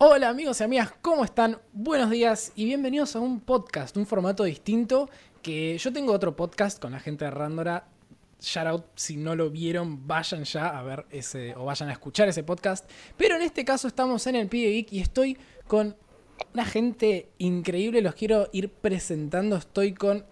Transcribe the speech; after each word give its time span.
Hola 0.00 0.28
amigos 0.28 0.60
y 0.60 0.62
amigas, 0.62 0.92
¿cómo 1.02 1.24
están? 1.24 1.58
Buenos 1.72 2.08
días 2.10 2.52
y 2.54 2.66
bienvenidos 2.66 3.16
a 3.16 3.18
un 3.18 3.40
podcast, 3.40 3.96
un 3.96 4.06
formato 4.06 4.44
distinto 4.44 5.10
que 5.42 5.76
yo 5.76 5.92
tengo 5.92 6.12
otro 6.12 6.36
podcast 6.36 6.80
con 6.80 6.92
la 6.92 7.00
gente 7.00 7.24
de 7.24 7.32
Randora. 7.32 7.88
Shout 8.40 8.66
out, 8.68 8.84
si 8.94 9.16
no 9.16 9.34
lo 9.34 9.50
vieron, 9.50 10.06
vayan 10.06 10.44
ya 10.44 10.68
a 10.68 10.84
ver 10.84 11.04
ese 11.10 11.52
o 11.56 11.64
vayan 11.64 11.88
a 11.88 11.92
escuchar 11.94 12.28
ese 12.28 12.44
podcast. 12.44 12.88
Pero 13.16 13.34
en 13.34 13.42
este 13.42 13.64
caso 13.64 13.88
estamos 13.88 14.24
en 14.28 14.36
el 14.36 14.46
Pide 14.46 14.70
Geek 14.70 14.92
y 14.92 15.00
estoy 15.00 15.36
con 15.66 15.96
una 16.54 16.64
gente 16.64 17.30
increíble. 17.38 18.00
Los 18.00 18.14
quiero 18.14 18.48
ir 18.52 18.70
presentando. 18.70 19.56
Estoy 19.56 19.94
con, 19.94 20.24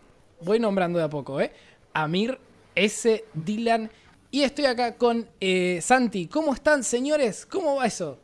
voy 0.43 0.61
nombrando 0.61 1.01
de 1.01 1.07
a 1.07 1.11
poco, 1.11 1.41
¿eh? 1.41 1.51
Amir, 1.93 2.39
S, 2.77 3.25
Dylan 3.35 3.91
y 4.31 4.43
estoy 4.43 4.67
acá 4.67 4.95
con 4.95 5.29
eh, 5.41 5.81
Santi. 5.83 6.29
¿Cómo 6.29 6.55
están, 6.55 6.85
señores? 6.85 7.45
¿Cómo 7.45 7.75
va 7.75 7.87
eso? 7.87 8.21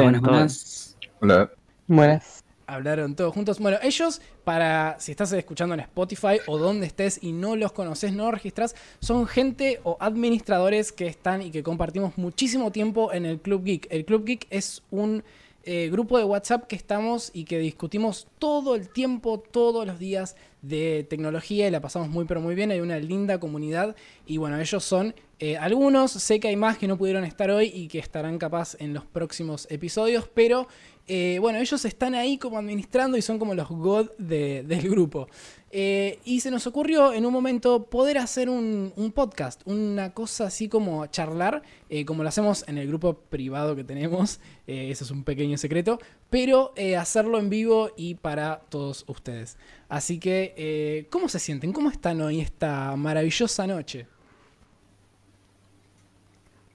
Buenas. 0.00 0.96
Hola. 1.20 1.50
Buenas. 1.86 2.44
Hablaron 2.66 3.14
todos 3.14 3.34
juntos. 3.34 3.58
Bueno, 3.58 3.78
ellos, 3.82 4.22
para 4.44 4.96
si 4.98 5.10
estás 5.10 5.32
escuchando 5.32 5.74
en 5.74 5.80
Spotify 5.80 6.38
o 6.46 6.56
donde 6.56 6.86
estés 6.86 7.22
y 7.22 7.32
no 7.32 7.56
los 7.56 7.72
conoces, 7.72 8.12
no 8.12 8.24
los 8.24 8.34
registras, 8.34 8.74
son 9.00 9.26
gente 9.26 9.80
o 9.84 9.98
administradores 10.00 10.92
que 10.92 11.06
están 11.06 11.42
y 11.42 11.50
que 11.50 11.62
compartimos 11.62 12.16
muchísimo 12.16 12.72
tiempo 12.72 13.12
en 13.12 13.26
el 13.26 13.40
Club 13.40 13.64
Geek. 13.64 13.88
El 13.90 14.04
Club 14.04 14.24
Geek 14.24 14.46
es 14.50 14.82
un 14.90 15.22
eh, 15.64 15.90
grupo 15.90 16.18
de 16.18 16.24
WhatsApp 16.24 16.66
que 16.66 16.74
estamos 16.74 17.30
y 17.34 17.44
que 17.44 17.58
discutimos 17.58 18.26
todo 18.38 18.74
el 18.74 18.88
tiempo, 18.88 19.38
todos 19.38 19.86
los 19.86 19.98
días 19.98 20.34
de 20.60 21.06
tecnología 21.08 21.68
y 21.68 21.70
la 21.70 21.80
pasamos 21.80 22.08
muy 22.08 22.24
pero 22.24 22.40
muy 22.40 22.54
bien. 22.54 22.70
Hay 22.70 22.80
una 22.80 22.98
linda 22.98 23.38
comunidad 23.38 23.94
y 24.26 24.38
bueno, 24.38 24.58
ellos 24.58 24.82
son 24.82 25.14
eh, 25.44 25.56
algunos, 25.56 26.12
sé 26.12 26.38
que 26.38 26.46
hay 26.46 26.54
más 26.54 26.78
que 26.78 26.86
no 26.86 26.96
pudieron 26.96 27.24
estar 27.24 27.50
hoy 27.50 27.66
y 27.74 27.88
que 27.88 27.98
estarán 27.98 28.38
capaz 28.38 28.76
en 28.78 28.94
los 28.94 29.04
próximos 29.04 29.66
episodios, 29.70 30.28
pero 30.32 30.68
eh, 31.08 31.38
bueno, 31.40 31.58
ellos 31.58 31.84
están 31.84 32.14
ahí 32.14 32.38
como 32.38 32.58
administrando 32.58 33.16
y 33.16 33.22
son 33.22 33.40
como 33.40 33.52
los 33.52 33.68
god 33.68 34.08
del 34.18 34.88
grupo. 34.88 35.26
Eh, 35.72 36.20
y 36.24 36.38
se 36.38 36.52
nos 36.52 36.68
ocurrió 36.68 37.12
en 37.12 37.26
un 37.26 37.32
momento 37.32 37.86
poder 37.86 38.18
hacer 38.18 38.48
un, 38.48 38.92
podcast, 39.16 39.62
una 39.64 40.14
cosa 40.14 40.46
así 40.46 40.68
como 40.68 41.06
charlar, 41.06 41.62
como 42.06 42.22
lo 42.22 42.28
hacemos 42.28 42.64
en 42.68 42.78
el 42.78 42.86
grupo 42.86 43.14
privado 43.14 43.74
que 43.74 43.82
tenemos, 43.82 44.38
eso 44.68 45.04
es 45.04 45.10
un 45.10 45.24
pequeño 45.24 45.58
secreto, 45.58 45.98
pero 46.30 46.72
hacerlo 46.96 47.40
en 47.40 47.50
vivo 47.50 47.90
y 47.96 48.14
para 48.14 48.60
todos 48.68 49.04
ustedes. 49.08 49.56
Así 49.88 50.20
que, 50.20 51.08
¿cómo 51.10 51.28
se 51.28 51.40
sienten? 51.40 51.72
¿Cómo 51.72 51.90
están 51.90 52.20
hoy 52.20 52.40
esta 52.40 52.94
maravillosa 52.94 53.66
noche? 53.66 54.06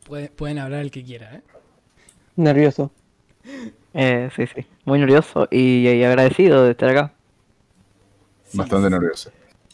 Pueden 0.07 0.59
hablar 0.59 0.81
el 0.81 0.91
que 0.91 1.03
quiera, 1.03 1.35
¿eh? 1.35 1.41
Nervioso. 2.35 2.91
Eh, 3.99 4.29
sí, 4.35 4.45
sí. 4.45 4.63
Muy 4.85 4.99
nervioso 4.99 5.47
y, 5.49 6.03
agradecido 6.03 6.63
de 6.63 6.71
estar 6.71 6.89
acá. 6.89 7.13
Bastante 8.53 8.91
nervioso. 8.91 9.31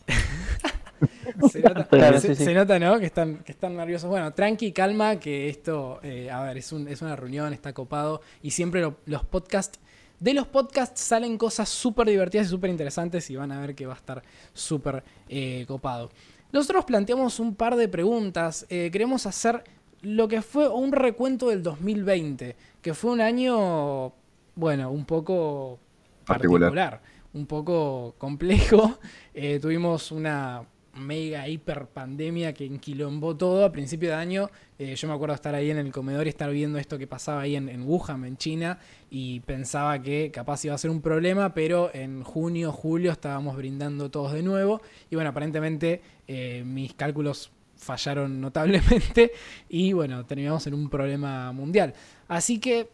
se, 1.52 2.53
nota, 2.53 2.80
¿no? 2.80 3.00
Que 3.00 3.08
están, 3.08 3.40
que 3.40 3.52
están 3.52 3.75
nerviosos. 3.75 4.09
Bueno, 4.09 4.31
tranqui, 4.31 4.72
calma, 4.72 5.20
que 5.20 5.50
esto, 5.50 6.00
eh, 6.03 6.31
a 6.31 6.42
ver, 6.44 6.58
es, 6.58 6.72
una 6.72 7.16
reunión, 7.18 7.52
está 7.52 7.73
copado. 7.73 8.22
Y 8.42 8.52
siempre 8.52 8.81
los 9.06 9.25
podcasts, 9.25 9.80
de 10.22 10.34
los 10.34 10.47
podcasts 10.47 11.02
salen 11.02 11.38
cosas 11.38 11.68
súper 11.68 12.08
divertidas 12.08 12.47
y 12.47 12.50
súper 12.50 12.70
interesantes 12.70 13.30
y 13.30 13.36
van 13.36 13.52
a 13.52 13.59
ver 13.59 13.75
que 13.75 13.86
va 13.86 13.94
a 13.94 13.97
estar 13.97 14.23
súper 14.53 15.03
eh, 15.28 15.66
copado. 15.68 16.12
Nosotros 16.53 16.86
planteamos 16.86 17.40
un 17.40 17.56
par 17.56 17.75
de 17.75 17.88
preguntas. 17.88 18.66
Eh, 18.70 18.90
queremos 18.92 19.25
hacer 19.25 19.64
lo 20.04 20.28
que 20.28 20.42
fue 20.42 20.70
un 20.70 20.92
recuento 20.92 21.50
del 21.50 21.64
2020, 21.64 22.56
que 22.82 22.94
fue 22.94 23.12
un 23.12 23.22
año, 23.22 24.14
bueno, 24.56 24.92
un 24.92 25.06
poco 25.06 25.80
particular, 26.26 27.02
un 27.34 27.46
poco 27.46 28.16
complejo. 28.18 29.00
Eh, 29.36 29.59
tuvimos 29.59 30.12
una 30.12 30.64
mega 30.96 31.47
hiper 31.47 31.88
pandemia 31.88 32.53
que 32.53 32.68
enquilombó 32.68 33.36
todo 33.36 33.66
a 33.66 33.72
principio 33.72 34.09
de 34.09 34.16
año. 34.16 34.50
Eh, 34.78 34.96
yo 34.96 35.08
me 35.08 35.16
acuerdo 35.16 35.34
estar 35.34 35.56
ahí 35.56 35.72
en 35.72 35.80
el 35.80 35.91
comedor 35.91 36.28
y 36.28 36.30
estar 36.30 36.52
viendo 36.52 36.78
esto 36.78 37.00
que 37.00 37.08
pasaba 37.08 37.41
ahí 37.41 37.56
en, 37.56 37.84
Wuhan, 37.88 38.25
en 38.25 38.38
China, 38.38 38.78
y 39.09 39.40
pensaba 39.40 40.00
que 40.03 40.30
capaz 40.31 40.64
iba 40.66 40.75
a 40.75 40.78
ser 40.78 40.91
un 40.91 41.02
problema, 41.02 41.56
pero 41.56 41.90
en 41.96 42.24
junio, 42.24 42.72
julio 42.72 43.12
estábamos 43.12 43.58
brindando 43.58 44.12
todos 44.12 44.34
de 44.34 44.44
nuevo. 44.44 44.81
Y 45.09 45.16
bueno, 45.16 45.31
aparentemente 45.31 46.02
eh, 46.28 46.64
mis 46.64 46.94
cálculos 46.94 47.52
fallaron 47.84 48.42
notablemente 48.42 49.32
y 49.70 49.94
bueno, 49.94 50.26
terminamos 50.26 50.66
en 50.68 50.74
un 50.74 50.90
problema 50.90 51.52
mundial. 51.52 51.94
Así 52.28 52.60
que 52.60 52.90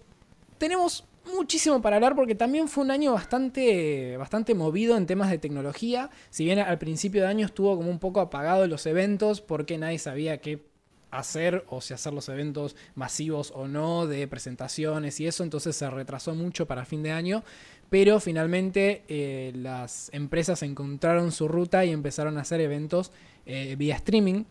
tenemos 0.57 1.05
muchísimo 1.33 1.81
para 1.81 1.97
hablar 1.97 2.15
porque 2.15 2.35
también 2.35 2.67
fue 2.67 2.83
un 2.83 2.91
año 2.91 3.13
bastante, 3.13 4.17
bastante 4.17 4.55
movido 4.55 4.97
en 4.97 5.05
temas 5.05 5.29
de 5.29 5.37
tecnología. 5.37 6.09
Si 6.29 6.45
bien 6.45 6.59
al 6.59 6.77
principio 6.77 7.21
de 7.21 7.27
año 7.27 7.45
estuvo 7.45 7.75
como 7.77 7.89
un 7.89 7.99
poco 7.99 8.19
apagado 8.19 8.67
los 8.67 8.85
eventos 8.85 9.41
porque 9.41 9.77
nadie 9.77 9.99
sabía 9.99 10.39
qué 10.39 10.67
hacer 11.11 11.65
o 11.69 11.81
si 11.81 11.93
hacer 11.93 12.13
los 12.13 12.29
eventos 12.29 12.75
masivos 12.95 13.51
o 13.55 13.67
no 13.67 14.07
de 14.07 14.27
presentaciones 14.27 15.19
y 15.19 15.27
eso, 15.27 15.43
entonces 15.43 15.75
se 15.75 15.89
retrasó 15.89 16.35
mucho 16.35 16.67
para 16.67 16.85
fin 16.85 17.03
de 17.03 17.11
año, 17.11 17.43
pero 17.89 18.19
finalmente 18.19 19.03
eh, 19.07 19.51
las 19.55 20.09
empresas 20.13 20.61
encontraron 20.61 21.31
su 21.31 21.47
ruta 21.47 21.83
y 21.85 21.91
empezaron 21.91 22.37
a 22.37 22.41
hacer 22.41 22.61
eventos 22.61 23.11
eh, 23.45 23.75
vía 23.77 23.95
streaming, 23.95 24.43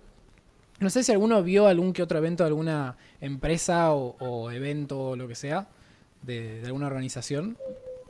no 0.81 0.91
sé 0.91 1.03
si 1.03 1.13
alguno 1.13 1.43
vio 1.43 1.67
algún 1.67 1.93
que 1.93 2.03
otro 2.03 2.19
evento 2.19 2.45
de 2.45 2.49
alguna 2.49 2.97
empresa 3.21 3.93
o, 3.93 4.51
evento 4.51 5.01
o 5.01 5.17
lo 5.17 5.27
que 5.29 5.35
sea, 5.35 5.67
de, 6.23 6.63
alguna 6.65 6.87
organización. 6.87 7.57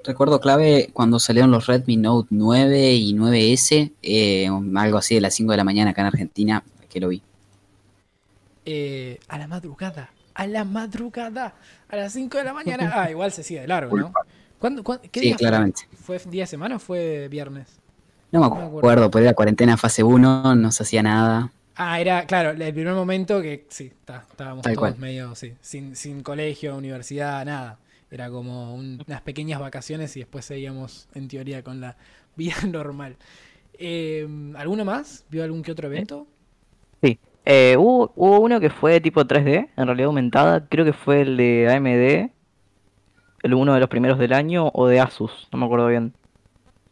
Recuerdo 0.04 0.40
clave 0.40 0.90
cuando 0.92 1.18
salieron 1.18 1.50
los 1.50 1.66
Redmi 1.66 1.96
Note 1.96 2.28
9 2.30 2.94
y 2.94 3.14
9S, 3.14 3.92
eh, 4.02 4.48
algo 4.76 4.98
así 4.98 5.14
de 5.14 5.20
las 5.20 5.34
5 5.34 5.50
de 5.50 5.56
la 5.56 5.64
mañana 5.64 5.90
acá 5.90 6.02
en 6.02 6.06
Argentina, 6.06 6.62
que 6.88 7.00
lo 7.00 7.08
vi. 7.08 7.22
Eh, 8.64 9.18
a 9.28 9.38
la 9.38 9.48
madrugada, 9.48 10.10
a 10.34 10.46
la 10.46 10.64
madrugada, 10.64 11.54
a 11.88 11.96
las 11.96 12.12
5 12.12 12.38
de 12.38 12.44
la 12.44 12.52
mañana. 12.52 12.92
Ah, 12.94 13.10
igual 13.10 13.32
se 13.32 13.42
sigue 13.42 13.62
de 13.62 13.66
largo, 13.66 13.96
¿no? 13.96 14.12
¿Cuándo, 14.58 14.82
qué 15.10 15.20
sí, 15.20 15.34
claramente. 15.34 15.88
Fue? 16.02 16.18
día 16.26 16.42
de 16.42 16.48
semana 16.48 16.76
o 16.76 16.78
fue 16.78 17.28
viernes? 17.28 17.68
No 18.30 18.40
me 18.40 18.46
acuerdo, 18.46 19.10
por 19.10 19.22
la 19.22 19.34
cuarentena 19.34 19.76
fase 19.76 20.02
1, 20.02 20.54
no 20.54 20.72
se 20.72 20.82
hacía 20.82 21.02
nada. 21.02 21.50
Ah, 21.81 22.00
era, 22.00 22.27
claro, 22.27 22.50
el 22.50 22.75
primer 22.75 22.93
momento 22.93 23.41
que 23.41 23.65
sí, 23.69 23.93
estábamos 24.00 24.65
todos 24.65 24.99
medio, 24.99 25.37
sí, 25.37 25.55
sin, 25.61 25.94
sin 25.94 26.25
colegio, 26.25 26.77
universidad, 26.77 27.44
nada. 27.47 27.78
Era 28.11 28.28
como 28.31 28.75
unas 28.75 29.21
pequeñas 29.22 29.61
vacaciones 29.61 30.16
y 30.16 30.21
después 30.21 30.44
seguíamos 30.44 31.09
en 31.15 31.28
teoría 31.28 31.62
con 31.62 31.81
la 31.81 31.97
vida 32.37 32.56
normal. 32.66 33.16
Eh, 33.75 34.27
¿Alguno 34.56 34.84
más? 34.84 35.25
¿Vio 35.31 35.44
algún 35.44 35.62
que 35.62 35.71
otro 35.71 35.87
evento? 35.87 36.27
Sí. 37.00 37.21
Eh, 37.44 37.77
hubo, 37.78 38.12
hubo, 38.16 38.41
uno 38.41 38.59
que 38.59 38.71
fue 38.71 39.00
tipo 39.00 39.25
3D, 39.25 39.69
en 39.77 39.87
realidad 39.87 40.06
aumentada. 40.06 40.66
Creo 40.69 40.84
que 40.84 40.93
fue 40.93 41.21
el 41.21 41.37
de 41.37 41.72
AMD, 41.72 42.33
el 43.45 43.55
uno 43.55 43.75
de 43.75 43.78
los 43.78 43.89
primeros 43.89 44.19
del 44.19 44.33
año, 44.33 44.69
o 44.75 44.89
de 44.89 44.99
Asus, 44.99 45.49
no 45.53 45.60
me 45.60 45.66
acuerdo 45.66 45.87
bien. 45.87 46.12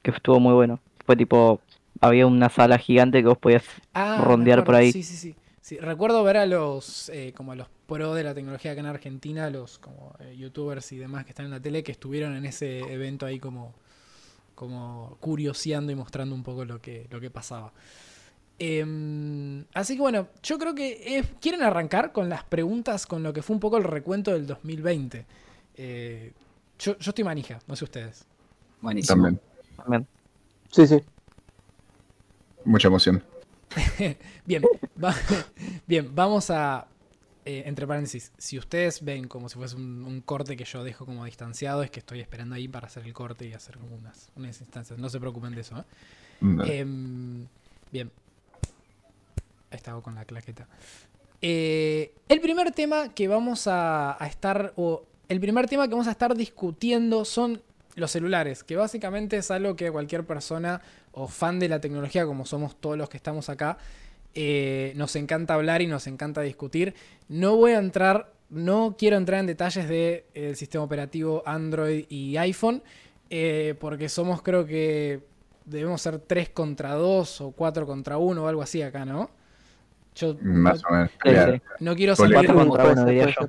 Que 0.03 0.13
estuvo 0.13 0.39
muy 0.39 0.55
bueno. 0.55 0.79
Fue 1.05 1.17
tipo 1.17 1.61
había 2.01 2.27
una 2.27 2.49
sala 2.49 2.79
gigante 2.79 3.23
que 3.23 3.29
vos 3.29 3.39
podías 3.39 3.65
ah, 3.95 4.21
rondear 4.23 4.65
por 4.65 4.75
ahí. 4.75 4.93
Sí, 4.93 5.03
sí, 5.03 5.35
sí, 5.61 5.79
Recuerdo 5.79 6.23
ver 6.23 6.37
a 6.37 6.47
los, 6.47 7.09
eh, 7.09 7.33
como 7.37 7.53
a 7.53 7.57
los 7.57 7.69
pro 7.87 8.15
de 8.15 8.23
la 8.23 8.35
tecnología 8.35 8.73
acá 8.73 8.81
en 8.81 8.87
Argentina, 8.87 9.51
los 9.51 9.79
como 9.79 10.15
eh, 10.21 10.37
youtubers 10.37 10.93
y 10.93 10.97
demás 10.97 11.25
que 11.25 11.31
están 11.31 11.47
en 11.47 11.53
la 11.53 11.61
tele, 11.61 11.83
que 11.83 11.93
estuvieron 11.93 12.37
en 12.37 12.47
ese 12.47 12.81
evento 12.81 13.27
ahí 13.27 13.41
como, 13.41 13.75
como 14.55 15.17
curioseando 15.21 15.91
y 15.91 15.95
mostrando 15.95 16.35
un 16.35 16.43
poco 16.43 16.65
lo 16.65 16.81
que, 16.81 17.07
lo 17.11 17.21
que 17.21 17.31
pasaba. 17.31 17.73
Em, 18.59 19.65
así 19.75 19.97
que 19.97 20.01
bueno, 20.01 20.29
yo 20.43 20.59
creo 20.59 20.75
que 20.75 21.25
quieren 21.41 21.63
arrancar 21.63 22.13
con 22.13 22.29
las 22.29 22.45
preguntas, 22.45 23.07
con 23.07 23.23
lo 23.23 23.33
que 23.33 23.43
fue 23.43 23.55
un 23.55 23.61
poco 23.61 23.77
el 23.77 23.85
recuento 23.85 24.33
del 24.33 24.47
2020. 24.47 25.27
Eh, 25.77 26.33
yo, 26.79 26.97
yo 26.99 27.11
estoy 27.11 27.25
manija, 27.25 27.59
no 27.67 27.77
sé 27.77 27.85
ustedes. 27.85 28.25
Buenísimo. 28.81 29.37
También. 29.77 30.07
Sí, 30.71 30.87
sí 30.87 31.03
mucha 32.67 32.89
emoción. 32.89 33.23
bien, 34.47 34.63
bien, 35.87 36.15
vamos 36.15 36.51
a, 36.51 36.87
eh, 37.45 37.63
entre 37.67 37.87
paréntesis, 37.87 38.33
si 38.39 38.59
ustedes 38.59 39.05
ven 39.05 39.29
como 39.29 39.49
si 39.49 39.57
fuese 39.57 39.77
un, 39.77 40.21
corte 40.25 40.57
que 40.57 40.65
yo 40.65 40.83
dejo 40.83 41.07
como 41.07 41.25
distanciado, 41.25 41.85
es 41.85 41.93
que 41.93 42.01
estoy 42.01 42.21
esperando 42.21 42.57
ahí 42.57 42.67
para 42.67 42.89
hacer 42.89 43.05
el 43.05 43.13
corte 43.13 43.47
y 43.47 43.53
hacer 43.53 43.79
como 43.79 43.95
unas, 43.95 44.31
unas 44.35 44.61
instancias. 44.61 44.99
No 44.99 45.09
se 45.09 45.21
preocupen 45.21 45.55
de 45.55 45.61
eso. 45.61 45.79
¿eh? 45.79 45.83
Em, 46.81 47.47
bien. 47.93 48.11
Ahí 49.71 49.77
estaba 49.77 50.03
con 50.03 50.17
la 50.17 50.25
claqueta. 50.25 50.67
Eh, 51.41 52.13
el 52.29 52.41
primer 52.41 52.73
tema 52.73 53.11
que 53.11 53.29
vamos 53.29 53.69
a, 53.69 54.23
a 54.23 54.27
estar, 54.27 54.73
o 54.77 55.05
el 55.29 55.39
primer 55.39 55.69
tema 55.69 55.87
que 55.87 55.93
vamos 55.93 56.09
a 56.09 56.13
estar 56.13 56.35
discutiendo 56.35 57.25
son 57.25 57.63
los 57.97 58.11
celulares, 58.11 58.63
que 58.63 58.77
básicamente 58.77 59.39
es 59.39 59.51
algo 59.51 59.75
que 59.75 59.91
cualquier 59.91 60.25
persona 60.25 60.81
o 61.13 61.27
fan 61.27 61.59
de 61.59 61.69
la 61.69 61.81
tecnología, 61.81 62.25
como 62.25 62.47
somos 62.47 62.77
todos 62.77 62.97
los 62.97 63.09
que 63.09 63.17
estamos 63.17 63.49
acá, 63.49 63.79
eh, 64.35 64.93
nos 64.97 65.17
encanta 65.17 65.55
hablar 65.55 65.83
y 65.83 65.87
nos 65.87 66.07
encanta 66.07 66.43
discutir. 66.43 66.95
No 67.29 67.57
voy 67.57 67.73
a 67.73 67.79
entrar 67.79 68.37
no 68.49 68.95
quiero 68.97 69.17
entrar 69.17 69.41
en 69.41 69.47
detalles 69.47 69.89
del 69.89 70.57
sistema 70.57 70.85
operativo 70.85 71.43
Android 71.47 72.07
y 72.09 72.37
iPhone, 72.37 72.83
eh, 73.31 73.75
porque 73.81 74.09
somos 74.09 74.43
creo 74.43 74.67
que 74.67 75.21
debemos 75.65 76.01
ser 76.01 76.19
3 76.21 76.51
contra 76.51 76.95
2 76.95 77.41
o 77.41 77.51
4 77.51 77.87
contra 77.87 78.19
1 78.19 78.43
o 78.43 78.47
algo 78.47 78.63
así 78.63 78.83
acá, 78.83 79.05
¿no? 79.05 79.31
Yo 80.15 80.37
Más 80.41 80.83
no, 80.83 80.89
o 80.89 80.93
menos. 80.93 81.61
No 81.81 81.97
quiero 81.97 82.17
salir 82.17 82.47
contra 82.53 82.93
uno, 82.93 83.05
diría 83.05 83.27
yo. 83.27 83.49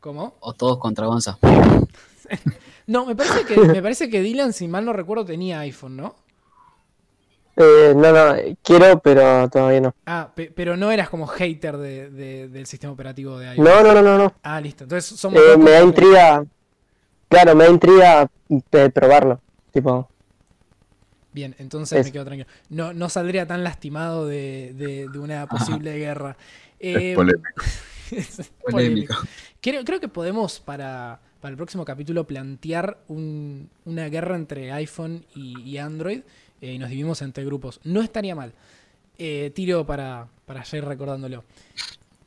¿Cómo? 0.00 0.34
O 0.40 0.52
todos 0.52 0.78
contra 0.78 1.06
Gonza. 1.06 1.38
no, 2.86 3.06
me 3.06 3.16
parece, 3.16 3.44
que, 3.44 3.56
me 3.60 3.82
parece 3.82 4.08
que 4.08 4.20
Dylan, 4.20 4.52
si 4.52 4.68
mal 4.68 4.84
no 4.84 4.92
recuerdo, 4.92 5.24
tenía 5.24 5.60
iPhone, 5.60 5.96
¿no? 5.96 6.14
Eh, 7.56 7.94
no, 7.96 8.12
no, 8.12 8.34
quiero, 8.62 9.00
pero 9.00 9.48
todavía 9.48 9.80
no. 9.80 9.94
Ah, 10.04 10.30
pero 10.54 10.76
no 10.76 10.90
eras 10.90 11.08
como 11.08 11.26
hater 11.26 11.78
de, 11.78 12.48
del 12.48 12.66
sistema 12.66 12.92
operativo 12.92 13.38
de 13.38 13.48
iPhone. 13.48 13.64
No, 13.64 13.82
no, 13.82 14.02
no, 14.02 14.18
no. 14.18 14.34
Ah, 14.42 14.60
listo. 14.60 14.84
Entonces 14.84 15.18
somos. 15.18 15.40
Eh, 15.40 15.56
me 15.56 15.70
da 15.70 15.82
intriga. 15.82 16.44
Claro, 17.28 17.54
me 17.54 17.64
da 17.64 17.70
intriga 17.70 18.30
de 18.48 18.90
probarlo. 18.90 19.40
Tipo. 19.72 20.08
Bien, 21.32 21.54
entonces 21.58 22.04
me 22.04 22.12
quedo 22.12 22.24
tranquilo. 22.26 22.48
No, 22.68 22.92
no 22.92 23.08
saldría 23.08 23.46
tan 23.46 23.64
lastimado 23.64 24.26
de, 24.26 24.72
de, 24.74 25.18
una 25.18 25.46
posible 25.46 25.96
guerra. 25.98 26.36
Eh, 26.78 27.14
polémico. 27.16 27.52
polémico. 28.70 29.14
Creo, 29.62 29.84
creo 29.84 30.00
que 30.00 30.08
podemos 30.08 30.60
para, 30.60 31.20
para 31.40 31.50
el 31.50 31.56
próximo 31.56 31.84
capítulo 31.84 32.24
plantear 32.24 32.98
un, 33.08 33.68
una 33.84 34.08
guerra 34.08 34.36
entre 34.36 34.72
iPhone 34.72 35.24
y 35.34 35.76
Android. 35.78 36.22
Eh, 36.60 36.72
y 36.72 36.78
nos 36.78 36.88
dividimos 36.88 37.22
entre 37.22 37.44
grupos. 37.44 37.80
No 37.84 38.02
estaría 38.02 38.34
mal. 38.34 38.52
Eh, 39.18 39.50
tiro 39.54 39.86
para, 39.86 40.28
para 40.46 40.64
ir 40.72 40.84
recordándolo. 40.84 41.44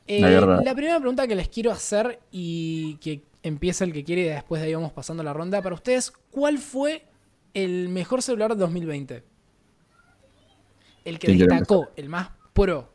Eh, 0.06 0.20
la 0.20 0.74
primera 0.74 0.98
pregunta 0.98 1.26
que 1.26 1.36
les 1.36 1.48
quiero 1.48 1.70
hacer 1.70 2.18
y 2.32 2.96
que 2.96 3.22
empieza 3.42 3.84
el 3.84 3.92
que 3.92 4.04
quiere 4.04 4.22
y 4.22 4.24
después 4.28 4.60
de 4.60 4.68
ahí 4.68 4.74
vamos 4.74 4.92
pasando 4.92 5.22
la 5.22 5.32
ronda. 5.32 5.62
Para 5.62 5.74
ustedes, 5.74 6.10
¿cuál 6.30 6.58
fue 6.58 7.04
el 7.54 7.88
mejor 7.88 8.22
celular 8.22 8.50
de 8.54 8.60
2020? 8.60 9.22
El 11.04 11.18
que 11.18 11.32
destacó, 11.32 11.90
el 11.96 12.08
más 12.08 12.30
pro. 12.52 12.90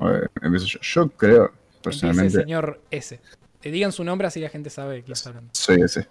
yo. 0.00 0.80
yo. 0.80 1.08
creo, 1.10 1.52
personalmente. 1.82 2.26
Empiece, 2.26 2.42
señor 2.42 2.80
S. 2.90 3.20
Te 3.66 3.72
digan 3.72 3.90
su 3.90 4.04
nombre 4.04 4.28
así 4.28 4.38
la 4.38 4.48
gente 4.48 4.70
sabe 4.70 5.02
quién 5.02 5.14
está 5.14 5.30
hablando. 5.30 5.50
Soy 5.52 5.80
ese 5.80 6.06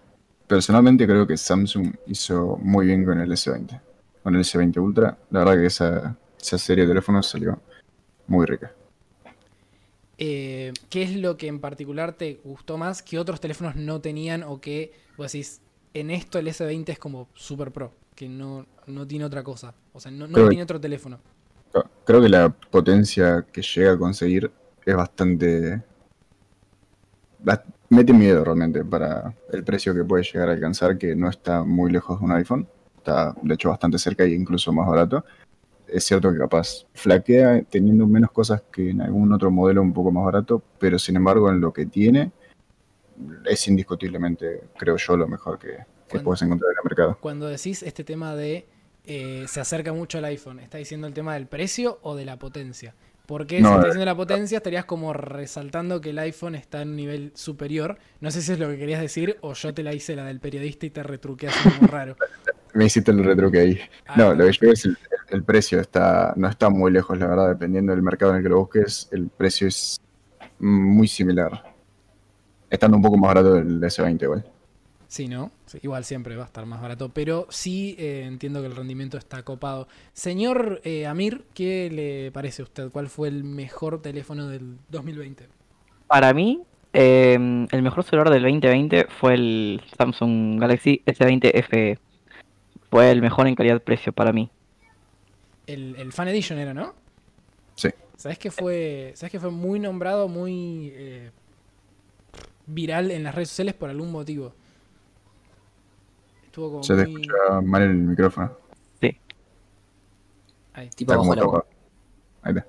personalmente 0.46 1.07
creo 1.07 1.25
que 1.25 1.38
Samsung 1.38 1.96
hizo 2.07 2.60
muy 2.62 2.88
bien 2.88 3.06
con 3.06 3.18
el 3.18 3.31
S20. 3.31 3.80
Con 4.22 4.36
el 4.36 4.42
S20 4.42 4.78
Ultra, 4.78 5.18
la 5.31 5.40
verdad 5.40 5.56
que 5.56 5.68
esa, 5.68 6.18
serie 6.38 6.84
de 6.84 6.90
teléfonos 6.90 7.28
salió 7.28 7.57
muy 8.28 8.46
rica. 8.46 8.74
Eh, 10.18 10.74
¿Qué 10.90 11.04
es 11.04 11.16
lo 11.16 11.38
que 11.38 11.48
en 11.48 11.62
particular 11.62 12.12
te 12.12 12.42
gustó 12.44 12.78
más 12.78 13.02
que 13.02 13.18
otros 13.18 13.40
teléfonos 13.40 13.78
no 13.78 14.01
tenían 14.01 14.44
o 14.44 14.60
que 14.60 14.92
vos 15.18 15.31
decís, 15.31 15.62
en 15.94 16.12
esto 16.12 16.38
el 16.40 16.50
S20 16.50 16.90
es 16.90 17.00
como 17.00 17.30
super 17.36 17.72
pro, 17.72 17.94
que 18.18 18.28
no, 18.28 18.66
no 18.86 19.08
tiene 19.08 19.24
otra 19.24 19.44
cosa? 19.44 19.74
O 19.94 20.01
sea, 20.01 20.12
no, 20.12 20.28
tiene 20.28 20.62
otro 20.62 20.81
teléfono. 20.81 21.22
Creo 22.04 22.22
que 22.22 22.28
la 22.28 22.50
potencia 22.50 23.46
que 23.50 23.62
llega 23.62 23.94
a 23.94 23.98
conseguir 23.98 24.51
es 24.86 24.94
bastante 24.94 25.81
mete 27.89 28.13
miedo 28.13 28.44
realmente 28.44 28.83
para 28.83 29.33
el 29.51 29.63
precio 29.63 29.94
que 29.94 30.03
puede 30.03 30.24
llegar 30.24 30.50
a 30.50 30.53
alcanzar, 30.53 30.97
que 30.97 31.15
no 31.15 31.30
está 31.30 31.63
muy 31.63 31.92
lejos 31.92 32.19
de 32.19 32.25
un 32.25 32.31
iPhone, 32.31 32.68
está 32.97 33.36
de 33.42 33.53
hecho 33.53 33.69
bastante 33.69 33.97
cerca 33.97 34.24
e 34.24 34.33
incluso 34.33 34.71
más 34.74 34.88
barato. 34.88 35.24
Es 35.88 36.03
cierto 36.03 36.31
que 36.31 36.39
capaz 36.39 36.86
flaquea 36.94 37.62
teniendo 37.63 38.07
menos 38.07 38.31
cosas 38.31 38.63
que 38.71 38.89
en 38.89 39.01
algún 39.01 39.31
otro 39.31 39.51
modelo 39.51 39.81
un 39.81 39.94
poco 39.94 40.12
más 40.12 40.25
barato, 40.25 40.62
pero 40.80 40.97
sin 40.97 41.15
embargo 41.15 41.50
en 41.50 41.62
lo 41.62 41.71
que 41.71 41.86
tiene 41.86 42.31
es 43.45 43.68
indiscutiblemente, 43.68 44.63
creo 44.77 44.98
yo, 44.98 45.15
lo 45.15 45.27
mejor 45.27 45.59
que, 45.59 45.77
puedes 46.24 46.41
encontrar 46.41 46.71
en 46.71 46.77
el 46.77 46.83
mercado. 46.83 47.18
Cuando 47.19 47.48
decís 47.48 47.83
este 47.83 48.03
tema 48.03 48.36
de 48.36 48.65
eh, 49.03 49.45
se 49.48 49.59
acerca 49.59 49.94
mucho 49.94 50.18
al 50.18 50.25
iPhone, 50.25 50.59
¿está 50.59 50.77
diciendo 50.77 51.07
el 51.07 51.13
tema 51.13 51.33
del 51.33 51.45
precio 51.45 52.00
o 52.01 52.15
de 52.15 52.25
la 52.25 52.39
potencia? 52.39 52.95
Porque 53.25 53.57
si 53.57 53.63
estás 53.63 53.95
eh, 53.95 54.06
la 54.06 54.16
potencia, 54.16 54.57
estarías 54.57 54.86
como 54.86 55.13
resaltando 55.13 56.01
que 56.01 56.12
el 56.12 56.19
iPhone 56.19 56.56
está 56.56 56.81
en 56.81 56.89
un 56.89 56.95
nivel 56.95 57.31
superior. 57.36 57.98
No 58.19 58.31
sé 58.31 58.42
si 58.42 58.51
es 58.51 58.60
lo 58.60 58.69
que 58.69 58.77
querías 58.77 59.01
decir 59.01 59.38
o 59.42 59.54
yo 59.54 59.74
te 59.74 59.83
la 59.83 59.94
hice 59.94 60.16
la 60.16 60.25
del 60.25 60.39
periodista 60.39 60.86
y 60.86 60.89
te 60.89 61.04
retruqué 61.04 61.48
así 61.48 61.69
como 61.69 61.88
raro. 61.88 62.16
Me 62.74 62.86
hiciste 62.86 63.12
el 63.12 63.24
retruque 63.24 63.60
ahí. 63.60 63.80
Ah, 64.06 64.16
no, 64.18 64.36
lo 64.36 64.45
que 64.45 64.51
yo 64.51 64.72
es 64.72 64.86
el, 64.86 64.98
el, 65.30 65.44
precio 65.44 65.80
está, 65.80 66.33
no 66.36 66.50
está 66.50 66.69
muy 66.69 66.92
lejos, 66.92 67.18
la 67.18 67.27
verdad, 67.27 67.48
dependiendo 67.48 67.94
del 67.94 68.01
mercado 68.01 68.31
en 68.31 68.38
el 68.38 68.44
que 68.44 68.50
lo 68.50 68.60
busques, 68.60 69.07
el 69.12 69.30
precio 69.30 69.68
es 69.68 70.01
muy 70.60 71.07
similar. 71.07 71.74
Estando 72.69 72.98
un 72.98 73.04
poco 73.04 73.18
más 73.18 73.30
barato 73.30 73.54
del 73.54 73.81
S20 73.81 74.24
igual. 74.24 74.55
Sí, 75.15 75.29
¿no? 75.29 75.50
igual 75.81 76.03
siempre 76.03 76.35
va 76.35 76.44
a 76.44 76.47
estar 76.47 76.65
más 76.65 76.81
barato, 76.81 77.07
pero 77.07 77.47
sí 77.50 77.95
eh, 77.97 78.25
entiendo 78.27 78.59
que 78.59 78.67
el 78.67 78.75
rendimiento 78.75 79.17
está 79.17 79.44
copado. 79.44 79.88
Señor 80.12 80.81
eh, 80.83 81.07
Amir, 81.07 81.45
¿qué 81.53 81.89
le 81.89 82.31
parece 82.33 82.63
a 82.63 82.65
usted? 82.65 82.89
¿Cuál 82.91 83.07
fue 83.07 83.29
el 83.29 83.45
mejor 83.45 84.01
teléfono 84.01 84.50
del 84.50 84.75
2020? 84.89 85.47
Para 86.07 86.33
mí, 86.33 86.63
em, 86.91 87.65
el 87.71 87.81
mejor 87.81 88.03
celular 88.03 88.29
del 88.29 88.41
2020 88.41 89.07
fue 89.21 89.35
el 89.35 89.81
Samsung 89.97 90.59
Galaxy 90.59 91.01
S20 91.06 91.63
FE. 91.63 91.97
Fue 92.89 93.09
el 93.09 93.21
mejor 93.21 93.47
en 93.47 93.56
calidad-precio 93.56 94.12
para 94.12 94.33
mí. 94.33 94.50
El, 95.65 96.12
Fan 96.12 96.27
Edition 96.27 96.59
era, 96.59 96.73
¿no? 96.73 96.94
Sí. 97.75 97.88
¿Sabes 98.17 98.38
que 98.38 98.51
fue, 98.51 99.13
¿sabes 99.15 99.31
que 99.31 99.39
fue 99.39 99.51
muy 99.51 99.79
nombrado, 99.79 100.27
muy 100.27 100.91
eh, 100.94 101.31
viral 102.65 103.12
en 103.12 103.23
las 103.23 103.33
redes 103.33 103.47
sociales 103.47 103.75
por 103.75 103.89
algún 103.89 104.12
motivo? 104.12 104.53
Se 106.81 106.96
te 106.96 107.02
escucha 107.02 107.62
mal 107.63 107.81
el 107.81 107.96
micrófono. 107.96 108.52
Sí. 109.02 109.18
Ahí. 110.74 110.90
Tipo 110.90 111.13
abajo 111.13 111.36
la 111.36 111.66
Ahí 112.44 112.54
está. 112.56 112.66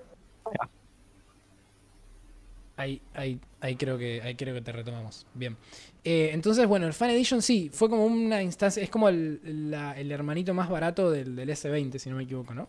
Ahí, 2.79 3.01
ahí, 3.15 3.41
ahí, 3.61 3.77
creo 3.77 3.97
que, 3.97 4.21
ahí 4.23 4.35
creo 4.35 4.55
que 4.55 4.61
te 4.61 4.71
retomamos. 4.71 5.27
Bien. 5.33 5.57
Eh, 6.05 6.31
entonces, 6.35 6.67
bueno, 6.67 6.87
el 6.87 6.93
Fan 6.93 7.11
Edition 7.11 7.41
sí, 7.41 7.71
fue 7.73 7.89
como 7.89 8.05
una 8.05 8.43
instancia, 8.43 8.83
es 8.83 8.91
como 8.91 9.09
el, 9.09 9.41
el 9.97 10.13
hermanito 10.13 10.53
más 10.53 10.69
barato 10.69 11.11
del, 11.11 11.35
del, 11.37 11.49
S20, 11.49 11.99
si 11.99 12.11
no 12.11 12.17
me 12.17 12.25
equivoco, 12.25 12.55
¿no? 12.55 12.69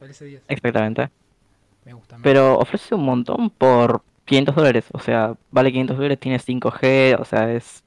el 0.00 0.10
S10. 0.10 0.40
Exactamente. 0.48 1.08
Me 1.84 1.92
gusta. 1.92 2.18
Pero 2.20 2.58
ofrece 2.58 2.96
un 2.96 3.04
montón 3.04 3.50
por 3.50 4.02
500 4.24 4.56
dólares, 4.56 4.84
o 4.92 4.98
sea, 4.98 5.36
vale 5.52 5.70
500 5.70 5.96
dólares, 5.96 6.18
tiene 6.18 6.38
5G, 6.40 7.20
o 7.20 7.24
sea, 7.24 7.52
es 7.52 7.84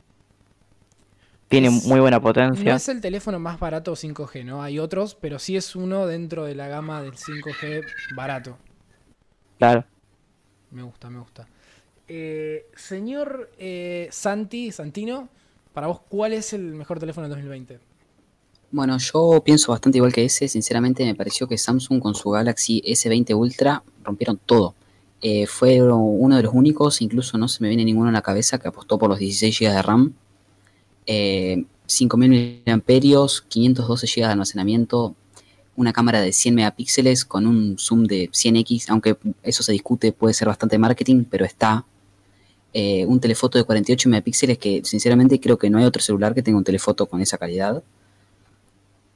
tiene 1.52 1.70
muy 1.70 2.00
buena 2.00 2.22
potencia. 2.22 2.72
No 2.72 2.78
es 2.78 2.88
el 2.88 3.02
teléfono 3.02 3.38
más 3.38 3.60
barato 3.60 3.92
5G, 3.94 4.46
¿no? 4.46 4.64
Hay 4.64 4.80
otros, 4.80 5.16
pero 5.16 5.38
sí 5.38 5.58
es 5.58 5.76
uno 5.76 6.08
dentro 6.08 6.46
de 6.46 6.56
la 6.56 6.70
gama 6.70 7.02
del 7.02 7.12
5G 7.12 7.84
barato. 8.16 8.58
Claro. 9.60 9.84
Me 10.72 10.81
gusta, 10.81 11.10
me 11.10 11.20
gusta. 11.20 11.48
Eh, 12.08 12.68
señor 12.76 13.52
eh, 13.60 14.08
Santi, 14.12 14.72
Santino, 14.72 15.28
para 15.74 15.88
vos, 15.88 16.00
¿cuál 16.08 16.31
es 16.31 16.54
el 16.54 16.74
mejor 16.74 17.00
teléfono 17.00 17.28
del 17.28 17.36
2020? 17.36 17.80
Bueno, 18.72 18.98
yo 18.98 19.42
pienso 19.44 19.74
bastante 19.74 19.98
igual 19.98 20.14
que 20.14 20.24
ese. 20.24 20.48
Sinceramente, 20.48 21.04
me 21.04 21.16
pareció 21.16 21.50
que 21.50 21.58
Samsung 21.58 22.02
con 22.02 22.16
su 22.16 22.30
Galaxy 22.30 22.81
S20 22.86 23.36
Ultra 23.36 23.84
rompieron 24.04 24.40
todo. 24.46 24.74
Eh, 25.22 25.48
fue 25.48 25.81
uno 25.81 26.38
de 26.38 26.44
los 26.44 26.54
únicos, 26.54 27.02
incluso 27.02 27.38
no 27.38 27.50
se 27.50 27.62
me 27.62 27.68
viene 27.68 27.84
ninguno 27.84 28.08
en 28.08 28.14
la 28.14 28.22
cabeza, 28.22 28.58
que 28.58 28.70
apostó 28.70 28.98
por 28.98 29.10
los 29.10 29.20
16 29.20 29.60
GB 29.60 29.74
de 29.74 29.81
RAM 29.81 30.14
eh, 31.06 31.66
5000 31.86 32.64
mAh, 32.66 32.81
512 33.48 34.08
GB 34.08 34.26
de 34.26 34.31
almacenamiento, 34.31 35.16
una 35.76 35.94
cámara 35.94 36.22
de 36.22 36.31
100 36.31 36.56
megapíxeles 36.56 37.26
con 37.26 37.48
un 37.48 37.78
zoom 37.78 38.04
de 38.04 38.30
100x, 38.30 38.90
aunque 38.90 39.18
eso 39.44 39.64
se 39.64 39.72
discute, 39.72 40.12
puede 40.12 40.34
ser 40.34 40.48
bastante 40.48 40.78
marketing, 40.78 41.26
pero 41.30 41.46
está. 41.46 41.86
Eh, 42.74 43.06
un 43.06 43.20
telefoto 43.20 43.58
de 43.58 43.66
48 43.66 44.08
megapíxeles 44.08 44.58
que 44.58 44.81
sinceramente 44.86 45.40
creo 45.42 45.58
que 45.58 45.70
no 45.70 45.78
hay 45.78 45.86
otro 45.86 46.02
celular 46.02 46.34
que 46.34 46.42
tenga 46.42 46.58
un 46.58 46.64
telefoto 46.64 47.06
con 47.06 47.22
esa 47.22 47.38
calidad. 47.38 47.84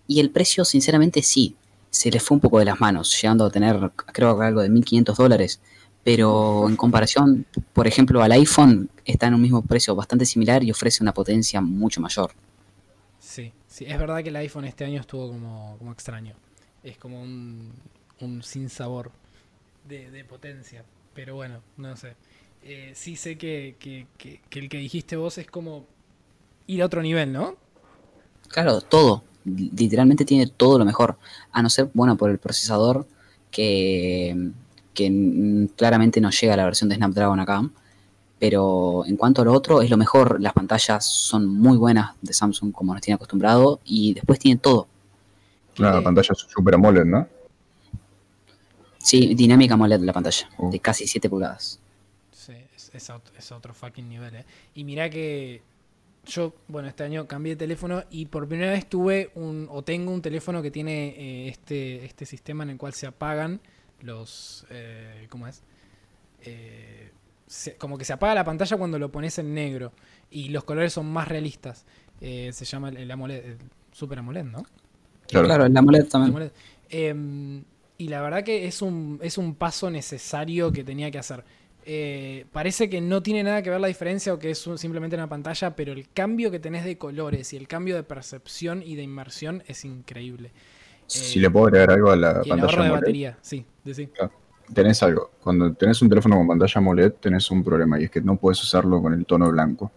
Y 0.08 0.20
el 0.20 0.30
precio, 0.30 0.65
sinceramente, 0.65 1.22
sí, 1.22 1.56
se 1.89 2.12
le 2.12 2.20
fue 2.20 2.36
un 2.36 2.42
poco 2.42 2.60
de 2.60 2.65
las 2.65 2.80
manos, 2.80 3.20
llegando 3.22 3.46
a 3.46 3.50
tener, 3.50 3.92
creo 3.96 4.38
que 4.38 4.46
algo 4.46 4.62
de 4.62 4.70
1500 4.70 5.18
dólares. 5.18 5.62
Pero 6.05 6.69
en 6.69 6.75
comparación, 6.75 7.47
por 7.74 7.88
ejemplo, 7.88 8.21
al 8.21 8.31
iPhone, 8.31 8.91
está 9.05 9.25
en 9.25 9.33
un 9.33 9.41
mismo 9.41 9.63
precio 9.63 9.95
bastante 9.95 10.24
similar 10.24 10.63
y 10.63 10.69
ofrece 10.69 11.01
una 11.01 11.15
potencia 11.15 11.62
mucho 11.62 12.00
mayor. 12.00 12.31
Sí, 13.19 13.51
sí, 13.67 13.85
es 13.88 13.97
verdad 13.97 14.21
que 14.21 14.29
el 14.29 14.35
iPhone 14.35 14.65
este 14.65 14.85
año 14.85 15.01
estuvo 15.01 15.27
como, 15.29 15.75
como 15.79 15.91
extraño. 15.91 16.35
Es 16.83 17.00
como 17.00 17.19
un, 17.24 17.74
un 18.21 18.43
sinsabor 18.43 19.12
de, 19.89 20.12
de 20.12 20.24
potencia. 20.24 20.85
Pero 21.15 21.33
bueno, 21.33 21.62
no 21.77 21.97
sé. 21.97 22.15
Eh, 22.62 22.91
sí 22.93 23.15
sé 23.15 23.35
que, 23.35 23.75
que, 23.79 24.05
que, 24.19 24.59
el 24.59 24.69
que 24.69 24.77
dijiste 24.77 25.15
vos 25.15 25.39
es 25.39 25.47
como 25.47 25.88
ir 26.67 26.83
a 26.83 26.85
otro 26.85 27.01
nivel, 27.01 27.33
¿no? 27.33 27.55
Claro, 28.50 28.79
todo. 28.79 29.24
Literalmente 29.43 30.24
tiene 30.24 30.45
todo 30.45 30.77
lo 30.77 30.85
mejor. 30.85 31.17
A 31.51 31.63
no 31.63 31.69
ser, 31.71 31.89
bueno, 31.95 32.15
por 32.15 32.29
el 32.29 32.38
procesador 32.38 33.07
que 33.50 34.51
que 34.95 35.67
claramente 35.75 36.19
no 36.19 36.31
llega 36.31 36.55
a 36.55 36.57
la 36.57 36.65
versión 36.65 36.89
de 36.89 36.95
Snapdragon 36.95 37.39
acá. 37.39 37.69
Pero 38.39 39.03
en 39.05 39.15
cuanto 39.15 39.41
a 39.41 39.45
lo 39.45 39.53
otro, 39.53 39.81
es 39.81 39.89
lo 39.89 39.97
mejor. 39.97 40.41
Las 40.41 40.53
pantallas 40.53 41.05
son 41.05 41.47
muy 41.47 41.77
buenas 41.77 42.15
de 42.21 42.33
Samsung, 42.33 42.71
como 42.71 42.93
nos 42.93 43.01
tiene 43.01 43.15
acostumbrado, 43.15 43.79
y 43.85 44.13
después 44.13 44.39
tiene 44.39 44.59
todo. 44.59 44.87
La 45.77 46.01
pantalla 46.01 46.29
es 46.31 46.39
Super 46.39 46.75
AMOLED, 46.75 47.05
¿no? 47.05 47.27
Sí, 48.97 49.35
dinámica 49.35 49.75
AMOLED 49.75 49.99
la 50.01 50.13
pantalla, 50.13 50.49
oh. 50.57 50.69
de 50.69 50.79
casi 50.79 51.05
7 51.07 51.29
pulgadas. 51.29 51.79
Sí, 52.31 52.53
es, 52.93 53.51
otro, 53.51 53.73
fucking 53.73 54.09
nivel, 54.09 54.35
¿eh? 54.35 54.45
Y 54.73 54.83
mira 54.83 55.09
que 55.09 55.61
yo, 56.25 56.53
bueno, 56.67 56.87
este 56.87 57.03
año 57.03 57.27
cambié 57.27 57.53
de 57.53 57.57
teléfono 57.57 58.03
y 58.09 58.25
por 58.25 58.47
primera 58.47 58.71
vez 58.71 58.87
tuve 58.87 59.31
un, 59.35 59.67
o 59.69 59.83
tengo 59.83 60.11
un 60.11 60.21
teléfono 60.21 60.61
que 60.61 60.71
tiene 60.71 61.09
eh, 61.09 61.49
este, 61.49 62.03
este 62.03 62.25
sistema 62.25 62.63
en 62.63 62.71
el 62.71 62.77
cual 62.77 62.93
se 62.93 63.05
apagan 63.05 63.61
los, 64.05 64.65
eh, 64.69 65.27
¿cómo 65.29 65.47
es? 65.47 65.63
Eh, 66.43 67.12
como 67.77 67.97
que 67.97 68.05
se 68.05 68.13
apaga 68.13 68.33
la 68.33 68.43
pantalla 68.43 68.77
cuando 68.77 68.97
lo 68.97 69.12
pones 69.12 69.38
en 69.38 69.53
negro 69.53 69.91
y 70.31 70.50
los 70.50 70.63
colores 70.63 70.93
son 70.93 71.12
más 71.12 71.27
realistas. 71.27 71.85
Eh, 72.21 72.51
se 72.53 72.65
llama 72.65 72.89
el, 72.89 73.09
AMOLED, 73.09 73.45
el 73.45 73.57
Super 73.91 74.19
AMOLED, 74.19 74.45
¿no? 74.45 74.65
Claro, 75.27 75.65
el 75.65 75.77
AMOLED 75.77 76.07
también. 76.07 76.51
Em, 76.89 77.63
y 77.97 78.07
la 78.07 78.21
verdad 78.21 78.43
que 78.43 78.67
es 78.67 78.81
un, 78.81 79.19
es 79.21 79.38
un 79.38 79.55
paso 79.55 79.89
necesario 79.89 80.71
que 80.71 80.83
tenía 80.83 81.12
que 81.12 81.17
hacer. 81.17 81.43
Eh, 81.88 82.45
parece 82.51 82.89
que 82.89 83.00
no 83.00 83.21
tiene 83.21 83.43
nada 83.43 83.62
que 83.62 83.69
ver 83.69 83.79
la 83.79 83.88
diferencia 83.88 84.33
o 84.33 84.39
que 84.39 84.51
es 84.51 84.69
simplemente 84.77 85.15
una 85.15 85.29
pantalla, 85.29 85.75
pero 85.75 85.93
el 85.93 86.09
cambio 86.09 86.50
que 86.50 86.59
tenés 86.59 86.83
de 86.83 86.97
colores 86.97 87.53
y 87.53 87.57
el 87.57 87.67
cambio 87.67 87.95
de 87.95 88.03
percepción 88.03 88.81
y 88.83 88.95
de 88.95 89.03
inmersión 89.03 89.63
es 89.67 89.85
increíble. 89.85 90.51
Si 91.07 91.39
le 91.39 91.50
puedo 91.50 91.67
agregar 91.67 91.91
algo 91.91 92.12
a 92.12 92.15
la 92.15 92.41
pantalla. 92.41 92.83
de 92.83 92.89
batería, 92.89 93.38
sí, 93.41 93.65
sí. 93.91 94.09
Tenés 94.74 95.03
algo. 95.03 95.31
Cuando 95.43 95.74
tenés 95.74 96.01
un 96.01 96.09
teléfono 96.09 96.38
con 96.38 96.47
pantalla 96.47 96.74
AMOLED, 96.75 97.13
tenés 97.13 97.51
un 97.51 97.63
problema 97.63 98.00
y 98.00 98.05
es 98.05 98.12
que 98.12 98.21
no 98.21 98.35
puedes 98.35 98.62
usarlo 98.63 99.01
con 99.01 99.13
el 99.13 99.25
tono 99.25 99.51
blanco 99.51 99.91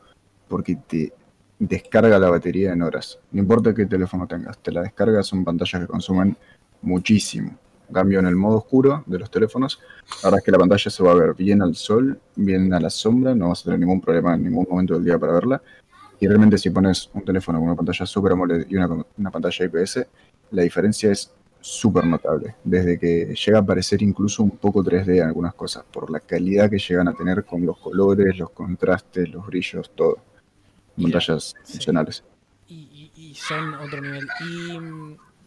porque 0.46 0.76
te 0.86 1.12
descarga 1.58 2.18
la 2.18 2.30
batería 2.30 2.72
en 2.72 2.82
horas. 2.82 3.18
No 3.32 3.40
importa 3.40 3.74
qué 3.74 3.86
teléfono 3.86 4.26
tengas, 4.26 4.58
te 4.58 4.72
la 4.72 4.82
descargas, 4.82 5.26
son 5.26 5.44
pantallas 5.44 5.82
que 5.82 5.86
consumen 5.86 6.36
muchísimo. 6.82 7.56
cambio, 7.92 8.18
en 8.18 8.26
el 8.26 8.36
modo 8.36 8.58
oscuro 8.58 9.02
de 9.06 9.18
los 9.18 9.30
teléfonos, 9.30 9.80
ahora 10.22 10.38
es 10.38 10.44
que 10.44 10.50
la 10.50 10.58
pantalla 10.58 10.90
se 10.90 11.02
va 11.02 11.12
a 11.12 11.14
ver 11.14 11.34
bien 11.34 11.62
al 11.62 11.74
sol, 11.74 12.20
bien 12.36 12.72
a 12.74 12.80
la 12.80 12.90
sombra, 12.90 13.34
no 13.34 13.48
vas 13.48 13.62
a 13.62 13.64
tener 13.64 13.78
ningún 13.78 14.00
problema 14.00 14.34
en 14.34 14.44
ningún 14.44 14.66
momento 14.68 14.94
del 14.94 15.04
día 15.04 15.18
para 15.18 15.32
verla. 15.32 15.62
Y 16.20 16.26
realmente 16.26 16.58
si 16.58 16.70
pones 16.70 17.10
un 17.14 17.24
teléfono 17.24 17.58
con 17.58 17.68
una 17.68 17.76
pantalla 17.76 18.04
Super 18.04 18.32
AMOLED 18.32 18.66
y 18.68 18.76
una, 18.76 19.04
una 19.16 19.30
pantalla 19.30 19.64
IPS, 19.64 20.06
la 20.50 20.62
diferencia 20.62 21.10
es 21.12 21.32
súper 21.60 22.04
notable, 22.06 22.54
desde 22.64 22.98
que 22.98 23.34
llega 23.34 23.58
a 23.58 23.66
parecer 23.66 24.02
incluso 24.02 24.42
un 24.42 24.50
poco 24.50 24.82
3D 24.82 25.16
en 25.16 25.28
algunas 25.28 25.54
cosas, 25.54 25.84
por 25.90 26.10
la 26.10 26.20
calidad 26.20 26.70
que 26.70 26.78
llegan 26.78 27.08
a 27.08 27.14
tener 27.14 27.44
con 27.44 27.64
los 27.66 27.78
colores, 27.78 28.36
los 28.38 28.50
contrastes, 28.50 29.28
los 29.28 29.46
brillos, 29.46 29.90
todo. 29.94 30.18
Pantallas 31.00 31.54
funcionales. 31.64 32.24
Y, 32.68 33.34
son 33.34 33.74
otro 33.74 34.00
nivel. 34.00 34.26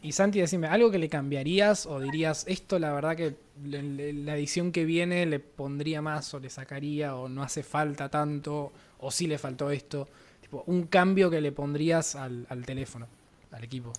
Y, 0.01 0.11
Santi, 0.13 0.39
decime, 0.39 0.67
¿algo 0.67 0.89
que 0.91 0.97
le 0.97 1.09
cambiarías 1.09 1.85
o 1.85 1.99
dirías, 1.99 2.45
esto 2.47 2.79
la 2.79 2.93
verdad 2.93 3.15
que 3.15 3.35
la 3.63 4.35
edición 4.35 4.71
que 4.71 4.85
viene 4.85 5.25
le 5.25 5.39
pondría 5.39 6.01
más 6.01 6.33
o 6.33 6.39
le 6.39 6.49
sacaría 6.49 7.15
o 7.15 7.27
no 7.27 7.43
hace 7.43 7.63
falta 7.63 8.09
tanto 8.09 8.71
o 8.99 9.11
sí 9.11 9.27
le 9.27 9.37
faltó 9.37 9.71
esto? 9.71 10.07
Tipo, 10.41 10.63
un 10.67 10.83
cambio 10.83 11.29
que 11.29 11.41
le 11.41 11.51
pondrías 11.51 12.15
al, 12.15 12.47
al 12.49 12.65
teléfono, 12.65 13.07
al 13.51 13.63
equipo. 13.63 13.93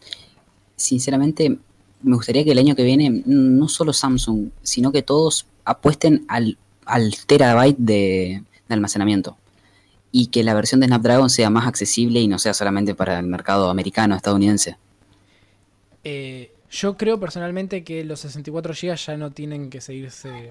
Sinceramente, 0.82 1.58
me 2.02 2.16
gustaría 2.16 2.44
que 2.44 2.52
el 2.52 2.58
año 2.58 2.74
que 2.74 2.82
viene 2.82 3.22
no 3.24 3.68
solo 3.68 3.92
Samsung, 3.92 4.50
sino 4.62 4.92
que 4.92 5.02
todos 5.02 5.46
apuesten 5.64 6.24
al, 6.28 6.58
al 6.84 7.14
terabyte 7.26 7.78
de, 7.78 8.42
almacenamiento 8.68 9.36
y 10.10 10.28
que 10.28 10.42
la 10.42 10.54
versión 10.54 10.80
de 10.80 10.86
Snapdragon 10.86 11.28
sea 11.28 11.50
más 11.50 11.66
accesible 11.66 12.20
y 12.20 12.28
no 12.28 12.38
sea 12.38 12.54
solamente 12.54 12.94
para 12.94 13.18
el 13.18 13.26
mercado 13.26 13.68
americano, 13.68 14.16
estadounidense. 14.16 14.76
Eh, 16.04 16.52
yo 16.70 16.96
creo 16.96 17.20
personalmente 17.20 17.84
que 17.84 18.02
los 18.04 18.20
64 18.20 18.72
GB 18.72 18.96
ya 18.96 19.16
no 19.16 19.30
tienen 19.30 19.68
que 19.68 19.80
seguirse 19.80 20.50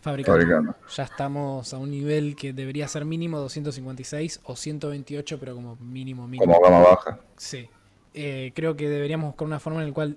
fabricando. 0.00 0.74
Ya 0.94 1.04
estamos 1.04 1.72
a 1.72 1.78
un 1.78 1.90
nivel 1.90 2.36
que 2.36 2.52
debería 2.52 2.88
ser 2.88 3.04
mínimo 3.04 3.38
256 3.38 4.40
o 4.44 4.56
128, 4.56 5.38
pero 5.38 5.54
como 5.54 5.76
mínimo 5.76 6.26
mínimo. 6.28 6.52
Como 6.52 6.64
gama 6.64 6.80
baja. 6.80 7.18
Sí. 7.36 7.68
Eh, 8.14 8.52
creo 8.54 8.76
que 8.76 8.88
deberíamos 8.88 9.28
buscar 9.28 9.46
una 9.46 9.60
forma 9.60 9.80
en 9.82 9.88
la 9.88 9.94
cual 9.94 10.16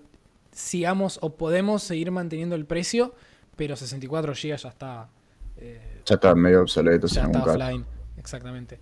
sigamos 0.52 1.20
o 1.22 1.36
podemos 1.36 1.84
seguir 1.84 2.12
manteniendo 2.12 2.56
el 2.56 2.66
precio, 2.66 3.14
pero 3.56 3.76
64 3.76 4.34
GB 4.34 4.58
ya 4.58 4.70
está. 4.70 5.10
Eh, 5.58 6.02
ya 6.06 6.16
está 6.16 6.36
medio 6.36 6.62
obsoleto. 6.62 7.08
Ya 7.08 7.24
está 7.24 7.44
offline, 7.44 7.84
exactamente. 8.18 8.80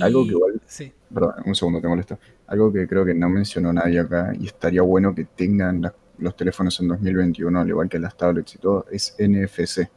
Algo 0.00 0.24
que 0.24 0.30
igual. 0.30 0.62
Sí. 0.66 0.92
Perdón, 1.12 1.34
un 1.44 1.54
segundo, 1.54 1.80
te 1.80 1.88
molesto. 1.88 2.18
Algo 2.46 2.72
que 2.72 2.88
creo 2.88 3.04
que 3.04 3.14
no 3.14 3.28
mencionó 3.28 3.72
nadie 3.72 4.00
acá 4.00 4.32
y 4.38 4.46
estaría 4.46 4.82
bueno 4.82 5.14
que 5.14 5.24
tengan 5.24 5.92
los 6.18 6.36
teléfonos 6.36 6.78
en 6.80 6.88
2021, 6.88 7.60
al 7.60 7.68
igual 7.68 7.88
que 7.88 7.98
las 7.98 8.16
tablets 8.16 8.54
y 8.54 8.58
todo, 8.58 8.86
es 8.90 9.14
NFC. 9.18 9.88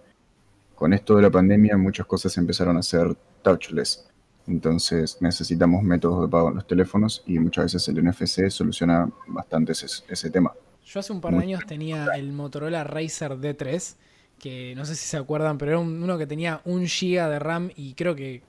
Con 0.76 0.94
esto 0.94 1.16
de 1.16 1.22
la 1.22 1.32
pandemia, 1.32 1.78
muchas 1.78 2.06
cosas 2.06 2.38
empezaron 2.38 2.78
a 2.78 2.84
ser 2.84 3.16
touchless. 3.42 4.07
Entonces 4.48 5.18
necesitamos 5.20 5.84
métodos 5.84 6.22
de 6.22 6.28
pago 6.30 6.50
en 6.50 6.56
los 6.56 6.66
teléfonos 6.66 7.22
y 7.26 7.38
muchas 7.38 7.66
veces 7.74 7.88
el 7.90 8.04
NFC 8.04 8.50
soluciona 8.50 9.10
bastante 9.28 9.74
ese 9.74 10.30
tema. 10.30 10.54
Yo 10.86 11.02
hace 11.02 11.12
un 11.12 11.20
par 11.20 11.34
de 11.34 11.40
años 11.40 11.66
tenía 11.68 12.08
el 12.16 12.32
Motorola 12.32 12.86
Racer 12.86 13.34
D3, 13.34 13.96
que 14.40 14.74
no 14.76 14.86
sé 14.86 14.96
si 14.96 15.06
se 15.06 15.18
acuerdan, 15.18 15.58
pero 15.58 15.72
era 15.72 15.80
uno 15.80 16.18
que 16.18 16.26
tenía 16.26 16.62
un 16.64 16.86
GB 16.86 17.30
de 17.30 17.40
RAM 17.40 17.72
y 17.76 17.94
creo 17.94 18.16
que, 18.16 18.42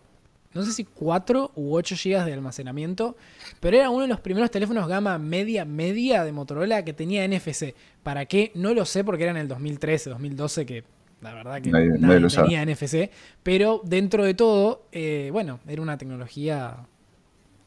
no 0.54 0.62
sé 0.62 0.72
si 0.72 0.84
4 0.84 1.50
u 1.56 1.74
8 1.74 1.96
GB 1.96 2.24
de 2.24 2.32
almacenamiento, 2.32 3.16
pero 3.58 3.76
era 3.76 3.90
uno 3.90 4.02
de 4.02 4.08
los 4.08 4.20
primeros 4.20 4.52
teléfonos 4.52 4.86
gama 4.86 5.18
media, 5.18 5.64
media 5.64 6.22
de 6.22 6.30
Motorola 6.30 6.84
que 6.84 6.92
tenía 6.92 7.26
NFC. 7.26 7.74
¿Para 8.04 8.26
qué? 8.26 8.52
No 8.54 8.72
lo 8.72 8.84
sé 8.84 9.02
porque 9.02 9.24
era 9.24 9.32
en 9.32 9.38
el 9.38 9.48
2013, 9.48 10.10
2012 10.10 10.64
que 10.64 10.84
la 11.20 11.34
verdad 11.34 11.60
que 11.60 11.70
nadie, 11.70 12.28
tenía 12.28 12.64
NFC, 12.64 13.10
pero 13.42 13.80
dentro 13.84 14.24
de 14.24 14.34
todo, 14.34 14.82
eh, 14.92 15.30
bueno, 15.32 15.60
era 15.66 15.82
una 15.82 15.98
tecnología 15.98 16.76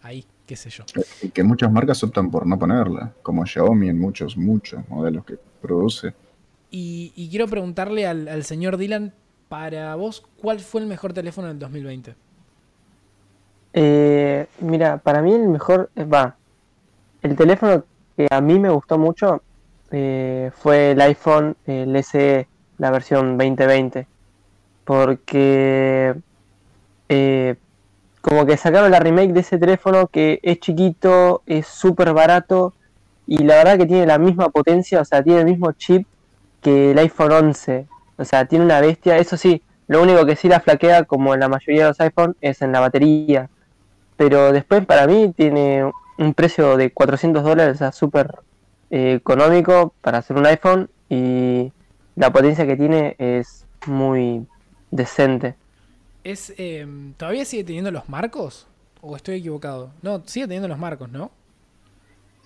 ahí 0.02 0.26
qué 0.52 0.58
sé 0.58 0.70
yo. 0.70 0.84
Y 1.22 1.30
que 1.30 1.46
muchas 1.46 1.72
marcas 1.72 2.04
optan 2.04 2.30
por 2.30 2.46
no 2.46 2.60
ponerla, 2.60 3.14
como 3.22 3.46
Xiaomi 3.46 3.88
en 3.88 3.98
muchos, 3.98 4.36
muchos 4.36 4.82
modelos 4.90 5.24
que 5.24 5.38
produce. 5.62 6.14
Y, 6.70 7.30
quiero 7.30 7.48
preguntarle 7.48 8.06
al, 8.06 8.44
señor 8.44 8.76
Dylan, 8.76 9.14
para 9.48 9.96
vos, 9.96 10.26
¿cuál 10.42 10.60
fue 10.60 10.82
el 10.82 10.88
mejor 10.88 11.14
teléfono 11.14 11.48
del 11.48 11.58
2020? 11.58 12.16
Eh, 13.72 14.46
mira, 14.60 14.98
para 14.98 15.22
mí 15.22 15.34
el 15.34 15.48
mejor, 15.48 15.90
eh, 15.96 16.04
va, 16.04 16.36
el 17.22 17.38
teléfono 17.38 17.86
que 18.18 18.28
a 18.30 18.42
mí 18.42 18.60
me 18.60 18.70
gustó 18.70 18.98
mucho 18.98 19.42
eh, 19.90 20.52
fue 20.54 20.92
el 20.92 21.00
iPhone, 21.00 21.56
el 21.66 21.96
SE, 22.04 22.46
la 22.82 22.90
versión 22.90 23.38
2020, 23.38 24.08
porque 24.86 26.16
eh, 27.10 27.56
como 28.22 28.48
que 28.48 28.58
sacaron 28.58 28.90
la 28.90 29.00
remake 29.00 29.34
de 29.34 29.42
ese 29.42 29.60
teléfono 29.60 30.08
que 30.08 30.40
es 30.42 30.60
chiquito, 30.60 31.44
es 31.46 31.68
súper 31.68 32.12
barato 32.14 32.74
y 33.28 33.44
la 33.44 33.58
verdad 33.58 33.78
que 33.78 33.86
tiene 33.86 34.08
la 34.08 34.18
misma 34.18 34.50
potencia, 34.50 35.00
o 35.00 35.06
sea, 35.06 35.22
tiene 35.22 35.42
el 35.42 35.46
mismo 35.46 35.72
chip 35.74 36.08
que 36.60 36.92
el 36.92 36.98
iPhone 36.98 37.32
11. 37.32 37.86
O 38.18 38.26
sea, 38.26 38.46
tiene 38.46 38.66
una 38.66 38.82
bestia. 38.82 39.18
Eso 39.18 39.38
sí, 39.38 39.62
lo 39.88 40.02
único 40.02 40.26
que 40.26 40.36
sí 40.36 40.48
la 40.48 40.60
flaquea, 40.60 41.04
como 41.04 41.36
en 41.36 41.40
la 41.40 41.50
mayoría 41.50 41.84
de 41.84 41.90
los 41.90 42.02
iPhones, 42.02 42.36
es 42.42 42.64
en 42.64 42.72
la 42.72 42.80
batería. 42.80 43.48
Pero 44.18 44.52
después 44.52 44.84
para 44.88 45.06
mí 45.06 45.34
tiene 45.38 45.92
un 46.18 46.34
precio 46.34 46.78
de 46.78 46.92
400 46.92 47.44
dólares, 47.44 47.76
o 47.76 47.78
sea, 47.78 47.92
súper 47.92 48.40
eh, 48.90 49.14
económico 49.14 49.94
para 50.02 50.18
hacer 50.18 50.36
un 50.36 50.48
iPhone 50.48 50.90
y 51.10 51.72
la 52.16 52.32
potencia 52.32 52.66
que 52.66 52.76
tiene 52.76 53.16
es 53.18 53.66
muy 53.88 54.46
decente. 54.90 55.56
Es, 56.24 56.54
em, 56.58 57.14
¿Todavía 57.14 57.46
sigue 57.46 57.64
teniendo 57.64 57.92
los 57.92 58.10
marcos? 58.10 58.68
¿O 59.02 59.16
estoy 59.16 59.36
equivocado? 59.36 59.92
No, 60.02 60.22
sigue 60.26 60.46
teniendo 60.46 60.68
los 60.68 60.78
marcos, 60.78 61.10
¿no? 61.10 61.32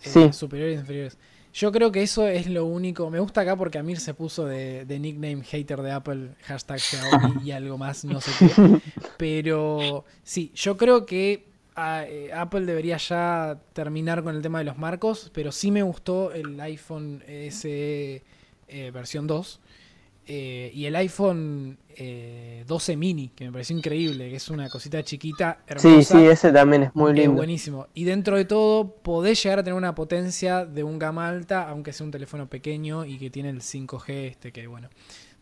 Eh, 0.03 0.10
sí. 0.10 0.34
superiores 0.34 0.77
e 0.77 0.79
inferiores. 0.81 1.17
Yo 1.53 1.72
creo 1.72 1.91
que 1.91 2.03
eso 2.03 2.27
es 2.27 2.48
lo 2.48 2.65
único. 2.65 3.10
Me 3.10 3.19
gusta 3.19 3.41
acá 3.41 3.55
porque 3.55 3.77
Amir 3.77 4.00
se 4.00 4.13
puso 4.13 4.45
de, 4.45 4.86
nickname 4.88 5.41
hater 5.41 5.81
de 5.81 5.91
Apple, 5.91 6.31
hashtag 6.43 6.79
Xiaomi 6.79 7.43
y 7.45 7.51
algo 7.51 7.77
más, 7.77 8.03
no 8.03 8.19
sé 8.19 8.31
qué. 8.39 8.79
Pero 9.17 10.03
sí, 10.24 10.51
yo 10.53 10.75
creo 10.75 11.05
que 11.05 11.48
ah, 11.77 12.03
eh, 12.05 12.31
Apple 12.34 12.65
debería 12.65 12.98
ya 12.98 13.57
terminar 13.72 14.22
con 14.22 14.36
el 14.36 14.41
tema 14.41 14.60
de 14.60 14.65
los 14.65 14.77
marcos, 14.77 15.31
pero 15.34 15.51
sí 15.53 15.72
me 15.72 15.81
gustó 15.81 16.34
el 16.34 16.60
iPhone 16.60 17.24
SE 17.51 18.22
eh, 18.67 18.91
versión 18.91 19.27
2. 19.27 19.60
y 20.27 20.86
el 20.86 20.95
iPhone 20.95 21.77
12 21.95 22.93
eh, 22.93 22.98
mini, 22.98 23.29
que 23.29 23.45
me 23.45 23.51
pareció 23.51 23.77
increíble, 23.77 24.29
que 24.29 24.36
es 24.36 24.50
una 24.50 24.69
cosita 24.69 25.01
chiquita, 25.03 25.60
hermosa. 25.65 25.89
Sí, 25.89 26.03
sí, 26.03 26.25
ese 26.25 26.51
también 26.51 26.84
es 26.84 26.95
muy 26.95 27.13
lindo. 27.13 27.38
Buenísimo. 27.38 27.88
Y 27.93 28.03
dentro 28.03 28.36
de 28.36 28.45
todo, 28.45 28.95
podés 28.98 29.41
llegar 29.41 29.60
a 29.60 29.63
tener 29.63 29.77
una 29.77 29.95
potencia 29.95 30.65
de 30.65 30.84
un 30.84 31.00
gama 31.00 31.27
alta, 31.27 31.69
aunque 31.69 31.93
sea 31.93 32.05
un 32.05 32.12
teléfono 32.12 32.50
pequeño 32.50 33.05
y 33.05 33.17
que 33.17 33.29
tiene 33.29 33.50
el 33.50 33.62
5G, 33.62 34.10
este 34.31 34.51
que 34.51 34.67
bueno, 34.67 34.89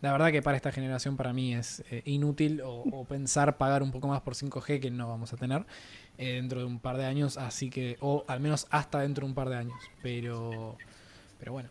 La 0.01 0.11
verdad 0.11 0.31
que 0.31 0.41
para 0.41 0.57
esta 0.57 0.71
generación 0.71 1.17
para 1.17 1.33
mí 1.33 1.55
es 1.55 1.83
eh, 1.89 2.03
inútil 2.05 2.61
o, 2.63 3.05
pensar 3.05 3.57
pagar 3.57 3.81
un 3.81 3.91
poco 3.91 4.07
más 4.07 4.21
por 4.21 4.35
5G 4.35 4.79
que 4.79 4.91
no 4.91 5.07
vamos 5.07 5.33
a 5.33 5.37
tener 5.37 5.65
eh, 6.17 6.33
dentro 6.33 6.59
de 6.59 6.65
un 6.65 6.79
par 6.79 6.97
de 6.97 7.05
años, 7.05 7.37
así 7.37 7.69
que, 7.69 7.97
o 7.99 8.25
al 8.27 8.39
menos 8.39 8.67
hasta 8.69 8.99
dentro 8.99 9.25
de 9.25 9.31
un 9.31 9.35
par 9.35 9.49
de 9.49 9.55
años. 9.55 9.79
Pero, 10.03 10.77
pero 11.39 11.53
bueno. 11.53 11.69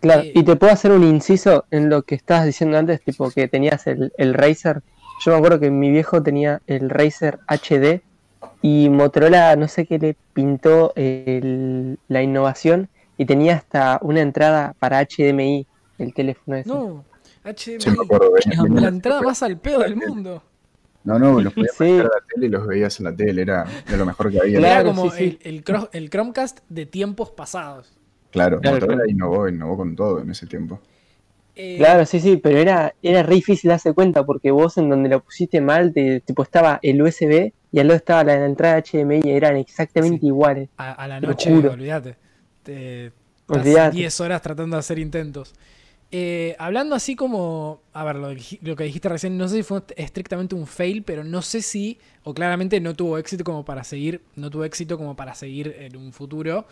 Claro, 0.00 0.22
y 0.24 0.42
te 0.44 0.56
puedo 0.56 0.72
hacer 0.72 0.92
un 0.92 1.02
inciso 1.02 1.64
en 1.70 1.90
lo 1.90 2.02
que 2.02 2.14
estabas 2.14 2.46
diciendo 2.46 2.78
antes, 2.78 3.00
tipo 3.02 3.30
que 3.30 3.48
tenías 3.48 3.86
el, 3.86 4.12
el 4.16 4.34
Razer. 4.34 4.82
Yo 5.24 5.32
me 5.32 5.38
acuerdo 5.38 5.58
que 5.58 5.70
mi 5.70 5.90
viejo 5.90 6.22
tenía 6.22 6.62
el 6.66 6.88
Razer 6.88 7.40
HD 7.48 8.00
y 8.62 8.88
Motorola 8.88 9.56
no 9.56 9.68
sé 9.68 9.86
qué 9.86 9.98
le 9.98 10.16
pintó 10.32 10.92
la 10.96 12.22
innovación 12.22 12.88
y 13.16 13.26
tenía 13.26 13.56
hasta 13.56 13.98
una 14.02 14.20
entrada 14.20 14.74
para 14.78 15.04
HDMI 15.04 15.66
el 15.98 16.14
teléfono 16.14 16.56
ese. 16.56 16.68
No, 16.68 17.04
HDMI. 17.44 18.80
la 18.80 18.88
entrada 18.88 19.22
más 19.22 19.42
al 19.42 19.58
pedo 19.58 19.80
del 19.80 19.96
mundo. 19.96 20.42
No, 21.04 21.18
no, 21.18 21.40
los 21.40 21.52
podías 21.52 21.74
sí. 21.78 21.98
a 21.98 22.04
la 22.04 22.10
tele 22.32 22.46
y 22.46 22.48
los 22.48 22.66
veías 22.66 22.98
en 23.00 23.04
la 23.04 23.16
tele, 23.16 23.42
era 23.42 23.64
de 23.88 23.96
lo 23.96 24.06
mejor 24.06 24.30
que 24.30 24.40
había. 24.40 24.58
Era 24.58 24.84
como 24.84 25.12
el, 25.14 25.38
el, 25.42 26.10
Chromecast 26.10 26.60
de 26.68 26.86
tiempos 26.86 27.30
pasados. 27.30 27.97
Claro, 28.30 28.60
Motorola 28.62 29.04
innovó, 29.08 29.48
innovó 29.48 29.76
con 29.76 29.96
todo 29.96 30.20
en 30.20 30.30
ese 30.30 30.46
tiempo. 30.46 30.80
Eh, 31.60 31.76
claro, 31.76 32.06
sí, 32.06 32.20
sí, 32.20 32.36
pero 32.36 32.58
era, 32.58 32.94
era 33.02 33.22
re 33.24 33.34
difícil 33.34 33.70
darse 33.70 33.92
cuenta 33.92 34.24
porque 34.24 34.50
vos 34.52 34.78
en 34.78 34.88
donde 34.88 35.08
lo 35.08 35.20
pusiste 35.20 35.60
mal, 35.60 35.92
te, 35.92 36.20
tipo 36.20 36.44
estaba 36.44 36.78
el 36.82 37.02
USB 37.02 37.52
y 37.72 37.80
al 37.80 37.88
lado 37.88 37.96
estaba 37.96 38.22
la, 38.22 38.44
entrada 38.44 38.80
HDMI 38.80 39.22
y 39.24 39.30
eran 39.30 39.56
exactamente 39.56 40.24
iguales. 40.24 40.68
A, 40.76 41.08
la 41.08 41.20
noche, 41.20 41.52
olvídate. 41.52 42.16
Te, 42.62 43.12
10 43.92 44.20
horas 44.20 44.42
tratando 44.42 44.76
de 44.76 44.80
hacer 44.80 44.98
intentos. 44.98 45.54
Eh, 46.10 46.56
hablando 46.58 46.94
así 46.94 47.16
como, 47.16 47.82
a 47.92 48.04
ver, 48.04 48.16
lo, 48.16 48.28
lo, 48.62 48.76
que 48.76 48.84
dijiste 48.84 49.08
recién, 49.08 49.36
no 49.36 49.46
sé 49.48 49.56
si 49.56 49.62
fue 49.62 49.82
estrictamente 49.96 50.54
un 50.54 50.66
fail, 50.66 51.02
pero 51.02 51.22
no 51.22 51.42
sé 51.42 51.60
si, 51.60 51.98
o 52.24 52.32
claramente 52.32 52.80
no 52.80 52.94
tuvo 52.94 53.18
éxito 53.18 53.44
como 53.44 53.64
para 53.64 53.84
seguir, 53.84 54.22
no 54.36 54.48
tuvo 54.48 54.64
éxito 54.64 54.96
como 54.96 55.16
para 55.16 55.34
seguir 55.34 55.74
en 55.78 55.96
un 55.96 56.12
futuro. 56.12 56.66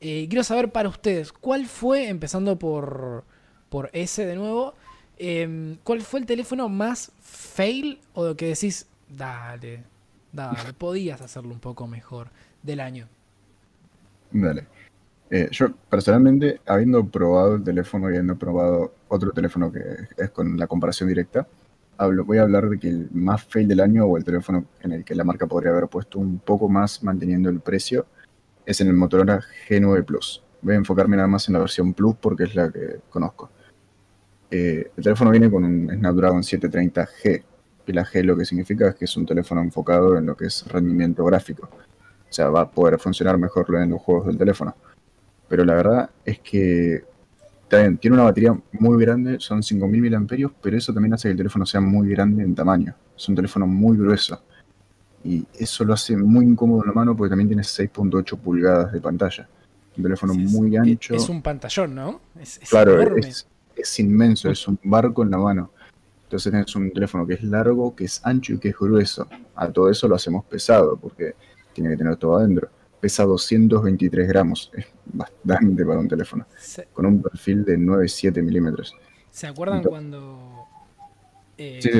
Eh, 0.00 0.26
quiero 0.30 0.42
saber 0.44 0.72
para 0.72 0.88
ustedes, 0.88 1.30
¿cuál 1.32 1.66
fue, 1.66 2.08
empezando 2.08 2.58
por, 2.58 3.24
por 3.68 3.90
ese 3.92 4.24
de 4.24 4.34
nuevo, 4.34 4.74
em, 5.18 5.76
cuál 5.84 6.00
fue 6.00 6.20
el 6.20 6.26
teléfono 6.26 6.70
más 6.70 7.12
fail 7.20 8.00
o 8.14 8.28
lo 8.28 8.36
que 8.36 8.46
decís, 8.48 8.86
dale, 9.08 9.84
dale, 10.32 10.72
podías 10.78 11.20
hacerlo 11.20 11.52
un 11.52 11.60
poco 11.60 11.86
mejor 11.86 12.28
del 12.62 12.80
año? 12.80 13.08
Dale. 14.30 14.66
Eh, 15.30 15.48
yo 15.52 15.70
personalmente, 15.90 16.60
habiendo 16.66 17.04
probado 17.04 17.56
el 17.56 17.62
teléfono 17.62 18.06
y 18.06 18.14
habiendo 18.14 18.36
probado 18.36 18.94
otro 19.08 19.32
teléfono 19.32 19.70
que 19.70 19.80
es 20.16 20.30
con 20.30 20.56
la 20.56 20.66
comparación 20.66 21.10
directa, 21.10 21.46
hablo, 21.98 22.24
voy 22.24 22.38
a 22.38 22.42
hablar 22.42 22.70
de 22.70 22.78
que 22.78 22.88
el 22.88 23.10
más 23.12 23.44
fail 23.44 23.68
del 23.68 23.80
año 23.80 24.06
o 24.06 24.16
el 24.16 24.24
teléfono 24.24 24.64
en 24.80 24.92
el 24.92 25.04
que 25.04 25.14
la 25.14 25.24
marca 25.24 25.46
podría 25.46 25.72
haber 25.72 25.88
puesto 25.88 26.18
un 26.18 26.38
poco 26.38 26.70
más 26.70 27.02
manteniendo 27.02 27.50
el 27.50 27.60
precio 27.60 28.06
es 28.66 28.80
en 28.80 28.88
el 28.88 28.94
Motorola 28.94 29.40
G9 29.68 30.04
Plus. 30.04 30.42
Voy 30.62 30.74
a 30.74 30.78
enfocarme 30.78 31.16
nada 31.16 31.28
más 31.28 31.48
en 31.48 31.54
la 31.54 31.60
versión 31.60 31.94
Plus 31.94 32.16
porque 32.20 32.44
es 32.44 32.54
la 32.54 32.70
que 32.70 33.00
conozco. 33.08 33.50
Eh, 34.50 34.90
el 34.96 35.04
teléfono 35.04 35.30
viene 35.30 35.50
con 35.50 35.64
un 35.64 35.88
Snapdragon 35.88 36.42
730G, 36.42 37.42
y 37.86 37.92
la 37.92 38.04
G 38.04 38.22
lo 38.22 38.36
que 38.36 38.44
significa 38.44 38.88
es 38.88 38.94
que 38.94 39.04
es 39.04 39.16
un 39.16 39.26
teléfono 39.26 39.60
enfocado 39.60 40.16
en 40.16 40.26
lo 40.26 40.36
que 40.36 40.46
es 40.46 40.66
rendimiento 40.66 41.24
gráfico. 41.24 41.68
O 41.72 42.32
sea, 42.32 42.48
va 42.48 42.62
a 42.62 42.70
poder 42.70 42.98
funcionar 42.98 43.38
mejor 43.38 43.66
en 43.76 43.90
los 43.90 44.00
juegos 44.00 44.26
del 44.26 44.38
teléfono. 44.38 44.74
Pero 45.48 45.64
la 45.64 45.74
verdad 45.74 46.10
es 46.24 46.38
que 46.38 47.04
tiene 47.68 48.14
una 48.14 48.24
batería 48.24 48.56
muy 48.72 49.00
grande, 49.02 49.38
son 49.38 49.62
5000 49.62 50.20
mAh, 50.20 50.52
pero 50.60 50.76
eso 50.76 50.92
también 50.92 51.14
hace 51.14 51.28
que 51.28 51.32
el 51.32 51.36
teléfono 51.36 51.64
sea 51.66 51.80
muy 51.80 52.08
grande 52.08 52.42
en 52.42 52.54
tamaño. 52.54 52.94
Es 53.16 53.28
un 53.28 53.34
teléfono 53.34 53.66
muy 53.66 53.96
grueso. 53.96 54.42
Y 55.22 55.46
eso 55.58 55.84
lo 55.84 55.94
hace 55.94 56.16
muy 56.16 56.46
incómodo 56.46 56.82
en 56.82 56.88
la 56.88 56.94
mano 56.94 57.16
porque 57.16 57.30
también 57.30 57.48
tiene 57.48 57.62
6.8 57.62 58.38
pulgadas 58.38 58.92
de 58.92 59.00
pantalla. 59.00 59.48
Un 59.96 60.02
teléfono 60.02 60.34
muy 60.34 60.76
ancho. 60.76 61.14
Es 61.14 61.28
un 61.28 61.42
pantallón, 61.42 61.94
¿no? 61.94 62.20
claro, 62.68 63.16
Es, 63.76 63.98
inmenso, 63.98 64.50
es 64.50 64.66
un 64.66 64.78
barco 64.82 65.22
en 65.22 65.30
la 65.30 65.38
mano. 65.38 65.72
Entonces 66.24 66.54
es 66.54 66.76
un 66.76 66.92
teléfono 66.92 67.26
que 67.26 67.34
es 67.34 67.42
largo, 67.42 67.94
que 67.94 68.04
es 68.04 68.20
ancho 68.24 68.54
y 68.54 68.58
que 68.58 68.68
es 68.68 68.76
grueso. 68.78 69.26
A 69.56 69.68
todo 69.68 69.90
eso 69.90 70.08
lo 70.08 70.14
hacemos 70.14 70.44
pesado 70.44 70.96
porque 70.96 71.34
tiene 71.72 71.90
que 71.90 71.96
tener 71.96 72.16
todo 72.16 72.36
adentro. 72.36 72.68
Pesa 73.00 73.24
223 73.24 74.28
gramos, 74.28 74.70
es 74.74 74.86
bastante 75.06 75.84
para 75.84 75.98
un 75.98 76.08
teléfono. 76.08 76.46
Con 76.92 77.06
un 77.06 77.22
perfil 77.22 77.64
de 77.64 77.78
9,7 77.78 78.42
milímetros. 78.42 78.94
¿Se 79.30 79.46
acuerdan 79.46 79.82
cuando... 79.82 80.66
Eh, 81.56 81.80
sí, 81.82 81.90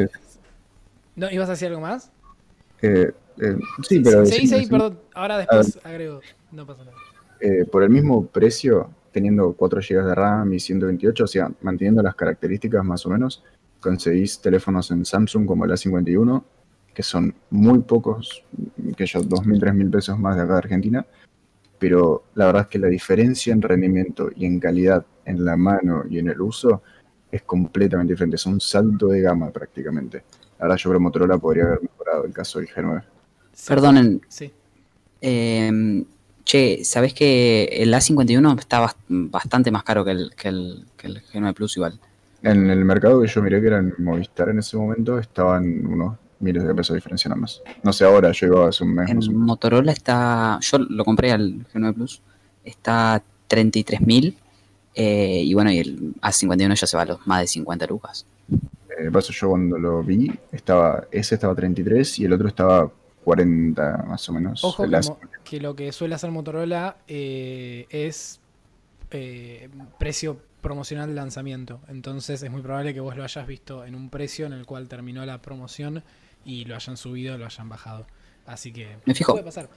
¿No 1.17 1.31
ibas 1.31 1.49
a 1.49 1.53
decir 1.53 1.69
algo 1.69 1.81
más? 1.81 2.11
Eh, 2.83 3.13
eh, 3.41 3.57
sí, 3.83 4.01
pero. 4.01 4.27
Sí, 4.27 4.47
sí, 4.47 4.67
perdón. 4.67 4.99
Ahora 5.15 5.39
después 5.39 5.79
agrego. 5.85 6.21
No 6.53 6.67
pasa 6.67 6.85
nada. 6.85 6.97
Eh, 7.41 7.65
por 7.65 7.83
el 7.83 7.91
mismo 7.91 8.27
precio, 8.27 8.91
teniendo 9.13 9.53
4 9.55 9.81
GB 9.81 10.05
de 10.05 10.15
RAM 10.15 10.53
y 10.53 10.61
128, 10.61 11.25
o 11.25 11.27
sea, 11.27 11.51
manteniendo 11.63 12.03
las 12.03 12.15
características 12.15 12.85
más 12.85 13.07
o 13.07 13.11
menos, 13.11 13.43
conseguís 13.81 14.41
teléfonos 14.41 14.91
en 14.91 15.05
Samsung 15.05 15.47
como 15.47 15.65
el 15.65 15.71
A51, 15.71 16.43
que 16.93 17.03
son 17.03 17.35
muy 17.51 17.79
pocos, 17.81 18.45
que 18.97 19.07
yo, 19.07 19.21
2.000, 19.21 19.59
3.000 19.59 19.91
pesos 19.91 20.19
más 20.19 20.37
de 20.37 20.43
acá 20.43 20.53
de 20.53 20.59
Argentina, 20.59 21.07
pero 21.79 22.25
la 22.35 22.47
verdad 22.47 22.63
es 22.63 22.69
que 22.69 22.79
la 22.79 22.89
diferencia 22.89 23.55
en 23.55 23.63
rendimiento 23.63 24.29
y 24.37 24.45
en 24.45 24.61
calidad 24.61 25.07
en 25.25 25.45
la 25.45 25.57
mano 25.57 26.05
y 26.11 26.19
en 26.19 26.29
el 26.29 26.41
uso 26.41 26.83
es 27.33 27.43
completamente 27.43 28.13
diferente, 28.13 28.37
es 28.37 28.45
un 28.45 28.61
salto 28.61 29.07
de 29.07 29.23
gama 29.23 29.51
prácticamente. 29.51 30.25
Ahora 30.59 30.77
yo 30.77 30.91
creo 30.91 30.99
que 30.99 31.05
Motorola 31.05 31.39
podría 31.39 31.65
haber 31.65 31.83
mejorado 31.83 32.25
el 32.25 32.33
caso 32.33 32.59
del 32.59 32.69
G9. 32.69 33.03
Perdonen. 33.67 34.21
Sí. 34.29 34.53
Em, 35.21 36.05
che, 36.45 36.85
¿sabés 36.85 37.15
que 37.15 37.65
el 37.65 37.93
A51 37.93 38.59
está 38.59 38.95
bastante 39.09 39.71
más 39.71 39.83
caro 39.83 40.05
que 40.05 40.13
el, 40.13 40.33
que 40.37 40.49
el, 40.49 40.85
G9 40.99 41.55
Plus 41.55 41.77
igual? 41.77 41.99
En 42.43 42.71
el 42.71 42.85
mercado 42.85 43.21
que 43.21 43.29
yo 43.29 43.43
miré 43.43 43.61
que 43.61 43.67
era 43.67 43.79
en 43.79 43.95
Movistar 43.99 44.49
en 44.49 44.61
ese 44.61 44.77
momento 44.77 45.19
estaban 45.19 45.87
unos 45.87 46.17
miles 46.41 46.65
de 46.65 46.75
pesos 46.75 46.95
de 46.95 46.99
diferencia 46.99 47.29
nada 47.29 47.43
más. 47.43 47.63
No 47.83 47.93
sé, 47.93 48.05
ahora 48.05 48.33
llegó 48.33 48.65
hace 48.65 48.83
un 48.83 48.95
mes. 48.95 49.11
En 49.11 49.37
Motorola 49.37 49.93
está, 49.93 50.59
yo 50.63 50.79
lo 50.79 51.05
compré 51.05 51.33
al 51.33 51.67
G9 51.67 51.95
Plus, 51.95 52.23
está 52.65 53.23
33.000 53.49 54.35
eh, 54.95 55.43
y 55.45 55.55
bueno, 55.55 55.71
y 55.71 55.79
el 55.79 56.15
A51 56.17 56.75
ya 56.75 56.87
se 56.87 56.97
va 56.97 57.05
a 57.05 57.07
los 57.07 57.27
más 57.27 57.41
de 57.41 57.47
50 57.47 57.87
lucas. 57.87 58.27
Eh, 58.99 59.11
paso 59.13 59.33
yo 59.33 59.51
cuando 59.51 59.79
lo 59.79 60.03
vi, 60.03 60.31
estaba 60.53 61.05
ese 61.11 61.37
estaba 61.37 61.55
33 61.55 62.19
y 62.19 62.25
el 62.25 62.33
otro 62.33 62.49
estaba 62.49 62.91
40 63.25 64.05
más 64.07 64.29
o 64.29 64.33
menos. 64.33 64.65
Ojo 64.65 64.85
que, 65.45 65.61
lo 65.61 65.77
que 65.77 65.93
suele 65.93 66.15
hacer 66.15 66.31
Motorola 66.31 66.97
eh, 67.07 67.87
es 67.91 68.41
eh, 69.11 69.69
precio 69.99 70.41
promocional 70.61 71.09
de 71.09 71.15
lanzamiento. 71.15 71.81
Entonces 71.89 72.43
es 72.43 72.51
muy 72.51 72.63
probable 72.63 72.95
que 72.95 73.01
vos 73.01 73.17
lo 73.17 73.25
hayas 73.25 73.47
visto 73.47 73.85
en 73.85 73.95
un 73.95 74.11
precio 74.11 74.47
en 74.47 74.53
el 74.53 74.67
cual 74.67 74.89
terminó 74.89 75.25
la 75.27 75.41
promoción 75.41 76.03
y 76.45 76.65
lo 76.65 76.77
hayan 76.77 76.97
subido 76.97 77.35
o 77.35 77.39
lo 77.39 77.47
hayan 77.47 77.69
bajado. 77.69 78.07
Así 78.47 78.73
que 78.73 78.97
Me 79.05 79.15
fijo. 79.15 79.33
puede 79.33 79.45
pasar. 79.45 79.69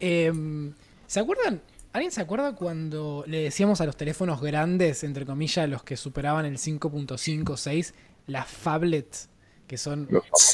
Em, 0.00 0.72
¿Se 1.06 1.20
acuerdan? 1.20 1.62
¿Alguien 1.92 2.12
se 2.12 2.20
acuerda 2.20 2.54
cuando 2.54 3.24
le 3.26 3.42
decíamos 3.42 3.80
a 3.80 3.86
los 3.86 3.96
teléfonos 3.96 4.40
grandes, 4.40 5.02
entre 5.04 5.24
comillas, 5.24 5.68
los 5.68 5.82
que 5.82 5.96
superaban 5.96 6.44
el 6.44 6.58
5.56, 6.58 7.94
las 8.26 8.46
phablets, 8.46 9.30
que 9.66 9.78
son 9.78 10.08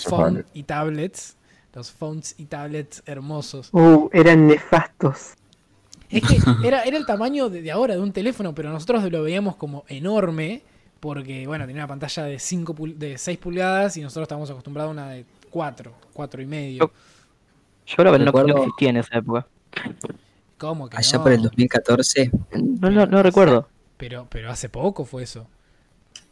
phone 0.07 0.47
y 0.55 0.63
tablets, 0.63 1.37
los 1.75 1.91
phones 1.91 2.35
y 2.39 2.47
tablets 2.47 3.03
hermosos. 3.07 3.69
Uh, 3.73 4.09
eran 4.13 4.47
nefastos. 4.47 5.35
Es 6.09 6.23
que 6.23 6.39
era, 6.67 6.83
era 6.83 6.97
el 6.97 7.07
tamaño 7.07 7.49
de, 7.51 7.71
ahora 7.71 7.95
de 7.95 8.01
un 8.01 8.13
teléfono, 8.13 8.55
pero 8.55 8.71
nosotros 8.71 9.11
lo 9.11 9.23
veíamos 9.23 9.57
como 9.57 9.85
enorme, 9.89 10.63
porque 11.01 11.47
bueno, 11.47 11.67
tenía 11.67 11.83
una 11.83 11.89
pantalla 11.89 12.25
de, 12.25 12.39
5 12.39 12.75
de 12.97 13.19
6 13.19 13.39
pulgadas 13.39 13.97
y 13.97 14.03
nosotros 14.03 14.25
estábamos 14.25 14.51
acostumbrados 14.51 14.91
a 14.91 14.93
una 14.93 15.11
de 15.11 15.25
4, 15.51 15.93
4 16.13 16.43
y 16.43 16.47
medio. 16.47 16.93
Yo, 17.87 17.97
creo 17.97 18.13
que 18.13 18.19
no, 18.19 18.59
existía 18.59 18.91
en 18.91 18.97
esa 18.99 19.19
época. 19.19 19.47
¿Cómo 20.57 20.89
que 20.89 20.97
Allá 20.97 21.23
por 21.23 21.33
el 21.33 21.43
2014. 21.43 22.31
No, 22.81 22.91
no, 22.91 23.07
no 23.07 23.23
recuerdo. 23.23 23.69
Pero, 23.97 24.27
pero 24.31 24.51
hace 24.51 24.69
poco 24.69 25.05
fue 25.05 25.25
eso. 25.25 25.47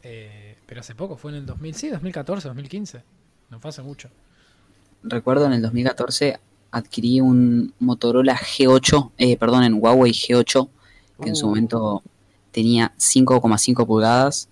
Eh, 0.02 0.56
pero 0.66 0.80
hace 0.80 0.94
poco, 0.94 1.16
fue 1.16 1.32
en 1.32 1.38
el 1.38 1.46
2000, 1.46 1.74
sí, 1.74 1.88
2014, 1.88 2.48
2015. 2.48 3.02
No 3.50 3.60
fue 3.60 3.68
hace 3.68 3.82
mucho. 3.82 4.08
Recuerdo 5.02 5.46
en 5.46 5.52
el 5.52 5.62
2014 5.62 6.38
adquirí 6.70 7.20
un 7.20 7.74
Motorola 7.78 8.36
G8, 8.36 9.12
eh, 9.18 9.36
perdón, 9.36 9.64
en 9.64 9.74
Huawei 9.74 10.12
G8, 10.12 10.68
que 11.22 11.28
en 11.28 11.36
su 11.36 11.46
uh. 11.46 11.48
momento 11.50 12.02
tenía 12.50 12.92
5,5 12.98 13.86
pulgadas. 13.86 14.48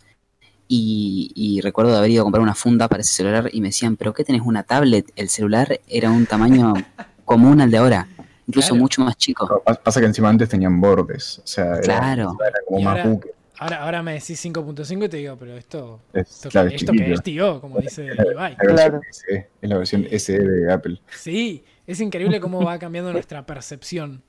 Y, 0.72 1.60
recuerdo 1.64 1.90
de 1.90 1.98
haber 1.98 2.10
ido 2.12 2.22
a 2.22 2.24
comprar 2.24 2.42
una 2.42 2.54
funda 2.54 2.86
para 2.86 3.00
ese 3.00 3.12
celular 3.12 3.50
y 3.52 3.60
me 3.60 3.68
decían, 3.68 3.96
¿pero 3.96 4.14
qué 4.14 4.22
tenés 4.22 4.42
una 4.44 4.62
tablet? 4.62 5.10
El 5.16 5.28
celular 5.28 5.80
era 5.88 6.12
un 6.12 6.26
tamaño 6.26 6.74
común 7.24 7.60
al 7.60 7.72
de 7.72 7.78
ahora, 7.78 8.06
incluso 8.46 8.76
mucho 8.76 9.02
más 9.02 9.16
chico. 9.16 9.64
Pasa 9.82 9.98
que 9.98 10.06
encima 10.06 10.28
antes 10.28 10.48
tenían 10.48 10.80
bordes, 10.80 11.40
o 11.40 11.46
sea, 11.46 11.80
claro. 11.80 12.36
era, 12.40 12.58
como 12.68 12.82
más 12.82 13.04
buque 13.04 13.34
Ahora, 13.62 13.82
ahora 13.84 14.02
me 14.02 14.14
decís 14.14 14.42
5.5 14.44 15.04
y 15.04 15.08
te 15.10 15.16
digo, 15.18 15.36
pero 15.38 15.54
esto, 15.56 16.00
Es, 16.14 16.28
esto, 16.30 16.48
claro, 16.48 16.70
que, 16.70 16.76
es 16.76 16.82
esto 16.82 16.92
que 16.92 16.98
chiquito. 16.98 17.14
es, 17.14 17.22
tío, 17.22 17.60
como 17.60 17.78
dice 17.78 18.06
Ibai. 18.32 18.56
Claro. 18.56 19.00
Es 19.28 19.44
la 19.60 19.76
versión 19.78 20.06
SE 20.18 20.38
de 20.38 20.72
Apple. 20.72 21.00
Sí, 21.14 21.62
es 21.86 22.00
increíble 22.00 22.40
cómo 22.40 22.64
va 22.64 22.78
cambiando 22.78 23.12
nuestra 23.12 23.44
percepción. 23.44 24.22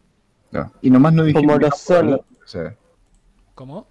No. 0.51 0.71
Y 0.81 0.89
nomás 0.89 1.13
no 1.13 1.23
dijimos 1.23 1.45
Como 1.55 1.57
los 1.59 1.79
Sony. 1.79 2.13
O 2.43 2.47
sea, 2.47 2.75
¿Cómo? 3.55 3.87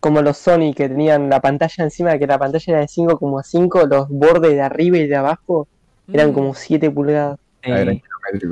Como 0.00 0.22
los 0.22 0.36
Sony 0.36 0.72
que 0.76 0.88
tenían 0.88 1.28
la 1.30 1.40
pantalla 1.40 1.82
encima, 1.84 2.18
que 2.18 2.26
la 2.26 2.38
pantalla 2.38 2.64
era 2.74 2.80
de 2.80 2.86
5,5, 2.88 3.88
los 3.88 4.08
bordes 4.08 4.52
de 4.52 4.60
arriba 4.60 4.98
y 4.98 5.06
de 5.06 5.16
abajo 5.16 5.66
eran 6.12 6.30
Mm. 6.30 6.34
como 6.34 6.54
7 6.54 6.90
pulgadas. 6.90 7.38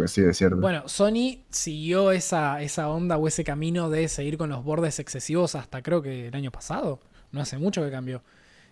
Sí, 0.06 0.22
es 0.22 0.36
cierto. 0.36 0.56
Bueno, 0.56 0.88
Sony 0.88 1.44
siguió 1.50 2.10
esa, 2.10 2.62
esa 2.62 2.88
onda 2.88 3.16
o 3.16 3.28
ese 3.28 3.44
camino 3.44 3.90
de 3.90 4.08
seguir 4.08 4.38
con 4.38 4.50
los 4.50 4.64
bordes 4.64 4.98
excesivos 4.98 5.54
hasta 5.54 5.82
creo 5.82 6.02
que 6.02 6.28
el 6.28 6.34
año 6.34 6.50
pasado. 6.50 7.00
No 7.32 7.40
hace 7.40 7.58
mucho 7.58 7.82
que 7.82 7.90
cambió. 7.90 8.22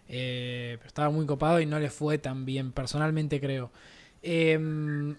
Eh, 0.08 0.76
pero 0.78 0.86
estaba 0.88 1.10
muy 1.10 1.26
copado 1.26 1.60
y 1.60 1.66
no 1.66 1.78
le 1.78 1.90
fue 1.90 2.18
tan 2.18 2.44
bien, 2.44 2.72
personalmente 2.72 3.40
creo. 3.40 3.70
Eh, 4.22 4.58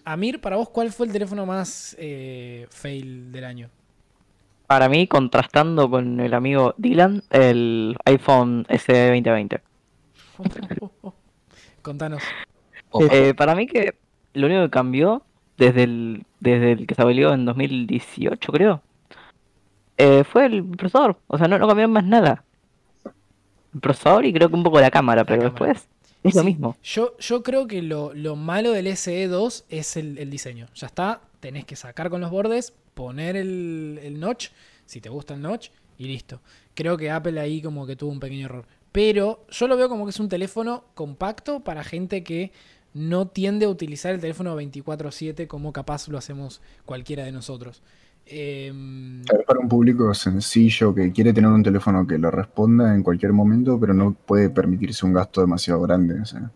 Amir, 0.04 0.40
para 0.40 0.56
vos, 0.56 0.68
¿cuál 0.70 0.92
fue 0.92 1.06
el 1.06 1.12
teléfono 1.12 1.46
más 1.46 1.96
eh, 1.98 2.66
fail 2.70 3.30
del 3.30 3.44
año? 3.44 3.70
Para 4.66 4.88
mí, 4.88 5.06
contrastando 5.06 5.88
con 5.88 6.18
el 6.18 6.34
amigo 6.34 6.74
Dylan, 6.76 7.22
el 7.30 7.96
iPhone 8.04 8.66
SE 8.68 9.06
2020. 9.10 9.60
Contanos. 11.82 12.22
Eh, 13.12 13.32
para 13.34 13.54
mí 13.54 13.66
que 13.68 13.94
lo 14.36 14.46
único 14.46 14.62
que 14.62 14.70
cambió 14.70 15.22
desde 15.56 15.84
el, 15.84 16.24
desde 16.40 16.72
el 16.72 16.86
que 16.86 16.94
se 16.94 17.02
salió 17.02 17.32
en 17.32 17.44
2018, 17.44 18.52
creo, 18.52 18.82
eh, 19.96 20.24
fue 20.24 20.46
el 20.46 20.64
procesador. 20.64 21.18
O 21.26 21.38
sea, 21.38 21.48
no, 21.48 21.58
no 21.58 21.66
cambió 21.66 21.88
más 21.88 22.04
nada. 22.04 22.44
El 23.74 23.80
procesador 23.80 24.24
y 24.24 24.32
creo 24.32 24.48
que 24.48 24.54
un 24.54 24.62
poco 24.62 24.80
la 24.80 24.90
cámara, 24.90 25.24
pero 25.24 25.42
cámara. 25.42 25.50
después 25.50 25.88
es 26.22 26.34
lo 26.34 26.44
mismo. 26.44 26.76
Yo, 26.82 27.16
yo 27.18 27.42
creo 27.42 27.66
que 27.66 27.82
lo, 27.82 28.12
lo 28.14 28.36
malo 28.36 28.72
del 28.72 28.86
SE2 28.86 29.64
es 29.68 29.96
el, 29.96 30.18
el 30.18 30.30
diseño. 30.30 30.66
Ya 30.74 30.86
está, 30.88 31.20
tenés 31.40 31.64
que 31.64 31.76
sacar 31.76 32.10
con 32.10 32.20
los 32.20 32.30
bordes, 32.30 32.74
poner 32.94 33.36
el, 33.36 34.00
el 34.02 34.20
notch, 34.20 34.48
si 34.84 35.00
te 35.00 35.08
gusta 35.08 35.34
el 35.34 35.42
notch, 35.42 35.70
y 35.98 36.06
listo. 36.06 36.40
Creo 36.74 36.96
que 36.96 37.10
Apple 37.10 37.40
ahí 37.40 37.62
como 37.62 37.86
que 37.86 37.96
tuvo 37.96 38.10
un 38.10 38.20
pequeño 38.20 38.46
error. 38.46 38.66
Pero 38.92 39.44
yo 39.50 39.68
lo 39.68 39.76
veo 39.76 39.88
como 39.88 40.04
que 40.04 40.10
es 40.10 40.20
un 40.20 40.28
teléfono 40.28 40.84
compacto 40.94 41.60
para 41.60 41.84
gente 41.84 42.24
que 42.24 42.50
no 42.96 43.28
tiende 43.28 43.66
a 43.66 43.68
utilizar 43.68 44.14
el 44.14 44.20
teléfono 44.20 44.56
24/7 44.56 45.46
como 45.46 45.72
capaz 45.72 46.08
lo 46.08 46.16
hacemos 46.18 46.62
cualquiera 46.86 47.24
de 47.24 47.32
nosotros. 47.32 47.82
Em, 48.28 49.22
para 49.46 49.60
un 49.60 49.68
público 49.68 50.12
sencillo 50.14 50.92
que 50.94 51.12
quiere 51.12 51.32
tener 51.32 51.50
un 51.50 51.62
teléfono 51.62 52.04
que 52.06 52.18
lo 52.18 52.30
responda 52.30 52.94
en 52.94 53.02
cualquier 53.02 53.32
momento, 53.32 53.78
pero 53.78 53.94
no 53.94 54.14
puede 54.14 54.50
permitirse 54.50 55.04
un 55.06 55.12
gasto 55.12 55.40
demasiado 55.42 55.80
grande. 55.82 56.20
o 56.20 56.24
sea. 56.24 56.50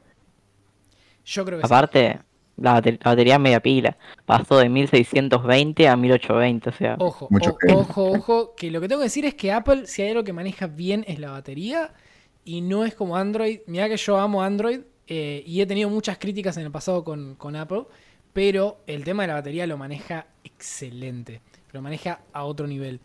yo 1.24 1.44
creo 1.44 1.58
que 1.60 1.62
sí. 1.66 1.72
Aparte, 1.72 2.18
la, 2.56 2.74
bate- 2.80 2.98
la 3.04 3.10
batería 3.12 3.38
media 3.38 3.60
pila 3.60 3.96
pasó 4.26 4.58
de 4.58 4.68
1620 4.68 5.88
a 5.88 5.96
1820, 5.96 6.68
o 6.70 6.72
sea, 6.72 6.96
Ojo, 6.98 7.28
Mucho 7.30 7.50
o- 7.50 7.58
que- 7.58 7.72
ojo, 7.72 8.04
ojo, 8.10 8.54
que 8.56 8.70
lo 8.70 8.80
que 8.80 8.88
tengo 8.88 9.00
que 9.00 9.04
decir 9.06 9.24
es 9.26 9.34
que 9.34 9.52
Apple, 9.52 9.86
si 9.86 10.02
hay 10.02 10.10
algo 10.10 10.24
que 10.24 10.32
maneja 10.32 10.66
bien, 10.66 11.04
es 11.06 11.18
la 11.20 11.30
batería 11.30 11.92
y 12.44 12.62
no 12.62 12.84
es 12.84 12.94
como 12.94 13.16
Android. 13.16 13.60
Mira 13.66 13.88
que 13.88 13.96
yo 13.96 14.18
amo 14.18 14.42
Android 14.42 14.80
eh, 15.10 15.42
y 15.44 15.60
he 15.60 15.66
tenido 15.66 15.90
muchas 15.90 16.16
críticas 16.18 16.56
en 16.56 16.62
el 16.64 16.70
pasado 16.70 17.04
con, 17.04 17.34
con 17.34 17.54
Apple, 17.56 17.82
pero 18.32 18.78
el 18.86 19.04
tema 19.04 19.24
de 19.24 19.28
la 19.28 19.34
batería 19.34 19.66
lo 19.66 19.76
maneja 19.76 20.26
excelente, 20.44 21.40
lo 21.72 21.82
maneja 21.82 22.20
a 22.32 22.44
otro 22.44 22.66
nivel. 22.66 23.00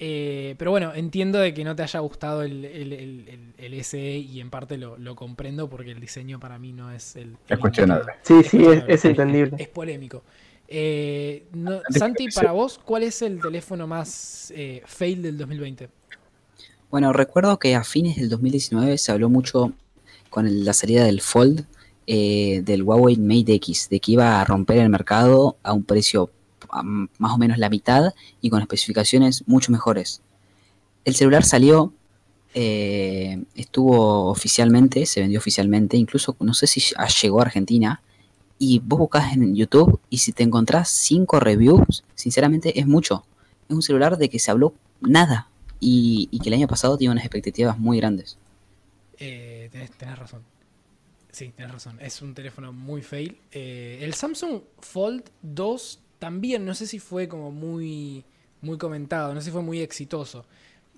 Eh, 0.00 0.54
pero 0.58 0.70
bueno, 0.70 0.94
entiendo 0.94 1.40
de 1.40 1.52
que 1.52 1.64
no 1.64 1.74
te 1.74 1.82
haya 1.82 1.98
gustado 2.00 2.42
el, 2.42 2.64
el- 2.64 2.92
el- 2.92 3.28
el- 3.28 3.54
el 3.58 3.74
SE 3.82 4.18
y 4.18 4.40
en 4.40 4.48
parte 4.50 4.76
lo, 4.78 4.96
lo 4.96 5.16
comprendo 5.16 5.68
porque 5.68 5.90
el 5.90 5.98
diseño 6.00 6.38
para 6.38 6.56
mí 6.58 6.72
no 6.72 6.92
es 6.92 7.16
el... 7.16 7.36
Es 7.48 7.58
cuestionable. 7.58 8.12
Sí, 8.22 8.42
sí, 8.44 8.64
es, 8.64 8.84
es 8.86 9.04
entendible. 9.06 9.56
Es 9.58 9.66
polémico. 9.68 10.22
Eh, 10.68 11.46
no- 11.52 11.80
Santi, 11.90 12.28
para 12.28 12.52
vos, 12.52 12.78
¿cuál 12.78 13.02
es 13.04 13.22
el 13.22 13.40
teléfono 13.40 13.86
más 13.88 14.52
eh, 14.54 14.82
fail 14.86 15.22
del 15.22 15.36
2020? 15.38 15.88
Bueno, 16.90 17.12
recuerdo 17.12 17.58
que 17.58 17.74
a 17.74 17.82
fines 17.82 18.16
del 18.16 18.28
2019 18.28 18.98
se 18.98 19.10
habló 19.12 19.28
mucho 19.28 19.72
con 20.30 20.46
el- 20.46 20.64
la 20.64 20.72
salida 20.72 21.04
del 21.04 21.20
Fold 21.20 21.66
eh, 22.06 22.62
del 22.64 22.82
Huawei 22.82 23.16
Mate 23.16 23.54
X, 23.54 23.88
de 23.90 24.00
que 24.00 24.12
iba 24.12 24.40
a 24.40 24.44
romper 24.44 24.78
el 24.78 24.88
mercado 24.88 25.56
a 25.62 25.72
un 25.74 25.84
precio 25.84 26.30
más 27.18 27.32
o 27.32 27.38
menos 27.38 27.58
la 27.58 27.70
mitad 27.70 28.12
y 28.40 28.50
con 28.50 28.60
especificaciones 28.60 29.44
mucho 29.46 29.72
mejores. 29.72 30.20
El 31.04 31.14
celular 31.14 31.44
salió, 31.44 31.92
eh, 32.54 33.42
estuvo 33.54 34.26
oficialmente, 34.30 35.06
se 35.06 35.20
vendió 35.20 35.38
oficialmente, 35.38 35.96
incluso 35.96 36.36
no 36.40 36.54
sé 36.54 36.66
si 36.66 36.82
llegó 37.22 37.40
a 37.40 37.44
Argentina. 37.44 38.02
Y 38.58 38.80
vos 38.80 38.98
buscas 38.98 39.32
en 39.34 39.54
YouTube 39.54 40.00
y 40.10 40.18
si 40.18 40.32
te 40.32 40.42
encontrás 40.42 40.88
5 40.88 41.38
reviews, 41.40 42.02
sinceramente 42.14 42.80
es 42.80 42.86
mucho. 42.86 43.24
Es 43.68 43.74
un 43.76 43.82
celular 43.82 44.18
de 44.18 44.28
que 44.28 44.38
se 44.38 44.50
habló 44.50 44.74
nada 45.00 45.48
y, 45.78 46.28
y 46.32 46.40
que 46.40 46.48
el 46.48 46.54
año 46.54 46.66
pasado 46.66 46.96
tiene 46.98 47.12
unas 47.12 47.24
expectativas 47.24 47.78
muy 47.78 47.98
grandes. 47.98 48.36
Eh, 49.20 49.47
tenés, 49.68 49.90
tenés 49.92 50.18
razón. 50.18 50.42
Sí, 51.30 51.52
tenés 51.56 51.72
razón. 51.72 51.98
Es 52.00 52.22
un 52.22 52.34
teléfono 52.34 52.72
muy 52.72 53.02
fail. 53.02 53.38
Eh, 53.52 53.98
el 54.02 54.14
Samsung 54.14 54.62
Fold 54.80 55.24
2 55.42 56.00
también, 56.18 56.64
no 56.64 56.74
sé 56.74 56.86
si 56.86 56.98
fue 56.98 57.28
como 57.28 57.50
muy, 57.50 58.24
muy 58.60 58.78
comentado, 58.78 59.34
no 59.34 59.40
sé 59.40 59.46
si 59.46 59.50
fue 59.52 59.62
muy 59.62 59.80
exitoso. 59.80 60.46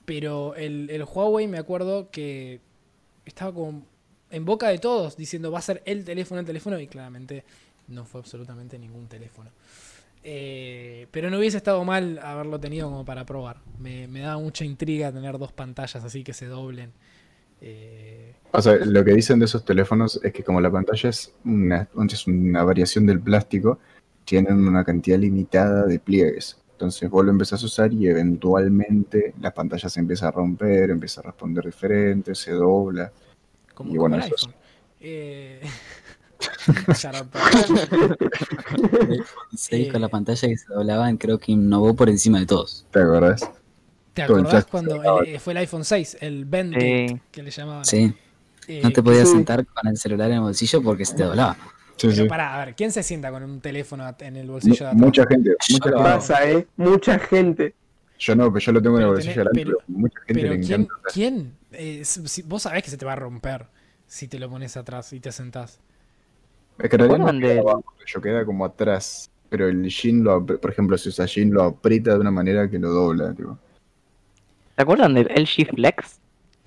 Pero 0.04 0.54
el, 0.54 0.88
el 0.90 1.04
Huawei 1.04 1.46
me 1.46 1.58
acuerdo 1.58 2.10
que 2.10 2.60
estaba 3.24 3.52
como 3.52 3.82
en 4.30 4.44
boca 4.44 4.68
de 4.68 4.78
todos 4.78 5.16
diciendo 5.16 5.50
va 5.50 5.58
a 5.58 5.62
ser 5.62 5.82
el 5.84 6.04
teléfono, 6.04 6.40
el 6.40 6.46
teléfono, 6.46 6.78
y 6.78 6.86
claramente 6.86 7.44
no 7.88 8.04
fue 8.04 8.20
absolutamente 8.20 8.78
ningún 8.78 9.08
teléfono. 9.08 9.50
Eh, 10.22 11.06
pero 11.10 11.30
no 11.30 11.38
hubiese 11.38 11.56
estado 11.56 11.82
mal 11.84 12.18
haberlo 12.22 12.60
tenido 12.60 12.88
como 12.88 13.04
para 13.04 13.24
probar. 13.26 13.58
Me, 13.78 14.06
me 14.06 14.20
daba 14.20 14.40
mucha 14.40 14.64
intriga 14.64 15.12
tener 15.12 15.38
dos 15.38 15.52
pantallas 15.52 16.04
así 16.04 16.22
que 16.22 16.32
se 16.32 16.46
doblen. 16.46 16.92
Eh, 17.60 18.34
O 18.52 18.62
sea, 18.62 18.74
lo 18.84 19.04
que 19.04 19.12
dicen 19.14 19.38
de 19.38 19.44
esos 19.44 19.64
teléfonos 19.64 20.20
es 20.22 20.32
que 20.32 20.42
como 20.42 20.60
la 20.60 20.70
pantalla 20.70 21.10
es 21.10 21.32
una, 21.44 21.88
es 22.10 22.26
una 22.26 22.64
variación 22.64 23.06
del 23.06 23.20
plástico, 23.20 23.78
tienen 24.24 24.66
una 24.66 24.84
cantidad 24.84 25.18
limitada 25.18 25.86
de 25.86 25.98
pliegues. 25.98 26.56
Entonces 26.72 27.10
vos 27.10 27.24
lo 27.24 27.30
empezás 27.30 27.62
a 27.62 27.66
usar 27.66 27.92
y 27.92 28.08
eventualmente 28.08 29.34
la 29.40 29.52
pantalla 29.52 29.88
se 29.88 30.00
empieza 30.00 30.28
a 30.28 30.30
romper, 30.30 30.90
empieza 30.90 31.20
a 31.20 31.24
responder 31.24 31.64
diferente, 31.66 32.34
se 32.34 32.52
dobla. 32.52 33.12
como, 33.74 33.90
Y 33.90 33.96
como 33.96 34.08
bueno, 34.08 34.24
el 34.24 34.32
eso. 34.32 34.50
Eh, 35.00 35.60
Eh. 39.70 39.88
con 39.92 40.00
la 40.00 40.08
pantalla 40.08 40.48
que 40.48 40.56
se 40.56 40.72
doblaban, 40.72 41.18
creo 41.18 41.38
que 41.38 41.52
innovó 41.52 41.94
por 41.94 42.08
encima 42.08 42.40
de 42.40 42.46
todos. 42.46 42.86
¿Te 42.90 43.00
acordás? 43.00 43.42
¿Te 44.14 44.22
acordás 44.22 44.64
cuando 44.66 45.20
el- 45.22 45.34
eh, 45.34 45.38
fue 45.38 45.52
el 45.52 45.58
iPhone 45.58 45.84
6, 45.84 46.16
el 46.20 46.44
Bend 46.44 46.74
Sí. 46.78 47.20
que 47.30 47.42
le 47.42 47.50
llamaban? 47.50 47.84
Sí, 47.84 48.12
Eh, 48.68 48.80
no 48.82 48.90
te 48.92 49.02
podías 49.02 49.28
sí. 49.28 49.34
sentar 49.36 49.64
con 49.66 49.86
el 49.88 49.96
celular 49.96 50.28
en 50.30 50.36
el 50.36 50.40
bolsillo 50.42 50.82
porque 50.82 51.04
se 51.04 51.14
te 51.14 51.24
doblaba. 51.24 51.56
Sí, 51.96 52.06
Pero 52.08 52.12
sí. 52.22 52.28
pará, 52.28 52.54
a 52.60 52.64
ver, 52.64 52.74
¿quién 52.74 52.92
se 52.92 53.02
sienta 53.02 53.30
con 53.30 53.42
un 53.42 53.60
teléfono 53.60 54.04
en 54.20 54.36
el 54.36 54.48
bolsillo 54.50 54.76
de 54.76 54.86
atrás? 54.86 54.94
mucha 55.00 55.26
gente, 55.26 55.50
mucha 55.70 55.88
gente- 55.88 56.02
Pasa, 56.02 56.50
¿eh? 56.50 56.66
Mucha 56.76 57.18
gente. 57.18 57.74
yo 58.18 58.36
no, 58.36 58.52
pero 58.52 58.58
yo 58.64 58.72
lo 58.72 58.82
tengo 58.82 58.96
en 58.96 59.02
el 59.02 59.08
bolsillo 59.08 59.32
tenés- 59.32 59.36
delante, 59.36 59.64
pero- 59.64 59.78
pero, 59.86 59.98
mucha 59.98 60.20
gente 60.26 60.40
Pero 60.42 60.54
le 60.54 60.60
¿quién? 60.60 60.80
encanta. 60.82 61.02
¿quién? 61.12 61.52
Eh, 61.72 62.02
si- 62.04 62.42
vos 62.42 62.62
sabés 62.62 62.82
que 62.82 62.90
se 62.90 62.96
te 62.96 63.04
va 63.06 63.12
a 63.12 63.16
romper 63.16 63.66
si 64.06 64.28
te 64.28 64.38
lo 64.38 64.50
pones 64.50 64.76
atrás 64.76 65.12
y 65.12 65.20
te 65.20 65.30
sentás. 65.32 65.78
Es 66.78 66.88
que 66.90 66.96
en 66.96 67.00
realidad 67.08 67.32
no 67.32 67.38
queda 67.40 67.60
abajo, 67.60 67.84
yo 68.06 68.20
queda 68.20 68.44
como 68.44 68.64
atrás. 68.64 69.30
Pero 69.50 69.68
el 69.68 69.88
jean, 69.88 70.22
lo, 70.24 70.44
por 70.46 70.70
ejemplo, 70.70 70.96
si 70.96 71.08
usa 71.10 71.26
jean, 71.26 71.50
lo 71.50 71.62
aprieta 71.64 72.12
de 72.14 72.20
una 72.20 72.30
manera 72.30 72.68
que 72.70 72.78
lo 72.78 72.90
dobla. 72.90 73.32
Tipo. 73.34 73.58
¿Se 74.80 74.82
acuerdan 74.82 75.12
del 75.14 75.26
LG 75.26 75.74
Flex? 75.74 76.20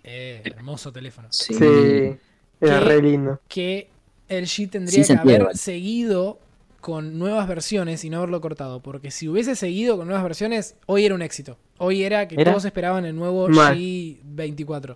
Eh, 0.04 0.41
hermoso 0.45 0.91
teléfono. 0.91 1.28
Sí. 1.32 1.54
Sí. 1.56 2.15
Era 2.62 2.80
re 2.80 3.02
lindo. 3.02 3.41
que 3.47 3.89
LG 4.30 4.69
tendría 4.69 5.04
que 5.04 5.13
haber 5.13 5.58
seguido 5.58 6.39
con 6.80 7.17
nuevas 7.17 7.47
versiones 7.47 8.04
y 8.06 8.10
no 8.12 8.17
haberlo 8.17 8.39
cortado. 8.39 8.82
Porque 8.82 9.10
si 9.10 9.28
hubiese 9.28 9.56
seguido 9.56 9.97
con 9.97 10.06
nuevas 10.08 10.23
versiones, 10.23 10.76
hoy 10.86 11.06
era 11.06 11.15
un 11.15 11.21
éxito. 11.21 11.58
Hoy 11.78 12.04
era 12.04 12.28
que 12.28 12.36
¿Era? 12.36 12.52
todos 12.52 12.65
esperaban 12.65 13.06
el 13.06 13.15
nuevo 13.15 13.49
Mal. 13.49 13.76
G24. 13.78 14.95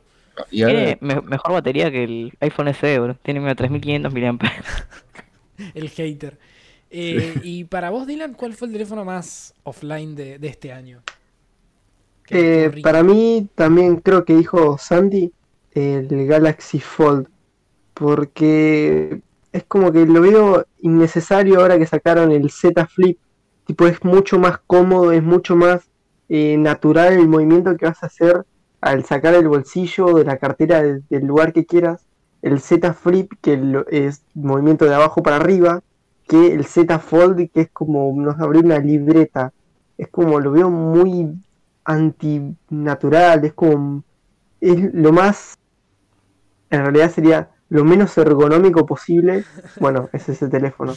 Y 0.51 0.62
ahora, 0.62 0.75
Tiene 0.75 0.97
me- 1.01 1.21
mejor 1.21 1.53
batería 1.53 1.89
que 1.89 2.03
el 2.03 2.34
iPhone 2.41 2.71
SE, 2.73 2.99
bro. 2.99 3.15
Tiene 3.15 3.39
medio 3.39 3.56
3500 3.56 4.13
mAh. 4.13 4.38
El 5.73 5.89
hater. 5.89 6.38
Eh, 6.91 7.39
y 7.43 7.63
para 7.63 7.89
vos, 7.89 8.06
Dylan, 8.06 8.34
¿cuál 8.36 8.53
fue 8.53 8.67
el 8.67 8.73
teléfono 8.73 9.03
más 9.03 9.53
offline 9.63 10.15
de, 10.15 10.38
de 10.38 10.47
este 10.47 10.71
año? 10.71 11.01
Eh, 12.30 12.72
para 12.84 13.04
mí, 13.04 13.50
también 13.56 13.98
creo 13.98 14.26
que 14.26 14.36
dijo 14.36 14.78
Sandy, 14.78 15.32
el 15.72 16.28
Galaxy 16.28 16.80
Fold. 16.80 17.28
Porque 17.94 19.22
es 19.52 19.63
como 19.63 19.92
que 19.92 20.06
lo 20.06 20.22
veo 20.22 20.66
innecesario 20.82 21.60
ahora 21.60 21.78
que 21.78 21.88
sacaron 21.88 22.32
el 22.32 22.50
Z 22.50 22.86
Flip. 22.88 23.18
Tipo, 23.66 23.88
es 23.88 24.04
mucho 24.04 24.40
más 24.40 24.60
cómodo, 24.66 25.12
es 25.12 25.24
mucho 25.24 25.56
más 25.56 25.90
eh, 26.30 26.58
natural 26.58 27.13
el 27.13 27.28
movimiento 27.28 27.76
que 27.76 27.86
vas 27.86 28.04
a 28.04 28.08
hacer 28.08 28.46
al 28.82 29.04
sacar 29.06 29.34
el 29.34 29.48
bolsillo 29.48 30.13
de 30.13 30.24
la 30.24 30.38
cartera 30.38 30.82
del 30.84 31.26
lugar 31.26 31.52
que 31.52 31.66
quieras, 31.66 32.06
el 32.42 32.60
Z 32.60 32.94
Flip, 32.94 33.32
que 33.42 33.84
es 33.90 34.24
movimiento 34.34 34.86
de 34.86 34.94
abajo 34.94 35.24
para 35.24 35.38
arriba, 35.38 35.82
que 36.28 36.54
el 36.54 36.66
Z 36.66 37.00
Fold, 37.00 37.50
que 37.52 37.62
es 37.62 37.70
como 37.72 38.13
nos 38.16 38.40
abrir 38.40 38.66
una 38.66 38.80
libreta. 38.80 39.54
Es 39.98 40.10
como 40.10 40.40
lo 40.40 40.52
veo 40.52 40.70
muy 40.70 41.34
antinatural, 41.88 43.43
es 43.45 43.54
como 43.54 44.04
es 44.62 44.93
lo 44.93 45.12
más 45.12 45.58
en 46.69 46.82
realidad 46.82 47.12
sería 47.12 47.50
lo 47.69 47.84
menos 47.84 48.17
ergonómico 48.17 48.86
posible. 48.86 49.43
Bueno, 49.80 50.10
es 50.13 50.28
ese 50.30 50.47
teléfono. 50.47 50.95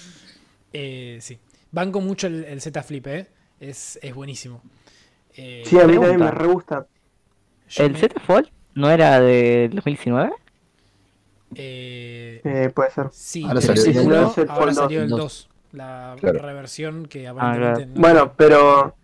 Eh, 0.73 1.19
sí. 1.21 1.39
Banco 1.73 2.01
mucho 2.01 2.27
el, 2.27 2.61
Z 2.61 2.83
Flip, 2.83 3.07
¿eh? 3.07 3.27
Es, 3.61 3.99
buenísimo. 4.15 4.63
Eh, 5.37 5.63
sí, 5.65 5.79
a 5.79 5.87
mí 5.87 5.95
también 5.95 6.19
me 6.19 6.31
re 6.31 6.47
gusta. 6.47 6.87
¿El 7.77 7.97
Z 7.97 8.21
Fold 8.21 8.49
no 8.75 8.91
era 8.91 9.21
de 9.21 9.71
2019? 9.73 10.33
Eh, 11.55 12.41
eh, 12.43 12.71
puede 12.75 12.91
ser. 12.91 13.09
Sí, 13.13 13.45
ahora 13.45 13.61
salió, 14.73 15.03
el 15.03 15.11
2. 15.11 15.49
La 15.73 16.17
reversión 16.17 17.07
que 17.07 17.29
ah, 17.29 17.31
aparentemente. 17.31 18.01
Bueno, 18.01 18.33
pero 18.37 18.97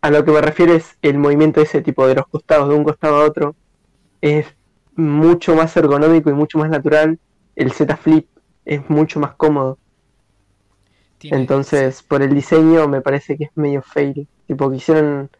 a 0.00 0.10
lo 0.10 0.24
que 0.24 0.30
me 0.30 0.40
refiero 0.40 0.72
es 0.72 0.96
el 1.02 1.18
movimiento 1.18 1.60
ese 1.60 1.82
tipo 1.82 2.06
de 2.06 2.14
los 2.14 2.26
costados, 2.26 2.68
de 2.68 2.74
un 2.74 2.84
costado 2.84 3.16
a 3.16 3.24
otro. 3.24 3.54
Es 4.20 4.46
mucho 4.96 5.54
más 5.54 5.76
ergonómico 5.76 6.30
y 6.30 6.34
mucho 6.34 6.58
más 6.58 6.70
natural. 6.70 7.18
El 7.56 7.72
Z 7.72 7.96
Flip 7.96 8.26
es 8.64 8.88
mucho 8.88 9.20
más 9.20 9.34
cómodo. 9.34 9.78
Entonces, 11.22 12.02
por 12.02 12.22
el 12.22 12.34
diseño 12.34 12.88
me 12.88 13.02
parece 13.02 13.36
que 13.36 13.44
es 13.44 13.50
medio 13.54 13.82
fail. 13.82 14.26
Tipo, 14.46 14.70
quisieron 14.70 15.30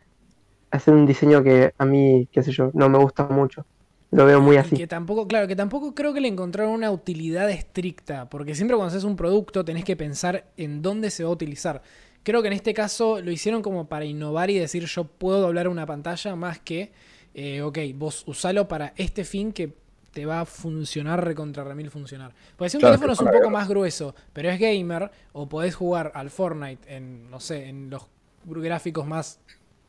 hacer 0.71 0.95
un 0.95 1.07
diseño 1.07 1.43
que 1.43 1.73
a 1.79 1.85
mí, 1.85 2.29
qué 2.31 2.43
sé 2.43 2.53
yo, 2.53 2.71
no 2.75 2.89
me 2.89 2.99
gusta 2.99 3.25
mucho. 3.25 3.65
Lo 4.13 4.27
veo 4.27 4.41
muy 4.41 4.57
así. 4.57 4.77
que 4.77 4.89
tampoco, 4.89 5.29
claro, 5.29 5.47
que 5.47 5.55
tampoco 5.55 5.95
creo 5.95 6.13
que 6.13 6.21
le 6.21 6.29
encontraron 6.29 6.73
una 6.73 6.91
utilidad 6.91 7.49
estricta, 7.49 8.29
porque 8.29 8.57
siempre 8.57 8.77
cuando 8.77 8.89
haces 8.91 9.05
un 9.05 9.15
producto 9.15 9.65
tenés 9.65 9.85
que 9.85 9.97
pensar 9.97 10.47
en 10.57 10.83
dónde 10.83 11.11
se 11.11 11.23
va 11.23 11.31
a 11.31 11.33
utilizar. 11.33 11.83
Creo 12.23 12.43
que 12.43 12.49
en 12.49 12.55
este 12.55 12.75
caso 12.75 13.21
lo 13.21 13.31
hicieron 13.31 13.63
como 13.63 13.89
para 13.89 14.05
innovar 14.05 14.51
y 14.51 14.59
decir 14.59 14.85
yo 14.85 15.05
puedo 15.05 15.41
doblar 15.41 15.69
una 15.69 15.87
pantalla 15.87 16.37
más 16.37 16.59
que, 16.61 16.93
eh, 17.35 17.63
ok, 17.63 17.79
vos 17.95 18.25
usalo 18.27 18.69
para 18.69 18.93
este 18.97 19.25
fin 19.25 19.53
que 19.53 19.75
te 20.13 20.27
va 20.27 20.41
a 20.41 20.45
funcionar 20.45 21.25
recontra 21.25 21.65
remil 21.65 21.91
funcionar. 21.91 22.35
Porque 22.57 22.71
si 22.71 22.77
un 22.77 22.83
teléfono 22.83 23.13
es 23.13 23.21
un 23.21 23.31
poco 23.31 23.51
más 23.51 23.69
grueso, 23.69 24.15
pero 24.33 24.51
es 24.51 24.59
gamer, 24.59 25.11
o 25.33 25.49
podés 25.49 25.75
jugar 25.75 26.13
al 26.15 26.31
Fortnite 26.31 26.95
en, 26.95 27.31
no 27.31 27.41
sé, 27.41 27.69
en 27.69 27.91
los 27.91 28.07
gráficos 28.45 29.07
más 29.07 29.39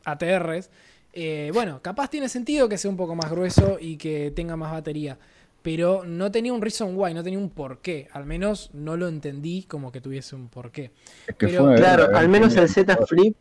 ATRs, 0.04 0.70
eh, 1.12 1.50
bueno, 1.52 1.82
capaz 1.82 2.08
tiene 2.08 2.28
sentido 2.28 2.68
que 2.68 2.78
sea 2.78 2.90
un 2.90 2.96
poco 2.96 3.14
más 3.14 3.30
grueso 3.30 3.76
y 3.80 3.96
que 3.96 4.30
tenga 4.30 4.56
más 4.56 4.72
batería. 4.72 5.18
Pero 5.62 6.02
no 6.04 6.30
tenía 6.32 6.52
un 6.52 6.60
reason 6.60 6.92
why, 6.94 7.14
no 7.14 7.22
tenía 7.22 7.38
un 7.38 7.50
porqué. 7.50 8.08
Al 8.12 8.26
menos 8.26 8.70
no 8.72 8.96
lo 8.96 9.08
entendí 9.08 9.62
como 9.62 9.92
que 9.92 10.00
tuviese 10.00 10.34
un 10.34 10.48
porqué. 10.48 10.90
claro, 11.36 12.16
al 12.16 12.28
menos 12.28 12.56
el 12.56 12.68
Z 12.68 12.96
Flip 13.06 13.36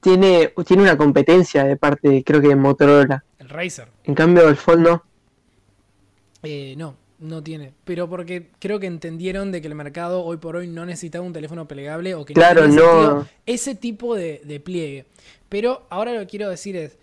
tiene, 0.00 0.52
tiene 0.66 0.82
una 0.82 0.96
competencia 0.96 1.64
de 1.64 1.76
parte, 1.76 2.24
creo 2.24 2.40
que 2.40 2.48
de 2.48 2.56
Motorola. 2.56 3.24
El 3.38 3.48
Razer. 3.48 3.88
En 4.04 4.14
cambio, 4.14 4.48
el 4.48 4.56
Fold 4.56 4.82
no. 4.82 5.04
Eh, 6.42 6.74
no, 6.76 6.96
no 7.18 7.42
tiene. 7.42 7.74
Pero 7.84 8.08
porque 8.08 8.50
creo 8.58 8.80
que 8.80 8.86
entendieron 8.86 9.52
de 9.52 9.60
que 9.60 9.68
el 9.68 9.74
mercado 9.74 10.24
hoy 10.24 10.38
por 10.38 10.56
hoy 10.56 10.66
no 10.66 10.86
necesitaba 10.86 11.24
un 11.24 11.32
teléfono 11.32 11.68
plegable 11.68 12.14
o 12.14 12.24
que 12.24 12.34
claro, 12.34 12.66
no, 12.66 13.28
ese 13.46 13.74
tipo 13.74 14.16
de, 14.16 14.40
de 14.44 14.58
pliegue. 14.58 15.06
Pero 15.48 15.86
ahora 15.90 16.12
lo 16.12 16.20
que 16.20 16.26
quiero 16.26 16.48
decir 16.48 16.76
es, 16.76 16.98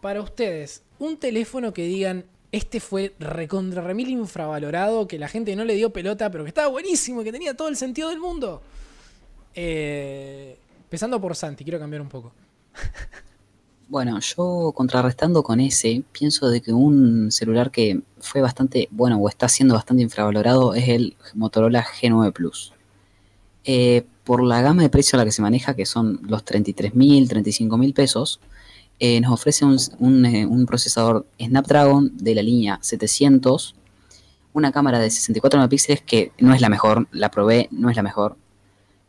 para 0.00 0.20
ustedes, 0.20 0.82
un 0.98 1.16
teléfono 1.16 1.72
que 1.72 1.84
digan, 1.86 2.24
este 2.52 2.80
fue 2.80 3.14
recontra 3.18 3.82
remil 3.82 4.10
infravalorado, 4.10 5.08
que 5.08 5.18
la 5.18 5.28
gente 5.28 5.56
no 5.56 5.64
le 5.64 5.74
dio 5.74 5.90
pelota, 5.90 6.30
pero 6.30 6.44
que 6.44 6.48
estaba 6.48 6.68
buenísimo, 6.68 7.24
que 7.24 7.32
tenía 7.32 7.56
todo 7.56 7.68
el 7.68 7.76
sentido 7.76 8.10
del 8.10 8.20
mundo. 8.20 8.62
Eh, 9.54 10.56
empezando 10.84 11.20
por 11.20 11.34
Santi, 11.34 11.64
quiero 11.64 11.78
cambiar 11.78 12.02
un 12.02 12.08
poco. 12.08 12.32
Bueno, 13.88 14.18
yo 14.20 14.72
contrarrestando 14.74 15.42
con 15.42 15.60
ese, 15.60 16.02
pienso 16.12 16.48
de 16.48 16.62
que 16.62 16.72
un 16.72 17.30
celular 17.30 17.70
que 17.70 18.00
fue 18.20 18.40
bastante, 18.40 18.88
bueno, 18.90 19.18
o 19.18 19.28
está 19.28 19.50
siendo 19.50 19.74
bastante 19.74 20.02
infravalorado 20.02 20.74
es 20.74 20.88
el 20.88 21.14
Motorola 21.34 21.84
G9 21.84 22.32
Plus. 22.32 22.72
Eh, 23.64 24.06
por 24.24 24.42
la 24.42 24.62
gama 24.62 24.80
de 24.80 24.88
precio 24.88 25.16
a 25.16 25.18
la 25.18 25.26
que 25.26 25.32
se 25.32 25.42
maneja, 25.42 25.74
que 25.74 25.84
son 25.84 26.20
los 26.22 26.42
33.000, 26.42 27.28
35.000 27.28 27.92
pesos, 27.92 28.40
eh, 29.04 29.20
nos 29.20 29.32
ofrece 29.32 29.64
un, 29.64 30.24
eh, 30.24 30.46
un, 30.46 30.64
procesador 30.64 31.26
Snapdragon 31.36 32.16
de 32.18 32.36
la 32.36 32.42
línea 32.42 32.78
700, 32.82 33.74
una 34.52 34.70
cámara 34.70 35.00
de 35.00 35.10
64 35.10 35.58
megapíxeles 35.58 36.02
que 36.02 36.30
no 36.38 36.54
es 36.54 36.60
la 36.60 36.68
mejor, 36.68 37.08
la 37.10 37.28
probé, 37.28 37.66
no 37.72 37.90
es 37.90 37.96
la 37.96 38.04
mejor. 38.04 38.36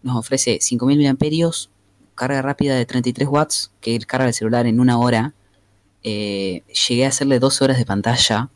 Nos 0.01 0.15
ofrece 0.15 0.57
5.000 0.57 1.13
mAh, 1.13 1.69
carga 2.15 2.41
rápida 2.41 2.75
de 2.75 2.87
33 2.87 3.27
watts, 3.27 3.71
que 3.81 3.99
carga 3.99 4.25
el 4.25 4.33
celular 4.33 4.65
en 4.65 4.79
una 4.79 4.97
hora. 4.97 5.35
llegué 6.01 7.05
a 7.05 7.09
hacerle 7.09 7.37
dos 7.37 7.61
horas 7.61 7.77
de 7.77 7.85
pantalla 7.85 8.49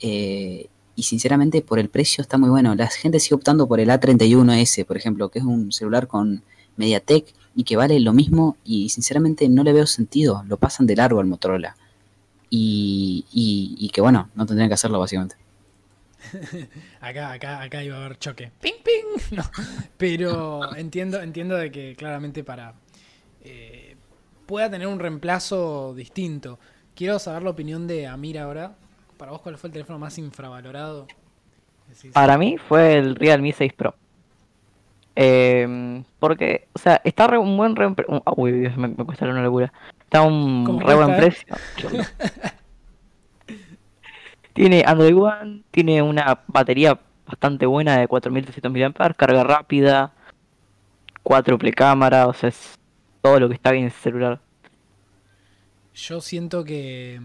y 0.00 1.02
sinceramente 1.04 1.62
por 1.62 1.78
el 1.78 1.88
precio 1.88 2.20
está 2.20 2.36
muy 2.36 2.50
bueno. 2.50 2.74
La 2.74 2.88
gente 2.88 3.20
sigue 3.20 3.36
optando 3.36 3.68
por 3.68 3.78
el 3.78 3.90
A31S, 3.90 4.84
por 4.84 4.96
ejemplo, 4.96 5.28
que 5.28 5.38
es 5.38 5.44
un 5.44 5.70
celular 5.70 6.08
con 6.08 6.42
MediaTek 6.76 7.32
y 7.54 7.64
que 7.64 7.76
vale 7.76 7.98
lo 8.00 8.12
mismo 8.12 8.56
y 8.64 8.88
sinceramente 8.88 9.48
no 9.48 9.62
le 9.62 9.72
veo 9.72 9.86
sentido. 9.86 10.44
Lo 10.46 10.56
pasan 10.56 10.86
de 10.86 10.96
largo 10.96 11.20
al 11.20 11.26
Motorola. 11.26 11.76
Y, 12.50 13.24
y, 13.32 13.88
que 13.88 14.00
bueno, 14.00 14.30
no 14.34 14.46
tendrían 14.46 14.68
que 14.68 14.74
hacerlo 14.74 15.00
básicamente. 15.00 15.36
acá, 17.00 17.32
acá, 17.32 17.62
acá 17.62 17.82
iba 17.82 17.96
a 17.96 18.04
haber 18.04 18.18
choque. 18.18 18.52
¡Ping, 18.60 18.74
ping! 18.84 19.38
Pero 19.96 20.74
entiendo, 20.76 21.20
entiendo 21.20 21.56
de 21.56 21.70
que 21.70 21.96
claramente 21.96 22.44
para... 22.44 22.74
Eh, 23.42 23.96
pueda 24.46 24.70
tener 24.70 24.86
un 24.86 25.00
reemplazo 25.00 25.94
distinto. 25.94 26.58
Quiero 26.94 27.18
saber 27.18 27.42
la 27.42 27.50
opinión 27.50 27.86
de 27.86 28.06
Amir 28.06 28.38
ahora, 28.38 28.76
para 29.16 29.32
vos, 29.32 29.40
¿cuál 29.40 29.58
fue 29.58 29.68
el 29.68 29.72
teléfono 29.72 29.98
más 29.98 30.18
infravalorado? 30.18 31.06
Para 32.12 32.38
mí 32.38 32.56
fue 32.58 32.98
el 32.98 33.16
Realme 33.16 33.52
6 33.52 33.72
Pro. 33.72 33.94
Eh, 35.16 36.02
porque, 36.18 36.68
o 36.72 36.78
sea, 36.78 37.00
está 37.04 37.26
re, 37.26 37.38
un 37.38 37.56
buen 37.56 37.76
re, 37.76 37.94
uy, 38.36 38.52
Dios, 38.52 38.76
me, 38.76 38.94
cuesta 38.94 39.26
una 39.26 39.42
locura. 39.42 39.72
Está 40.00 40.22
un 40.22 40.80
re 40.80 40.94
buen 40.94 41.16
precio. 41.16 41.54
tiene 44.52 44.84
Android 44.86 45.16
One, 45.16 45.62
tiene 45.70 46.02
una 46.02 46.42
batería 46.46 46.98
bastante 47.26 47.66
buena 47.66 47.98
de 47.98 48.08
4300 48.08 48.72
mAh, 48.72 49.14
carga 49.14 49.44
rápida, 49.44 50.12
cuádruple 51.22 51.72
cámara, 51.72 52.26
o 52.26 52.32
sea, 52.32 52.48
es 52.48 52.78
todo 53.22 53.40
lo 53.40 53.48
que 53.48 53.54
está 53.54 53.72
bien 53.72 53.84
en 53.84 53.88
ese 53.88 54.00
celular. 54.00 54.40
Yo 55.94 56.20
siento 56.20 56.64
que 56.64 57.20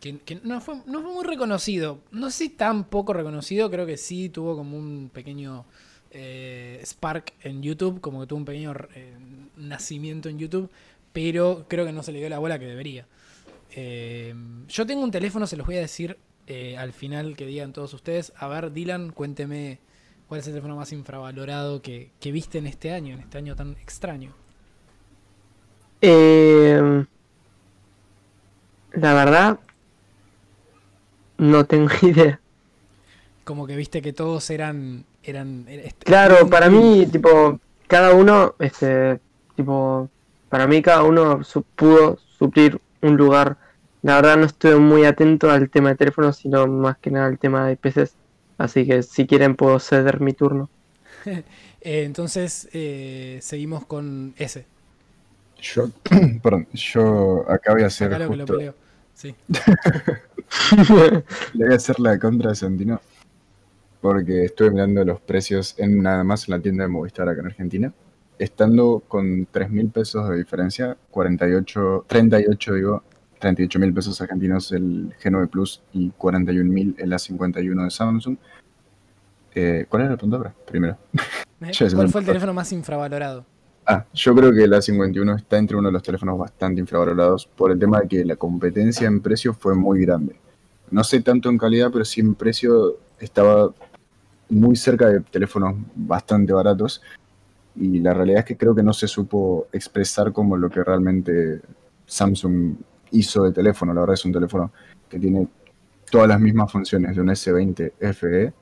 que, 0.00 0.40
no, 0.44 0.60
fue, 0.60 0.76
no 0.86 1.02
fue 1.02 1.12
muy 1.12 1.24
reconocido. 1.24 1.98
No 2.10 2.30
sé 2.30 2.44
si 2.44 2.48
tan 2.50 2.84
poco 2.84 3.12
reconocido, 3.12 3.70
creo 3.70 3.86
que 3.86 3.96
sí 3.96 4.28
tuvo 4.28 4.56
como 4.56 4.76
un 4.76 5.10
pequeño 5.12 5.64
eh, 6.10 6.80
spark 6.84 7.34
en 7.42 7.62
YouTube, 7.62 8.00
como 8.00 8.20
que 8.20 8.26
tuvo 8.26 8.38
un 8.38 8.44
pequeño 8.44 8.74
eh, 8.94 9.14
nacimiento 9.56 10.28
en 10.28 10.38
YouTube, 10.38 10.70
pero 11.12 11.64
creo 11.68 11.84
que 11.84 11.92
no 11.92 12.02
se 12.02 12.12
le 12.12 12.18
dio 12.18 12.28
la 12.28 12.38
bola 12.38 12.58
que 12.58 12.66
debería. 12.66 13.06
Eh, 13.72 14.34
yo 14.68 14.86
tengo 14.86 15.02
un 15.02 15.10
teléfono, 15.10 15.46
se 15.46 15.56
los 15.56 15.66
voy 15.66 15.76
a 15.76 15.80
decir 15.80 16.18
al 16.78 16.92
final 16.92 17.36
que 17.36 17.44
digan 17.44 17.72
todos 17.72 17.92
ustedes. 17.92 18.32
A 18.36 18.46
ver, 18.46 18.72
Dylan, 18.72 19.10
cuénteme 19.10 19.80
cuál 20.28 20.40
es 20.40 20.46
el 20.46 20.52
teléfono 20.52 20.76
más 20.76 20.92
infravalorado 20.92 21.82
que, 21.82 22.10
que 22.20 22.30
viste 22.30 22.58
en 22.58 22.68
este 22.68 22.92
año, 22.92 23.14
en 23.14 23.20
este 23.20 23.38
año 23.38 23.56
tan 23.56 23.72
extraño. 23.72 24.32
la 28.92 29.14
verdad, 29.14 29.58
no 31.38 31.66
tengo 31.66 31.90
idea. 32.02 32.40
Como 33.44 33.66
que 33.66 33.76
viste 33.76 34.02
que 34.02 34.12
todos 34.12 34.50
eran. 34.50 35.04
Eran 35.26 35.66
este, 35.68 36.04
claro, 36.04 36.48
para 36.48 36.70
mí, 36.70 37.06
tipo, 37.10 37.58
cada 37.88 38.14
uno, 38.14 38.54
este, 38.60 39.20
tipo, 39.56 40.08
para 40.48 40.66
mí 40.66 40.80
cada 40.82 41.02
uno 41.02 41.40
pudo 41.74 42.18
suplir 42.38 42.80
un 43.02 43.16
lugar. 43.16 43.56
La 44.02 44.16
verdad 44.16 44.36
no 44.36 44.46
estoy 44.46 44.78
muy 44.78 45.04
atento 45.04 45.50
al 45.50 45.68
tema 45.68 45.90
de 45.90 45.96
teléfonos, 45.96 46.36
sino 46.36 46.66
más 46.68 46.96
que 46.98 47.10
nada 47.10 47.26
al 47.26 47.38
tema 47.38 47.66
de 47.66 47.76
PCs. 47.76 48.14
Así 48.56 48.86
que 48.86 49.02
si 49.02 49.26
quieren 49.26 49.56
puedo 49.56 49.78
ceder 49.80 50.20
mi 50.20 50.32
turno. 50.32 50.70
Eh, 51.82 52.02
entonces, 52.02 52.68
eh, 52.72 53.38
seguimos 53.42 53.86
con 53.86 54.34
ese. 54.38 54.66
Yo, 55.60 55.88
perdón, 56.42 56.66
yo 56.72 57.48
acá 57.48 57.74
voy 57.74 57.84
a 57.84 57.86
hacer. 57.86 58.10
Sí. 59.14 59.32
Le 61.54 61.64
voy 61.64 61.72
a 61.72 61.76
hacer 61.76 62.00
la 62.00 62.18
contra 62.18 62.50
a 62.50 62.54
Santino. 62.56 63.00
Porque 64.06 64.44
estuve 64.44 64.70
mirando 64.70 65.04
los 65.04 65.20
precios 65.20 65.74
en 65.78 66.00
nada 66.00 66.22
más 66.22 66.46
en 66.46 66.52
la 66.54 66.60
tienda 66.60 66.84
de 66.84 66.88
Movistar 66.88 67.28
acá 67.28 67.40
en 67.40 67.46
Argentina. 67.46 67.92
Estando 68.38 69.02
con 69.08 69.48
3 69.50 69.68
mil 69.68 69.90
pesos 69.90 70.28
de 70.28 70.36
diferencia, 70.36 70.96
48, 71.10 72.04
38 72.06 72.74
digo, 72.74 73.02
38 73.40 73.78
mil 73.80 73.92
pesos 73.92 74.20
argentinos 74.20 74.70
el 74.70 75.12
G9 75.20 75.48
Plus 75.48 75.82
y 75.92 76.10
41 76.10 76.72
mil 76.72 76.94
el 76.98 77.10
A51 77.10 77.82
de 77.82 77.90
Samsung. 77.90 78.36
Eh, 79.56 79.86
¿Cuál 79.88 80.02
era 80.02 80.12
la 80.12 80.16
pregunta 80.16 80.54
Primero. 80.64 80.98
¿Cuál 81.92 82.08
fue 82.08 82.20
el 82.20 82.26
teléfono 82.28 82.54
más 82.54 82.70
infravalorado? 82.70 83.44
Ah, 83.86 84.04
yo 84.14 84.36
creo 84.36 84.52
que 84.52 84.62
el 84.62 84.72
A51 84.72 85.36
está 85.36 85.58
entre 85.58 85.76
uno 85.76 85.88
de 85.88 85.92
los 85.94 86.02
teléfonos 86.04 86.38
bastante 86.38 86.80
infravalorados 86.80 87.48
por 87.48 87.72
el 87.72 87.78
tema 87.80 88.02
de 88.02 88.06
que 88.06 88.24
la 88.24 88.36
competencia 88.36 89.08
en 89.08 89.20
precio 89.20 89.52
fue 89.52 89.74
muy 89.74 90.00
grande. 90.02 90.36
No 90.92 91.02
sé 91.02 91.20
tanto 91.22 91.48
en 91.48 91.58
calidad, 91.58 91.90
pero 91.90 92.04
sí 92.04 92.20
en 92.20 92.36
precio 92.36 93.00
estaba 93.20 93.72
muy 94.48 94.76
cerca 94.76 95.08
de 95.08 95.20
teléfonos 95.20 95.74
bastante 95.94 96.52
baratos. 96.52 97.02
Y 97.74 98.00
la 98.00 98.14
realidad 98.14 98.40
es 98.40 98.44
que 98.46 98.56
creo 98.56 98.74
que 98.74 98.82
no 98.82 98.92
se 98.92 99.06
supo 99.06 99.68
expresar 99.72 100.32
como 100.32 100.56
lo 100.56 100.70
que 100.70 100.82
realmente 100.82 101.60
Samsung 102.06 102.74
hizo 103.10 103.44
de 103.44 103.52
teléfono. 103.52 103.92
La 103.92 104.00
verdad 104.00 104.14
es 104.14 104.24
un 104.24 104.32
teléfono 104.32 104.72
que 105.08 105.18
tiene 105.18 105.46
todas 106.10 106.28
las 106.28 106.40
mismas 106.40 106.70
funciones 106.70 107.14
de 107.14 107.20
un 107.20 107.28
S20 107.28 107.92
FE 108.14 108.52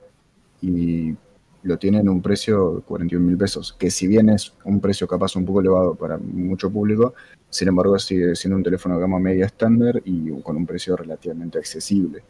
y 0.63 1.15
lo 1.63 1.79
tiene 1.79 1.99
en 1.99 2.09
un 2.09 2.21
precio 2.21 2.77
de 2.77 2.83
41 2.83 3.27
mil 3.27 3.39
pesos, 3.39 3.73
que 3.79 3.91
si 3.91 4.07
bien 4.07 4.29
es 4.29 4.53
un 4.65 4.81
precio 4.81 5.07
capaz 5.07 5.35
un 5.35 5.47
poco 5.47 5.61
elevado 5.61 5.95
para 5.95 6.19
mucho 6.19 6.71
público, 6.71 7.15
sin 7.49 7.69
embargo 7.69 7.99
sigue 7.99 8.37
siendo 8.37 8.57
un 8.57 8.63
teléfono 8.63 8.97
de 8.97 9.01
gama 9.01 9.19
media 9.19 9.47
estándar 9.47 10.03
y 10.05 10.31
con 10.43 10.57
un 10.57 10.67
precio 10.67 10.97
relativamente 10.97 11.59
accesible. 11.59 12.23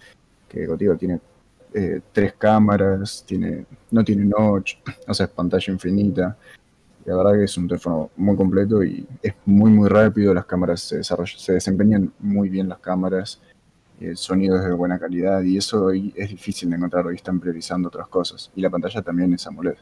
Que 0.48 0.68
digo, 0.78 0.96
tiene 0.96 1.20
eh, 1.74 2.00
tres 2.12 2.34
cámaras, 2.34 3.24
tiene, 3.26 3.66
no 3.90 4.04
tiene 4.04 4.24
notch, 4.24 4.76
o 5.08 5.12
sea, 5.12 5.26
es 5.26 5.32
pantalla 5.32 5.72
infinita. 5.72 6.36
La 7.04 7.16
verdad 7.16 7.32
que 7.34 7.44
es 7.44 7.58
un 7.58 7.68
teléfono 7.68 8.10
muy 8.16 8.36
completo 8.36 8.82
y 8.82 9.06
es 9.22 9.34
muy 9.44 9.70
muy 9.70 9.88
rápido, 9.88 10.32
las 10.32 10.46
cámaras 10.46 10.80
se, 10.80 11.02
se 11.04 11.52
desempeñan 11.52 12.10
muy 12.18 12.48
bien 12.48 12.68
las 12.68 12.78
cámaras, 12.78 13.40
el 14.00 14.16
sonido 14.16 14.56
es 14.56 14.64
de 14.64 14.72
buena 14.72 14.98
calidad 14.98 15.42
y 15.42 15.56
eso 15.56 15.86
hoy 15.86 16.12
es 16.16 16.30
difícil 16.30 16.70
de 16.70 16.76
encontrar, 16.76 17.06
hoy 17.06 17.16
están 17.16 17.40
priorizando 17.40 17.88
otras 17.88 18.08
cosas. 18.08 18.50
Y 18.54 18.60
la 18.60 18.70
pantalla 18.70 19.02
también 19.02 19.32
es 19.34 19.46
AMOLED. 19.46 19.76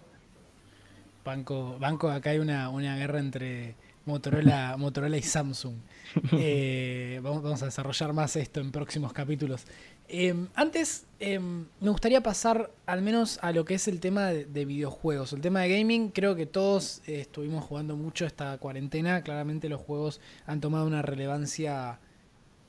Banco, 1.24 1.76
banco 1.78 2.10
acá 2.10 2.30
hay 2.30 2.38
una, 2.38 2.68
guerra 2.96 3.20
entre 3.20 3.76
Motorola, 4.04 4.76
Motorola 4.78 5.16
y 5.16 5.22
Samsung. 5.22 5.74
Eh, 6.32 7.20
vamos, 7.22 7.62
a 7.62 7.66
desarrollar 7.66 8.12
más 8.12 8.36
esto 8.36 8.60
en 8.60 8.70
próximos 8.70 9.12
capítulos. 9.14 9.64
Em, 10.08 10.48
antes, 10.54 11.06
em, 11.20 11.64
me 11.80 11.88
gustaría 11.88 12.22
pasar 12.22 12.70
al 12.84 13.00
menos 13.00 13.38
a 13.40 13.50
lo 13.52 13.64
que 13.64 13.74
es 13.74 13.88
el 13.88 13.98
tema 13.98 14.26
de, 14.26 14.64
videojuegos. 14.66 15.32
El 15.32 15.40
tema 15.40 15.60
de 15.60 15.78
gaming, 15.78 16.10
creo 16.10 16.36
que 16.36 16.44
todos 16.44 17.00
eh, 17.06 17.20
estuvimos 17.20 17.64
jugando 17.64 17.96
mucho 17.96 18.26
esta 18.26 18.58
cuarentena. 18.58 19.22
Claramente 19.22 19.70
los 19.70 19.80
juegos 19.80 20.20
han 20.46 20.60
tomado 20.60 20.86
una 20.86 21.00
relevancia 21.00 21.98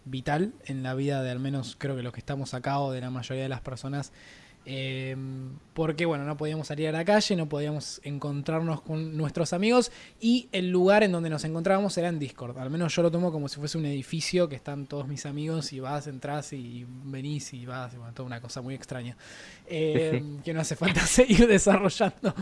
vital 0.06 0.54
en 0.66 0.84
la 0.84 0.94
vida 0.94 1.22
de 1.22 1.32
al 1.32 1.40
menos 1.40 1.76
creo 1.78 1.96
que 1.96 2.04
los 2.04 2.14
que 2.14 2.20
estamos 2.20 2.54
acá 2.54 2.80
o 2.80 2.92
de 2.92 3.02
la 3.02 3.10
mayoría 3.10 3.44
de 3.44 3.50
las 3.50 3.62
personas. 3.62 4.14
Eh, 4.66 5.16
porque 5.74 6.06
bueno, 6.06 6.24
no 6.24 6.38
podíamos 6.38 6.68
salir 6.68 6.88
a 6.88 6.92
la 6.92 7.04
calle, 7.04 7.36
no 7.36 7.50
podíamos 7.50 8.00
encontrarnos 8.04 8.82
con 8.82 9.18
nuestros 9.18 9.52
amigos 9.52 9.92
y 10.22 10.48
el 10.52 10.70
lugar 10.70 11.04
en 11.04 11.12
donde 11.12 11.30
nos 11.30 11.44
encontrábamos 11.44 11.98
era 11.98 12.08
en 12.08 12.20
Discord. 12.20 12.58
Al 12.58 12.70
menos 12.70 12.96
yo 12.96 13.02
lo 13.02 13.12
tomo 13.12 13.32
como 13.32 13.50
si 13.50 13.60
fuese 13.60 13.78
un 13.78 13.86
edificio 13.86 14.48
que 14.48 14.56
están 14.56 14.86
todos 14.86 15.08
mis 15.08 15.26
amigos 15.26 15.74
y 15.74 15.80
vas, 15.80 16.08
entras 16.08 16.54
y 16.54 16.86
venís 17.06 17.54
y 17.54 17.66
vas, 17.66 17.96
bueno, 17.98 18.14
toda 18.14 18.28
una 18.28 18.40
cosa 18.40 18.62
muy 18.62 18.76
extraña. 18.76 19.18
Eh, 19.68 20.24
que 20.44 20.54
no 20.54 20.62
hace 20.62 20.76
falta 20.76 21.02
seguir 21.06 21.48
desarrollando. 21.48 22.34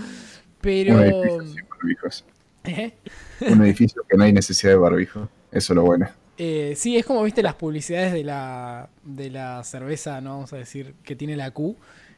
Pero... 0.59 0.95
Un 0.95 1.03
edificio, 1.03 2.25
¿Eh? 2.63 2.93
Un 3.41 3.63
edificio 3.63 4.03
que 4.07 4.17
no 4.17 4.23
hay 4.23 4.33
necesidad 4.33 4.73
de 4.73 4.77
barbijo. 4.77 5.29
Eso 5.51 5.73
es 5.73 5.75
lo 5.75 5.83
bueno. 5.83 6.07
Eh, 6.37 6.73
sí, 6.75 6.97
es 6.97 7.05
como 7.05 7.23
viste 7.23 7.43
las 7.43 7.55
publicidades 7.55 8.13
de 8.13 8.23
la, 8.23 8.89
de 9.03 9.29
la 9.29 9.63
cerveza, 9.63 10.21
no 10.21 10.31
vamos 10.31 10.53
a 10.53 10.57
decir, 10.57 10.95
que 11.03 11.15
tiene 11.15 11.35
la 11.35 11.51
Q. 11.51 11.75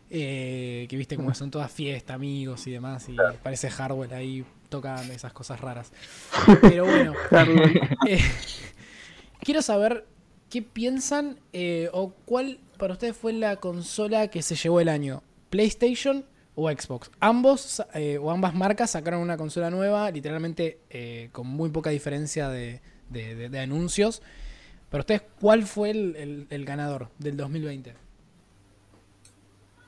Eh, 0.10 0.86
que 0.90 0.96
viste 0.96 1.16
como 1.16 1.34
son 1.34 1.50
todas 1.50 1.72
fiesta, 1.72 2.14
amigos 2.14 2.68
y 2.68 2.72
demás, 2.72 3.10
y 3.10 3.16
parece 3.42 3.70
hardware 3.70 4.14
ahí 4.14 4.46
tocan 4.70 5.10
esas 5.12 5.34
cosas 5.34 5.60
raras. 5.60 5.92
Pero 6.62 6.86
bueno, 6.86 7.14
eh, 8.08 8.22
quiero 9.42 9.62
saber 9.62 10.06
qué 10.50 10.62
piensan 10.62 11.40
o 11.92 12.14
cuál 12.26 12.60
para 12.78 12.94
ustedes 12.94 13.18
fue 13.18 13.34
la 13.34 13.56
consola 13.56 14.28
que 14.28 14.42
se 14.42 14.56
llevó 14.56 14.80
el 14.82 14.90
año, 14.90 15.24
PlayStation 15.50 16.26
o 16.54 16.70
Xbox. 16.70 17.10
Ambos 17.20 17.82
o 18.22 18.32
ambas 18.32 18.54
marcas 18.54 18.92
sacaron 18.92 19.22
una 19.22 19.38
consola 19.38 19.72
nueva, 19.72 20.12
literalmente 20.12 21.30
con 21.32 21.48
muy 21.48 21.72
poca 21.72 21.90
diferencia 21.90 22.50
de, 22.50 22.82
de, 23.10 23.60
anuncios. 23.60 24.22
Pero 24.90 25.02
ustedes, 25.02 25.24
¿cuál 25.40 25.64
fue 25.64 25.90
el, 25.90 26.66
ganador 26.66 27.10
del 27.18 27.38
2020? 27.38 27.96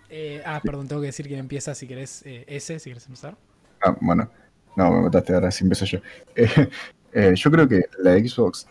Eh, 0.09 0.41
ah, 0.45 0.61
perdón, 0.63 0.87
tengo 0.87 1.01
que 1.01 1.07
decir 1.07 1.27
quién 1.27 1.39
empieza 1.39 1.73
si 1.75 1.87
querés 1.87 2.23
eh, 2.25 2.45
ese, 2.47 2.79
si 2.79 2.89
querés 2.89 3.05
empezar. 3.05 3.35
Ah, 3.81 3.95
bueno. 4.01 4.29
No, 4.75 4.91
me 4.91 5.01
mataste 5.03 5.33
ahora, 5.33 5.51
sí 5.51 5.63
empiezo 5.63 5.85
yo. 5.85 5.99
Eh, 7.17 7.33
yo 7.33 7.49
creo 7.49 7.65
que 7.65 7.85
la 7.99 8.11
Xbox, 8.15 8.67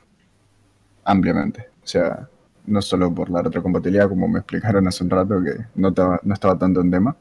ampliamente. 1.03 1.67
O 1.83 1.87
sea, 1.87 2.29
no 2.67 2.83
solo 2.83 3.11
por 3.15 3.31
la 3.31 3.41
retrocompatibilidad, 3.41 4.07
como 4.07 4.29
me 4.29 4.41
explicaron 4.41 4.87
hace 4.87 5.03
un 5.03 5.09
rato, 5.09 5.43
que 5.43 5.65
no 5.75 5.89
estaba, 5.89 6.21
no 6.23 6.35
estaba 6.35 6.59
tanto 6.59 6.83
en 6.83 6.91
tema, 6.91 7.17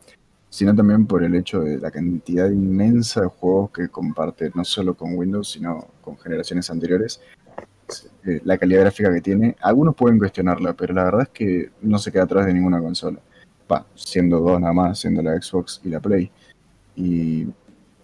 sino 0.49 0.75
también 0.75 1.07
por 1.07 1.23
el 1.23 1.33
hecho 1.35 1.61
de 1.61 1.77
la 1.77 1.91
cantidad 1.91 2.49
inmensa 2.49 3.21
de 3.21 3.27
juegos 3.27 3.71
que 3.71 3.87
comparte, 3.87 4.51
no 4.53 4.65
solo 4.65 4.95
con 4.95 5.15
Windows, 5.15 5.51
sino 5.51 5.87
con 6.01 6.17
generaciones 6.17 6.69
anteriores. 6.69 7.21
Eh, 8.25 8.41
la 8.43 8.57
calidad 8.57 8.81
gráfica 8.81 9.13
que 9.13 9.21
tiene, 9.21 9.55
algunos 9.61 9.95
pueden 9.95 10.19
cuestionarla, 10.19 10.73
pero 10.73 10.93
la 10.93 11.05
verdad 11.05 11.21
es 11.21 11.29
que 11.29 11.71
no 11.81 11.97
se 11.99 12.11
queda 12.11 12.23
atrás 12.23 12.45
de 12.45 12.53
ninguna 12.53 12.81
consola. 12.81 13.19
Va, 13.71 13.85
siendo 13.95 14.39
dos 14.39 14.59
nada 14.59 14.73
más, 14.73 14.99
siendo 14.99 15.21
la 15.21 15.41
Xbox 15.41 15.81
y 15.83 15.89
la 15.89 15.99
Play. 15.99 16.31
Y 16.95 17.47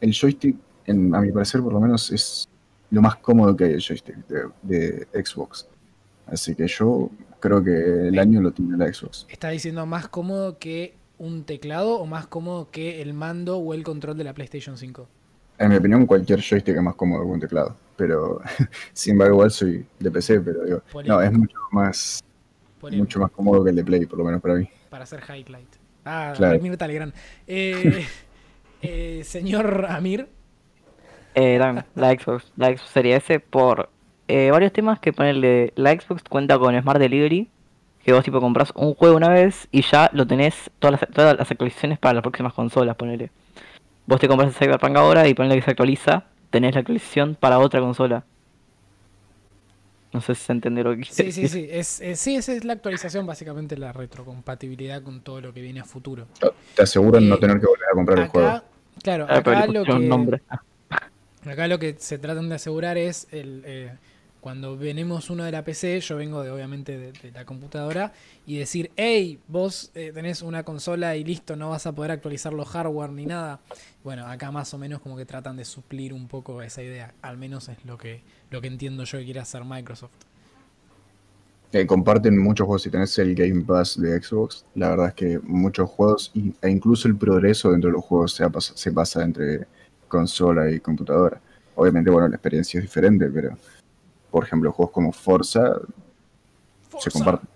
el 0.01 0.13
joystick, 0.13 0.55
en, 0.85 1.13
a 1.13 1.21
mi 1.21 1.31
parecer 1.31 1.61
por 1.61 1.73
lo 1.73 1.79
menos, 1.79 2.11
es 2.11 2.47
lo 2.91 3.01
más 3.01 3.17
cómodo 3.17 3.55
que 3.55 3.65
hay 3.65 3.73
el 3.73 3.81
joystick 3.81 4.15
de, 4.27 4.49
de 4.63 5.23
Xbox. 5.23 5.67
Así 6.27 6.55
que 6.55 6.67
yo 6.67 7.09
creo 7.39 7.63
que 7.63 8.07
el 8.07 8.19
año 8.19 8.41
lo 8.41 8.51
tiene 8.51 8.77
la 8.77 8.91
Xbox. 8.91 9.25
Está 9.29 9.49
diciendo 9.49 9.85
más 9.85 10.07
cómodo 10.07 10.57
que 10.57 10.93
un 11.19 11.43
teclado 11.43 11.99
o 11.99 12.05
más 12.05 12.27
cómodo 12.27 12.71
que 12.71 13.01
el 13.01 13.13
mando 13.13 13.57
o 13.57 13.73
el 13.73 13.83
control 13.83 14.17
de 14.17 14.23
la 14.23 14.33
PlayStation 14.33 14.77
5? 14.77 15.07
En 15.59 15.69
mi 15.69 15.75
opinión, 15.75 16.05
cualquier 16.05 16.41
joystick 16.41 16.75
es 16.75 16.81
más 16.81 16.95
cómodo 16.95 17.23
que 17.23 17.27
un 17.27 17.39
teclado. 17.39 17.75
Pero, 17.97 18.41
sin 18.93 19.13
embargo, 19.13 19.35
igual 19.35 19.51
soy 19.51 19.85
de 19.99 20.09
PC, 20.09 20.39
pero 20.39 20.63
digo, 20.63 20.81
no, 21.05 21.21
es 21.21 21.31
mucho 21.31 21.57
más, 21.71 22.23
mucho 22.81 23.19
más 23.19 23.31
cómodo 23.31 23.63
que 23.63 23.71
el 23.71 23.75
de 23.75 23.83
Play, 23.83 24.05
por 24.05 24.17
lo 24.17 24.25
menos 24.25 24.41
para 24.41 24.55
mí. 24.55 24.69
Para 24.89 25.04
hacer 25.04 25.21
highlight. 25.28 25.75
Ah, 26.06 26.34
claro. 26.36 26.60
Mirta 26.60 26.88
Legrand. 26.88 27.13
Eh, 27.47 28.06
eh, 28.82 29.21
señor 29.23 29.86
Amir. 29.89 30.28
Eh, 31.36 31.60
la 31.60 32.12
Xbox, 32.12 32.52
la 32.58 32.67
Xbox 32.67 32.89
Series 32.89 33.23
S 33.23 33.39
por 33.39 33.89
eh, 34.28 34.52
varios 34.52 34.71
temas 34.73 34.99
que 34.99 35.13
ponerle. 35.13 35.73
La 35.75 35.91
Xbox 35.91 36.23
cuenta 36.23 36.58
con 36.58 36.80
Smart 36.80 36.99
Delivery, 36.99 37.49
que 38.04 38.13
vos 38.13 38.23
tipo 38.23 38.39
compras 38.39 38.71
un 38.75 38.93
juego 38.93 39.15
una 39.15 39.30
vez 39.30 39.67
y 39.71 39.82
ya 39.82 40.10
lo 40.13 40.25
tenés 40.28 40.69
todas 40.80 41.02
las, 41.02 41.10
todas 41.12 41.38
las 41.38 41.49
actualizaciones 41.49 41.99
para 41.99 42.13
las 42.13 42.21
próximas 42.21 42.54
consolas, 42.54 42.95
ponele. 42.95 43.32
Vos 44.06 44.19
te 44.19 44.28
compras 44.28 44.49
el 44.49 44.56
Cyberpunk 44.56 44.95
ahora 44.97 45.28
y 45.28 45.34
ponele 45.34 45.56
que 45.56 45.62
se 45.62 45.71
actualiza, 45.71 46.25
tenés 46.49 46.73
la 46.73 46.82
actualización 46.82 47.36
para 47.36 47.60
otra 47.60 47.80
consola. 47.80 48.23
No 50.13 50.21
sé 50.21 50.33
si 50.33 50.45
se 50.45 50.51
entiende 50.53 50.83
lo 50.83 50.95
que 50.95 51.05
Sí, 51.05 51.31
sí, 51.31 51.47
sí. 51.47 51.67
Es, 51.69 52.01
sí, 52.15 52.35
esa 52.35 52.53
es 52.53 52.65
la 52.65 52.73
actualización, 52.73 53.25
básicamente 53.27 53.77
la 53.77 53.93
retrocompatibilidad 53.93 55.03
con 55.03 55.21
todo 55.21 55.39
lo 55.39 55.53
que 55.53 55.61
viene 55.61 55.81
a 55.81 55.85
futuro. 55.85 56.27
Te 56.75 56.81
aseguran 56.81 57.29
no 57.29 57.35
eh, 57.35 57.39
tener 57.39 57.59
que 57.59 57.67
volver 57.67 57.87
a 57.91 57.95
comprar 57.95 58.19
el 58.19 58.27
juego. 58.27 58.61
Claro, 59.03 59.27
ah, 59.29 59.37
acá 59.37 59.67
lo 59.67 59.83
que. 59.83 60.41
Acá 61.45 61.67
lo 61.67 61.79
que 61.79 61.95
se 61.99 62.17
tratan 62.17 62.49
de 62.49 62.55
asegurar 62.55 62.97
es 62.97 63.27
el. 63.31 63.63
Eh, 63.65 63.91
cuando 64.41 64.78
venimos 64.78 65.30
uno 65.30 65.43
de 65.43 65.52
la 65.52 65.63
PC, 65.63 65.99
yo 65.99 66.15
vengo 66.17 66.43
de 66.43 66.52
obviamente 66.52 66.97
de, 66.97 67.32
la 67.32 67.45
computadora, 67.45 68.13
y 68.45 68.58
decir, 68.58 68.92
hey, 68.96 69.40
vos 69.48 69.92
eh, 69.96 70.12
tenés 70.13 70.42
una 70.42 70.63
consola 70.63 71.15
y 71.15 71.23
listo, 71.23 71.56
no 71.56 71.69
vas 71.69 71.85
a 71.85 71.94
poder 71.94 72.12
actualizar 72.12 72.54
los 72.54 72.67
hardware 72.69 73.12
ni 73.12 73.25
nada. 73.25 73.60
Bueno, 74.04 74.25
acá 74.27 74.52
más 74.52 74.73
o 74.73 74.77
menos 74.77 75.02
como 75.02 75.17
que 75.17 75.25
tratan 75.25 75.58
de 75.58 75.65
suplir 75.65 76.13
un 76.13 76.27
poco 76.27 76.62
esa 76.62 76.81
idea. 76.81 77.13
Al 77.21 77.37
menos 77.37 77.69
es 77.69 77.83
lo 77.85 77.98
que, 77.98 78.21
lo 78.50 78.62
que 78.62 78.67
entiendo 78.67 79.04
yo 79.04 79.17
que 79.17 79.25
quiere 79.25 79.40
hacer 79.40 79.63
Microsoft. 79.65 80.12
Eh, 81.71 81.85
comparten 81.85 82.37
muchos 82.42 82.65
juegos. 82.65 82.81
Si 82.81 82.90
tenés 82.90 83.17
el 83.19 83.35
Game 83.35 83.62
Pass 83.63 84.00
de 84.02 84.19
Xbox, 84.21 84.65
la 84.73 84.90
verdad 84.90 85.10
es 85.10 85.13
que 85.13 85.40
muchos 85.44 85.90
juegos, 85.90 86.31
e 86.62 86.69
incluso 86.69 87.08
el 87.08 87.15
progreso 87.15 87.71
dentro 87.71 87.90
de 87.90 87.94
los 87.94 88.06
juegos 88.06 88.33
se, 88.33 88.46
se 88.60 88.92
pasa 88.92 89.23
entre 89.23 89.67
consola 90.08 90.71
y 90.71 90.79
computadora. 90.79 91.40
Obviamente, 91.75 92.10
bueno, 92.10 92.27
la 92.27 92.35
experiencia 92.35 92.79
es 92.79 92.85
diferente, 92.85 93.29
pero 93.29 93.56
por 94.32 94.44
ejemplo, 94.44 94.71
juegos 94.71 94.94
como 94.94 95.12
Forza, 95.12 95.80
se 97.00 97.12
comparten. 97.12 97.50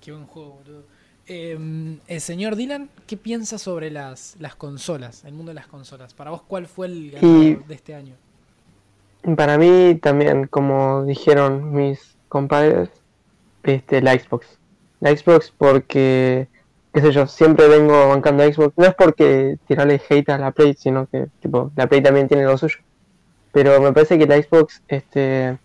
Qué 0.00 0.12
buen 0.12 0.26
juego, 0.26 0.58
boludo. 0.64 0.82
Em, 1.26 1.98
el 2.06 2.20
señor 2.22 2.56
Dylan, 2.56 2.88
¿qué 3.06 3.18
piensa 3.18 3.58
sobre 3.58 3.90
las, 3.90 4.36
las 4.40 4.54
consolas, 4.54 5.24
el 5.24 5.34
mundo 5.34 5.50
de 5.50 5.56
las 5.56 5.66
consolas? 5.66 6.14
Para 6.14 6.30
vos, 6.30 6.42
¿cuál 6.42 6.66
fue 6.66 6.86
el 6.86 7.10
ganador 7.10 7.66
de 7.66 7.74
este 7.74 7.94
año? 7.94 8.14
Para 9.36 9.58
mí 9.58 9.98
también, 10.00 10.46
como 10.46 11.04
dijeron 11.04 11.72
mis 11.72 12.16
compadres, 12.28 12.88
este, 13.62 14.00
la 14.00 14.18
Xbox. 14.18 14.58
La 15.00 15.14
Xbox 15.14 15.52
porque, 15.56 16.48
qué 16.94 17.00
sé 17.02 17.12
yo, 17.12 17.26
siempre 17.26 17.68
vengo 17.68 18.08
bancando 18.08 18.42
a 18.42 18.50
Xbox. 18.50 18.72
No 18.78 18.86
es 18.86 18.94
porque 18.94 19.58
tirarle 19.66 20.00
hate 20.08 20.30
a 20.30 20.38
la 20.38 20.52
Play, 20.52 20.74
sino 20.78 21.06
que 21.08 21.26
tipo, 21.40 21.70
la 21.76 21.86
Play 21.88 22.02
también 22.02 22.26
tiene 22.26 22.44
lo 22.44 22.56
suyo. 22.56 22.78
Pero 23.52 23.80
me 23.82 23.92
parece 23.92 24.18
que 24.18 24.26
la 24.26 24.40
Xbox 24.40 24.82
este, 24.88 25.58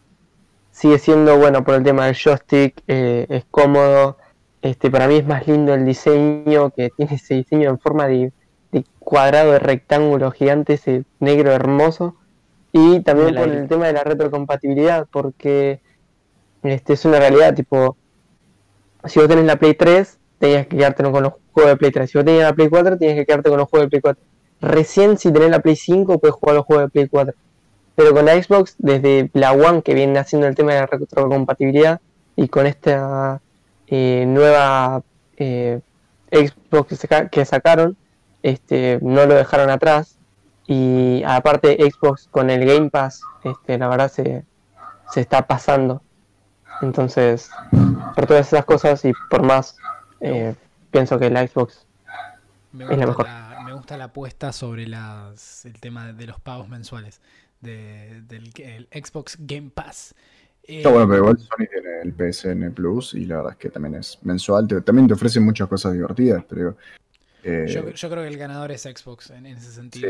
sigue 0.73 0.97
siendo 0.99 1.37
bueno 1.37 1.63
por 1.63 1.75
el 1.75 1.83
tema 1.83 2.07
del 2.07 2.15
joystick, 2.15 2.81
eh, 2.87 3.25
es 3.29 3.45
cómodo. 3.49 4.17
Este, 4.61 4.89
para 4.89 5.07
mí 5.07 5.17
es 5.17 5.25
más 5.25 5.47
lindo 5.47 5.73
el 5.73 5.85
diseño, 5.85 6.71
que 6.71 6.89
tiene 6.89 7.15
ese 7.15 7.35
diseño 7.35 7.69
en 7.69 7.79
forma 7.79 8.07
de, 8.07 8.33
de 8.71 8.83
cuadrado, 8.99 9.51
de 9.51 9.59
rectángulo 9.59 10.31
gigante, 10.31 10.73
ese 10.73 11.05
negro 11.19 11.51
hermoso. 11.51 12.15
Y 12.71 13.01
también 13.01 13.35
por 13.35 13.47
el 13.47 13.67
tema 13.67 13.87
de 13.87 13.93
la 13.93 14.03
retrocompatibilidad, 14.03 15.07
porque 15.11 15.79
este, 16.63 16.93
es 16.93 17.05
una 17.05 17.19
realidad, 17.19 17.53
tipo, 17.53 17.95
si 19.05 19.19
vos 19.19 19.27
tenés 19.27 19.45
la 19.45 19.57
Play 19.57 19.75
3, 19.75 20.17
tenías 20.39 20.65
que 20.65 20.77
quedarte 20.77 21.03
con 21.03 21.23
los 21.23 21.33
juegos 21.51 21.71
de 21.73 21.77
Play 21.77 21.91
3. 21.91 22.09
Si 22.09 22.17
vos 22.17 22.25
tenías 22.25 22.45
la 22.45 22.53
Play 22.53 22.69
4, 22.69 22.97
tenías 22.97 23.17
que 23.17 23.25
quedarte 23.25 23.49
con 23.49 23.59
los 23.59 23.69
juegos 23.69 23.85
de 23.85 23.89
Play 23.89 24.01
4. 24.01 24.23
Recién 24.61 25.17
si 25.19 25.31
tenés 25.31 25.51
la 25.51 25.59
Play 25.59 25.75
5, 25.75 26.17
puedes 26.17 26.35
jugar 26.35 26.55
los 26.55 26.65
juegos 26.65 26.85
de 26.85 26.89
Play 26.89 27.07
4. 27.09 27.35
Pero 27.95 28.13
con 28.13 28.25
la 28.25 28.41
Xbox, 28.41 28.75
desde 28.79 29.29
la 29.33 29.51
One, 29.51 29.83
que 29.83 29.93
viene 29.93 30.17
haciendo 30.19 30.47
el 30.47 30.55
tema 30.55 30.73
de 30.73 30.79
la 30.81 30.85
retrocompatibilidad, 30.87 32.01
y 32.35 32.47
con 32.47 32.65
esta 32.65 33.41
eh, 33.87 34.25
nueva 34.27 35.03
eh, 35.37 35.81
Xbox 36.31 37.07
que 37.31 37.45
sacaron, 37.45 37.95
este, 38.41 38.99
no 39.01 39.25
lo 39.25 39.35
dejaron 39.35 39.69
atrás. 39.69 40.17
Y 40.65 41.23
aparte 41.25 41.77
Xbox 41.77 42.27
con 42.31 42.49
el 42.49 42.65
Game 42.65 42.89
Pass, 42.89 43.21
este, 43.43 43.77
la 43.77 43.87
verdad 43.89 44.11
se, 44.11 44.45
se 45.11 45.21
está 45.21 45.45
pasando. 45.45 46.01
Entonces, 46.81 47.51
por 48.15 48.25
todas 48.25 48.47
esas 48.47 48.65
cosas 48.65 49.05
y 49.05 49.13
por 49.29 49.43
más, 49.43 49.77
eh, 50.21 50.55
pienso 50.89 51.19
que 51.19 51.29
la 51.29 51.45
Xbox 51.45 51.85
es 52.79 52.97
la 52.97 53.05
mejor. 53.05 53.27
me 53.65 53.73
gusta 53.73 53.97
la 53.97 54.05
apuesta 54.05 54.51
sobre 54.51 54.87
las, 54.87 55.65
el 55.65 55.79
tema 55.79 56.13
de 56.13 56.25
los 56.25 56.39
pagos 56.39 56.67
mensuales 56.69 57.21
de, 57.63 58.21
del 58.27 58.87
Xbox 58.91 59.37
Game 59.39 59.71
Pass. 59.73 60.13
Está 60.63 60.89
bueno, 60.89 61.07
pero 61.07 61.19
igual 61.19 61.37
Sony 61.39 61.67
tiene 61.69 62.01
el 62.03 62.13
PSN 62.13 62.73
Plus 62.73 63.13
y 63.15 63.25
la 63.25 63.37
verdad 63.37 63.51
es 63.53 63.57
que 63.57 63.69
también 63.69 63.95
es 63.95 64.17
mensual. 64.21 64.67
también 64.83 65.07
te 65.07 65.13
ofrece 65.13 65.39
muchas 65.39 65.67
cosas 65.67 65.93
divertidas, 65.93 66.43
pero. 66.47 66.77
Eh, 67.43 67.65
yo, 67.67 68.09
creo 68.09 68.23
que 68.23 68.27
el 68.29 68.37
ganador 68.37 68.71
es 68.71 68.83
Xbox 68.83 69.31
en, 69.31 69.45
ese 69.45 69.71
sentido. 69.71 70.09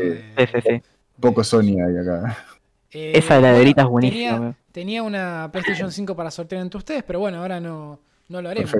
Poco 1.18 1.42
Sony 1.42 1.80
hay 1.84 1.96
acá. 1.98 2.46
Eh, 2.92 3.12
Esa 3.16 3.38
heladerita 3.38 3.82
es 3.82 3.88
buenísima. 3.88 4.56
Tenía, 4.70 5.02
una 5.02 5.48
PlayStation 5.50 5.90
5 5.90 6.14
para 6.14 6.30
sortear 6.30 6.62
entre 6.62 6.78
ustedes, 6.78 7.02
pero 7.02 7.18
bueno, 7.18 7.38
ahora 7.38 7.58
no, 7.58 8.00
no 8.28 8.40
lo 8.40 8.48
haremos. 8.48 8.72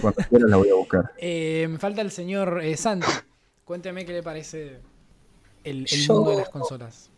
Cuando 0.00 0.22
quiera 0.28 0.46
la 0.46 0.56
voy 0.56 0.70
a 0.70 0.74
buscar. 0.74 1.12
Eh, 1.18 1.66
me 1.68 1.78
falta 1.78 2.02
el 2.02 2.12
señor 2.12 2.62
Santi. 2.76 3.08
Cuénteme 3.64 4.04
qué 4.04 4.12
le 4.12 4.22
parece 4.22 4.78
el, 5.64 5.86
mundo 6.08 6.30
de 6.30 6.36
las 6.36 6.48
consolas 6.48 7.11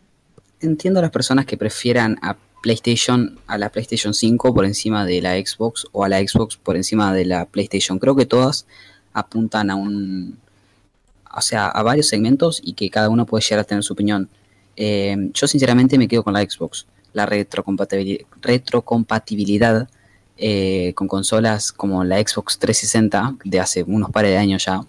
entiendo 0.61 0.99
a 0.99 1.03
las 1.03 1.11
personas 1.11 1.45
que 1.45 1.57
prefieran 1.57 2.17
a 2.21 2.37
PlayStation 2.61 3.37
a 3.45 3.59
la 3.59 3.69
PlayStation 3.69 4.13
5 4.13 4.53
por 4.53 4.65
encima 4.65 5.05
de 5.05 5.21
la 5.21 5.33
Xbox 5.35 5.85
o 5.91 6.03
a 6.03 6.09
la 6.09 6.19
Xbox 6.19 6.57
por 6.57 6.75
encima 6.75 7.13
de 7.13 7.25
la 7.25 7.45
PlayStation. 7.45 7.99
Creo 7.99 8.15
que 8.15 8.25
todas 8.25 8.65
apuntan 9.13 9.69
a 9.69 9.75
un 9.75 10.39
o 11.35 11.41
sea, 11.41 11.67
a 11.67 11.83
varios 11.83 12.07
segmentos 12.07 12.61
y 12.63 12.73
que 12.73 12.89
cada 12.89 13.09
uno 13.09 13.25
puede 13.25 13.43
llegar 13.43 13.59
a 13.59 13.63
tener 13.65 13.83
su 13.83 13.93
opinión. 13.93 14.29
Eh, 14.77 15.15
yo 15.33 15.47
sinceramente 15.47 15.97
me 15.97 16.07
quedo 16.07 16.23
con 16.23 16.33
la 16.33 16.41
Xbox. 16.41 16.87
La 17.13 17.25
retrocompatibilidad, 17.25 18.25
retrocompatibilidad 18.41 19.89
eh, 20.37 20.93
con 20.95 21.07
consolas 21.07 21.71
como 21.71 22.03
la 22.03 22.17
Xbox 22.17 22.57
360 22.59 23.35
de 23.43 23.59
hace 23.59 23.83
unos 23.83 24.11
pares 24.11 24.31
de 24.31 24.37
años 24.37 24.65
ya, 24.65 24.81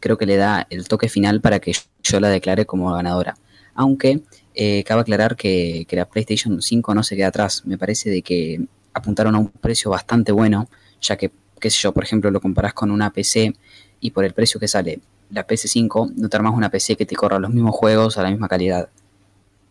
creo 0.00 0.18
que 0.18 0.26
le 0.26 0.36
da 0.36 0.66
el 0.70 0.88
toque 0.88 1.08
final 1.08 1.40
para 1.40 1.60
que 1.60 1.72
yo 2.02 2.20
la 2.20 2.28
declare 2.28 2.64
como 2.64 2.92
ganadora. 2.92 3.36
Aunque 3.74 4.22
eh, 4.60 4.82
cabe 4.82 5.02
aclarar 5.02 5.36
que, 5.36 5.86
la 5.92 6.04
PlayStation 6.08 6.60
5 6.60 6.92
no 6.92 7.04
se 7.04 7.14
queda 7.14 7.28
atrás. 7.28 7.62
Me 7.64 7.78
parece 7.78 8.10
de 8.10 8.22
que 8.22 8.60
apuntaron 8.92 9.36
a 9.36 9.38
un 9.38 9.50
precio 9.50 9.88
bastante 9.88 10.32
bueno, 10.32 10.68
ya 11.00 11.16
que, 11.16 11.30
qué 11.60 11.70
sé 11.70 11.78
yo, 11.80 11.92
por 11.92 12.02
ejemplo, 12.02 12.28
lo 12.32 12.40
comparás 12.40 12.74
con 12.74 12.90
una 12.90 13.12
PC 13.12 13.54
y 14.00 14.10
por 14.10 14.24
el 14.24 14.34
precio 14.34 14.58
que 14.58 14.66
sale 14.66 14.98
la 15.30 15.46
PS5, 15.46 16.14
no 16.16 16.28
te 16.28 16.36
armas 16.36 16.54
una 16.56 16.70
PC 16.70 16.96
que 16.96 17.06
te 17.06 17.14
corra 17.14 17.38
los 17.38 17.50
mismos 17.50 17.76
juegos 17.76 18.18
a 18.18 18.24
la 18.24 18.30
misma 18.30 18.48
calidad. 18.48 18.88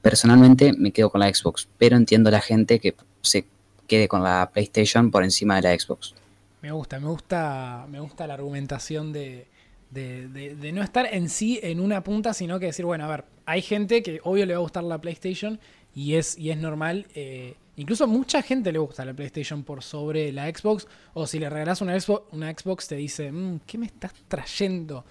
Personalmente 0.01 0.71
me 0.71 0.93
quedo 0.93 1.09
con 1.09 1.19
la 1.19 1.33
Xbox, 1.33 1.67
pero 1.77 1.97
entiendo 1.97 2.29
a 2.29 2.31
la 2.31 2.39
gente 2.39 2.79
que 2.79 2.95
se 3.21 3.45
quede 3.87 4.07
con 4.07 4.23
la 4.23 4.51
PlayStation 4.53 5.11
por 5.11 5.25
encima 5.25 5.57
de 5.57 5.63
la 5.63 5.77
Xbox. 5.77 6.13
Me 6.61 6.71
gusta, 6.71 6.97
me 7.01 7.07
gusta, 7.07 7.85
me 7.89 7.99
gusta 7.99 8.25
la 8.25 8.35
argumentación 8.35 9.11
de, 9.11 9.47
de, 9.89 10.71
no 10.71 10.81
estar 10.81 11.09
en 11.11 11.27
sí 11.27 11.59
en 11.61 11.81
una 11.81 12.05
punta, 12.05 12.33
sino 12.33 12.57
que 12.57 12.67
decir, 12.67 12.85
bueno, 12.85 13.03
a 13.03 13.09
ver, 13.09 13.25
hay 13.47 13.63
gente 13.63 14.03
que 14.03 14.19
obvio 14.23 14.45
le 14.45 14.53
va 14.53 14.59
a 14.59 14.61
gustar 14.61 14.83
la 14.83 15.01
PlayStation 15.01 15.59
y 15.95 16.13
es, 16.13 16.37
y 16.37 16.51
es 16.51 16.57
normal. 16.57 17.07
Eh, 17.15 17.55
incluso 17.77 18.05
mucha 18.05 18.43
gente 18.43 18.71
le 18.71 18.77
gusta 18.77 19.03
la 19.03 19.13
PlayStation 19.13 19.63
por 19.63 19.81
sobre 19.83 20.31
la 20.31 20.47
Xbox. 20.47 20.87
O 21.15 21.25
si 21.25 21.39
le 21.39 21.49
regalas 21.49 21.81
una 21.81 21.99
Xbox, 21.99 22.33
una 22.33 22.51
Xbox 22.51 22.87
te 22.87 22.95
dice, 22.95 23.31
mm, 23.31 23.61
¿qué 23.65 23.79
me 23.79 23.87
estás 23.87 24.13
trayendo? 24.27 25.05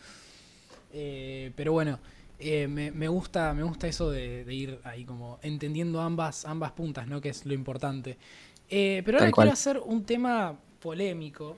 Eh, 0.92 1.50
pero 1.56 1.72
bueno, 1.72 1.98
eh, 2.38 2.68
me, 2.68 3.08
gusta, 3.08 3.52
me 3.52 3.64
gusta 3.64 3.88
eso 3.88 4.10
de, 4.10 4.44
ir 4.52 4.78
ahí 4.84 5.04
como 5.04 5.38
entendiendo 5.42 6.00
ambas, 6.00 6.44
ambas 6.44 6.72
puntas, 6.72 7.08
¿no? 7.08 7.20
Que 7.20 7.30
es 7.30 7.44
lo 7.46 7.54
importante. 7.54 8.16
pero 8.68 9.18
ahora 9.18 9.32
quiero 9.32 9.50
hacer 9.50 9.78
un 9.78 10.04
tema 10.04 10.56
polémico 10.80 11.56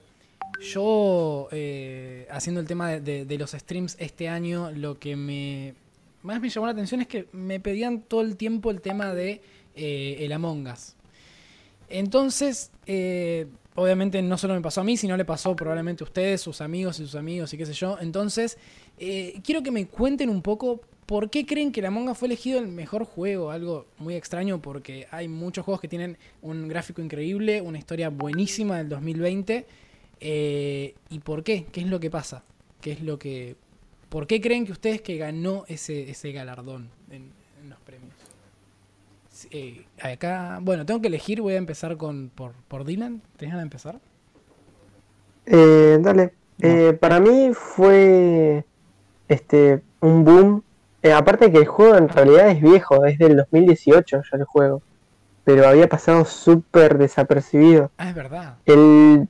yo, 0.60 1.48
eh, 1.52 2.26
haciendo 2.30 2.60
el 2.60 2.66
tema 2.66 2.90
de, 2.90 3.38
los 3.38 3.52
streams 3.52 3.96
este 3.98 4.28
año, 4.28 4.70
lo 4.72 4.98
que 4.98 5.16
me 5.16 5.74
más 6.22 6.40
me 6.40 6.48
llamó 6.48 6.66
la 6.66 6.72
atención 6.72 7.00
es 7.00 7.06
que 7.06 7.28
me 7.32 7.60
pedían 7.60 8.02
todo 8.02 8.22
el 8.22 8.36
tiempo 8.36 8.70
el 8.70 8.80
tema 8.80 9.14
de 9.14 9.40
eh, 9.74 10.16
el 10.20 10.32
Among 10.32 10.66
Us. 10.66 10.94
Entonces, 11.88 12.70
eh, 12.86 13.46
obviamente 13.74 14.20
no 14.22 14.36
solo 14.36 14.54
me 14.54 14.60
pasó 14.60 14.82
a 14.82 14.84
mí, 14.84 14.96
sino 14.96 15.16
le 15.16 15.24
pasó 15.24 15.56
probablemente 15.56 16.04
a 16.04 16.06
ustedes, 16.06 16.40
sus 16.40 16.60
amigos 16.60 16.98
y 17.00 17.04
sus 17.04 17.14
amigos 17.14 17.52
y 17.54 17.58
qué 17.58 17.66
sé 17.66 17.72
yo. 17.72 17.98
Entonces, 18.00 18.58
quiero 18.98 19.62
que 19.62 19.70
me 19.70 19.86
cuenten 19.86 20.28
un 20.28 20.42
poco 20.42 20.80
por 21.06 21.30
qué 21.30 21.46
creen 21.46 21.72
que 21.72 21.80
el 21.80 21.86
Among 21.86 22.10
Us 22.10 22.18
fue 22.18 22.26
elegido 22.26 22.58
el 22.58 22.68
mejor 22.68 23.04
juego. 23.04 23.50
Algo 23.50 23.86
muy 23.98 24.14
extraño 24.14 24.60
porque 24.60 25.06
hay 25.10 25.28
muchos 25.28 25.64
juegos 25.64 25.80
que 25.80 25.88
tienen 25.88 26.18
un 26.42 26.68
gráfico 26.68 27.00
increíble, 27.00 27.62
una 27.62 27.78
historia 27.78 28.10
buenísima 28.10 28.76
del 28.76 28.90
2020 28.90 29.66
eh, 30.20 30.94
¿Y 31.10 31.18
por 31.20 31.44
qué? 31.44 31.66
¿Qué 31.70 31.80
es 31.80 31.86
lo 31.86 32.00
que 32.00 32.10
pasa? 32.10 32.44
¿Qué 32.80 32.92
es 32.92 33.02
lo 33.02 33.18
que, 33.18 33.56
¿Por 34.08 34.26
qué 34.26 34.40
creen 34.40 34.66
que 34.66 34.72
ustedes 34.72 35.00
que 35.02 35.16
ganó 35.16 35.64
ese, 35.68 36.10
ese 36.10 36.32
galardón 36.32 36.88
en, 37.10 37.30
los 37.68 37.78
premios? 37.80 38.14
Eh, 39.50 39.84
acá, 40.00 40.58
bueno, 40.62 40.86
tengo 40.86 41.00
que 41.00 41.08
elegir, 41.08 41.40
voy 41.40 41.54
a 41.54 41.58
empezar 41.58 41.96
con 41.96 42.30
por, 42.34 42.52
por 42.68 42.84
Dylan. 42.84 43.22
¿Te 43.36 43.46
a 43.46 43.62
empezar? 43.62 44.00
Eh, 45.46 45.98
dale. 46.00 46.32
para 46.98 47.20
mí 47.20 47.50
fue 47.52 48.64
este 49.28 49.82
un 50.00 50.24
boom. 50.24 50.62
aparte 51.14 51.52
que 51.52 51.58
el 51.58 51.66
juego 51.66 51.96
en 51.96 52.08
realidad 52.08 52.48
es 52.50 52.60
viejo, 52.60 53.04
es 53.04 53.18
del 53.18 53.36
2018 53.36 54.22
ya 54.22 54.38
el 54.38 54.44
juego. 54.44 54.82
Pero 55.44 55.66
había 55.66 55.88
pasado 55.88 56.24
súper 56.24 56.98
desapercibido. 56.98 57.90
Ah, 57.96 58.10
es 58.10 58.14
verdad. 58.14 58.56
El 58.66 59.28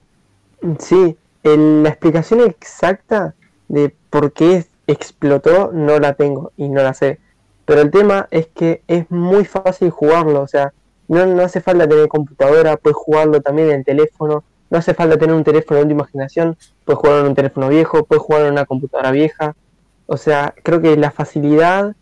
Sí, 0.78 1.16
la 1.42 1.88
explicación 1.88 2.40
exacta 2.40 3.34
de 3.68 3.94
por 4.10 4.32
qué 4.32 4.66
explotó 4.86 5.70
no 5.72 5.98
la 5.98 6.14
tengo 6.14 6.52
y 6.56 6.68
no 6.68 6.82
la 6.82 6.94
sé. 6.94 7.18
Pero 7.64 7.82
el 7.82 7.90
tema 7.90 8.28
es 8.30 8.46
que 8.48 8.82
es 8.88 9.10
muy 9.10 9.44
fácil 9.44 9.90
jugarlo, 9.90 10.42
o 10.42 10.48
sea, 10.48 10.72
no, 11.06 11.26
no 11.26 11.42
hace 11.42 11.60
falta 11.60 11.88
tener 11.88 12.08
computadora, 12.08 12.76
puedes 12.76 12.96
jugarlo 12.96 13.40
también 13.40 13.70
en 13.70 13.84
teléfono, 13.84 14.44
no 14.70 14.78
hace 14.78 14.94
falta 14.94 15.18
tener 15.18 15.34
un 15.34 15.44
teléfono 15.44 15.78
de 15.78 15.84
última 15.84 16.06
generación, 16.06 16.56
puedes 16.84 16.98
jugarlo 16.98 17.22
en 17.22 17.28
un 17.28 17.34
teléfono 17.34 17.68
viejo, 17.68 18.04
puedes 18.04 18.22
jugarlo 18.22 18.48
en 18.48 18.52
una 18.52 18.66
computadora 18.66 19.10
vieja. 19.10 19.54
O 20.06 20.16
sea, 20.16 20.54
creo 20.62 20.80
que 20.80 20.96
la 20.96 21.10
facilidad 21.10 21.94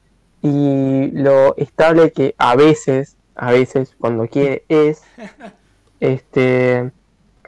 y 0.42 1.10
lo 1.12 1.56
estable 1.56 2.12
que 2.12 2.34
a 2.38 2.54
veces, 2.56 3.16
a 3.34 3.50
veces, 3.52 3.94
cuando 3.98 4.26
quiere, 4.28 4.64
es, 4.68 5.02
este, 6.00 6.92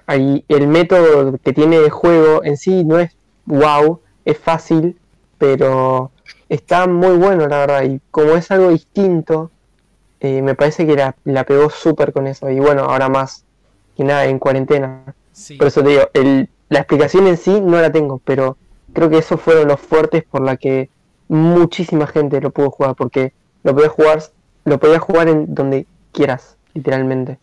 Ahí, 0.09 0.43
el 0.49 0.69
método 0.69 1.37
que 1.37 1.53
tiene 1.53 1.81
de 1.81 1.91
juego 1.91 2.43
en 2.43 2.57
sí 2.57 2.83
no 2.83 2.99
es 2.99 3.15
wow, 3.45 4.01
es 4.29 4.39
fácil, 4.39 4.99
pero 5.39 6.11
está 6.51 6.87
muy 6.87 7.17
bueno, 7.17 7.47
la 7.49 7.59
verdad. 7.61 7.85
Y 7.85 8.01
como 8.11 8.37
es 8.37 8.51
algo 8.51 8.69
distinto, 8.69 9.51
eh, 10.21 10.43
me 10.43 10.55
parece 10.55 10.87
que 10.87 10.97
la, 11.25 11.45
pegó 11.45 11.71
súper 11.71 12.13
con 12.13 12.27
eso. 12.27 12.51
Y 12.51 12.61
bueno, 12.61 12.83
ahora 12.83 13.09
más 13.09 13.45
que 13.97 14.05
nada 14.05 14.27
en 14.27 14.39
cuarentena. 14.39 15.15
Por 15.57 15.69
eso 15.69 15.83
te 15.83 15.89
digo, 15.89 16.11
el, 16.13 16.51
la 16.69 16.81
explicación 16.81 17.27
en 17.27 17.39
sí 17.39 17.59
no 17.61 17.81
la 17.81 17.91
tengo, 17.91 18.21
pero 18.23 18.59
creo 18.93 19.09
que 19.09 19.19
esos 19.19 19.41
fueron 19.41 19.67
los 19.69 19.81
fuertes 19.81 20.25
por 20.25 20.43
la 20.43 20.59
que 20.59 20.91
muchísima 21.29 22.07
gente 22.07 22.41
lo 22.43 22.51
pudo 22.51 22.71
jugar, 22.71 22.97
porque 22.97 23.33
lo 23.63 23.75
podías 23.75 23.93
jugar, 23.93 24.23
lo 24.65 24.79
podías 24.79 25.01
jugar 25.01 25.29
en 25.29 25.55
donde 25.55 25.87
quieras, 26.13 26.57
literalmente. 26.75 27.39